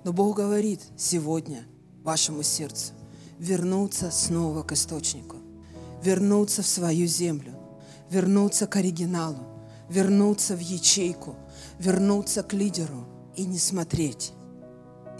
Но 0.03 0.13
Бог 0.13 0.37
говорит 0.37 0.81
сегодня 0.97 1.65
вашему 2.03 2.43
сердцу 2.43 2.93
вернуться 3.37 4.11
снова 4.11 4.63
к 4.63 4.71
источнику, 4.73 5.37
вернуться 6.03 6.61
в 6.61 6.67
свою 6.67 7.07
землю, 7.07 7.53
вернуться 8.09 8.67
к 8.67 8.75
оригиналу, 8.75 9.45
вернуться 9.89 10.55
в 10.55 10.59
ячейку, 10.59 11.35
вернуться 11.79 12.43
к 12.43 12.53
лидеру 12.53 13.05
и 13.35 13.45
не 13.45 13.57
смотреть 13.57 14.33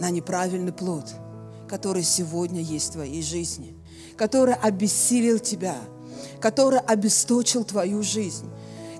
на 0.00 0.10
неправильный 0.10 0.72
плод– 0.72 1.12
который 1.70 2.02
сегодня 2.02 2.60
есть 2.60 2.88
в 2.88 2.92
твоей 2.94 3.22
жизни, 3.22 3.76
который 4.16 4.54
обессилил 4.54 5.38
тебя, 5.38 5.76
который 6.40 6.80
обесточил 6.80 7.62
твою 7.62 8.02
жизнь, 8.02 8.50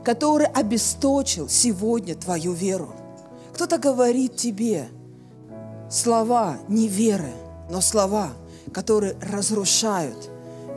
который 0.05 0.47
обесточил 0.47 1.49
сегодня 1.49 2.15
твою 2.15 2.53
веру. 2.53 2.95
Кто-то 3.55 3.77
говорит 3.77 4.37
тебе 4.37 4.87
слова 5.91 6.59
не 6.69 6.87
веры, 6.87 7.33
но 7.69 7.81
слова, 7.81 8.31
которые 8.73 9.17
разрушают 9.21 10.31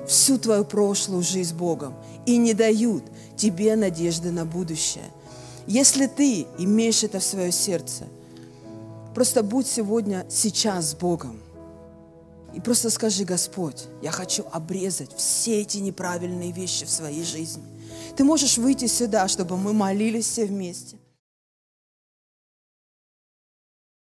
всю 0.08 0.40
твою 0.40 0.66
прошлую 0.66 1.22
жизнь 1.22 1.56
Богом 1.56 1.94
и 2.26 2.38
не 2.38 2.56
дают 2.56 3.04
тебе 3.38 3.76
надежды 3.76 4.32
на 4.32 4.46
будущее. 4.46 5.06
Если 5.68 6.08
ты 6.08 6.48
имеешь 6.58 7.04
это 7.04 7.20
в 7.20 7.24
свое 7.24 7.52
сердце, 7.52 8.06
просто 9.14 9.44
будь 9.44 9.68
сегодня, 9.68 10.26
сейчас 10.28 10.90
с 10.90 10.96
Богом. 10.96 11.43
И 12.54 12.60
просто 12.60 12.90
скажи, 12.90 13.26
Господь, 13.26 13.86
я 14.02 14.12
хочу 14.12 14.46
обрезать 14.52 15.16
все 15.16 15.62
эти 15.62 15.78
неправильные 15.78 16.52
вещи 16.52 16.86
в 16.86 16.90
своей 16.90 17.24
жизни. 17.24 17.64
Ты 18.16 18.24
можешь 18.24 18.58
выйти 18.58 18.86
сюда, 18.86 19.28
чтобы 19.28 19.58
мы 19.58 19.74
молились 19.74 20.28
все 20.28 20.46
вместе. 20.46 20.98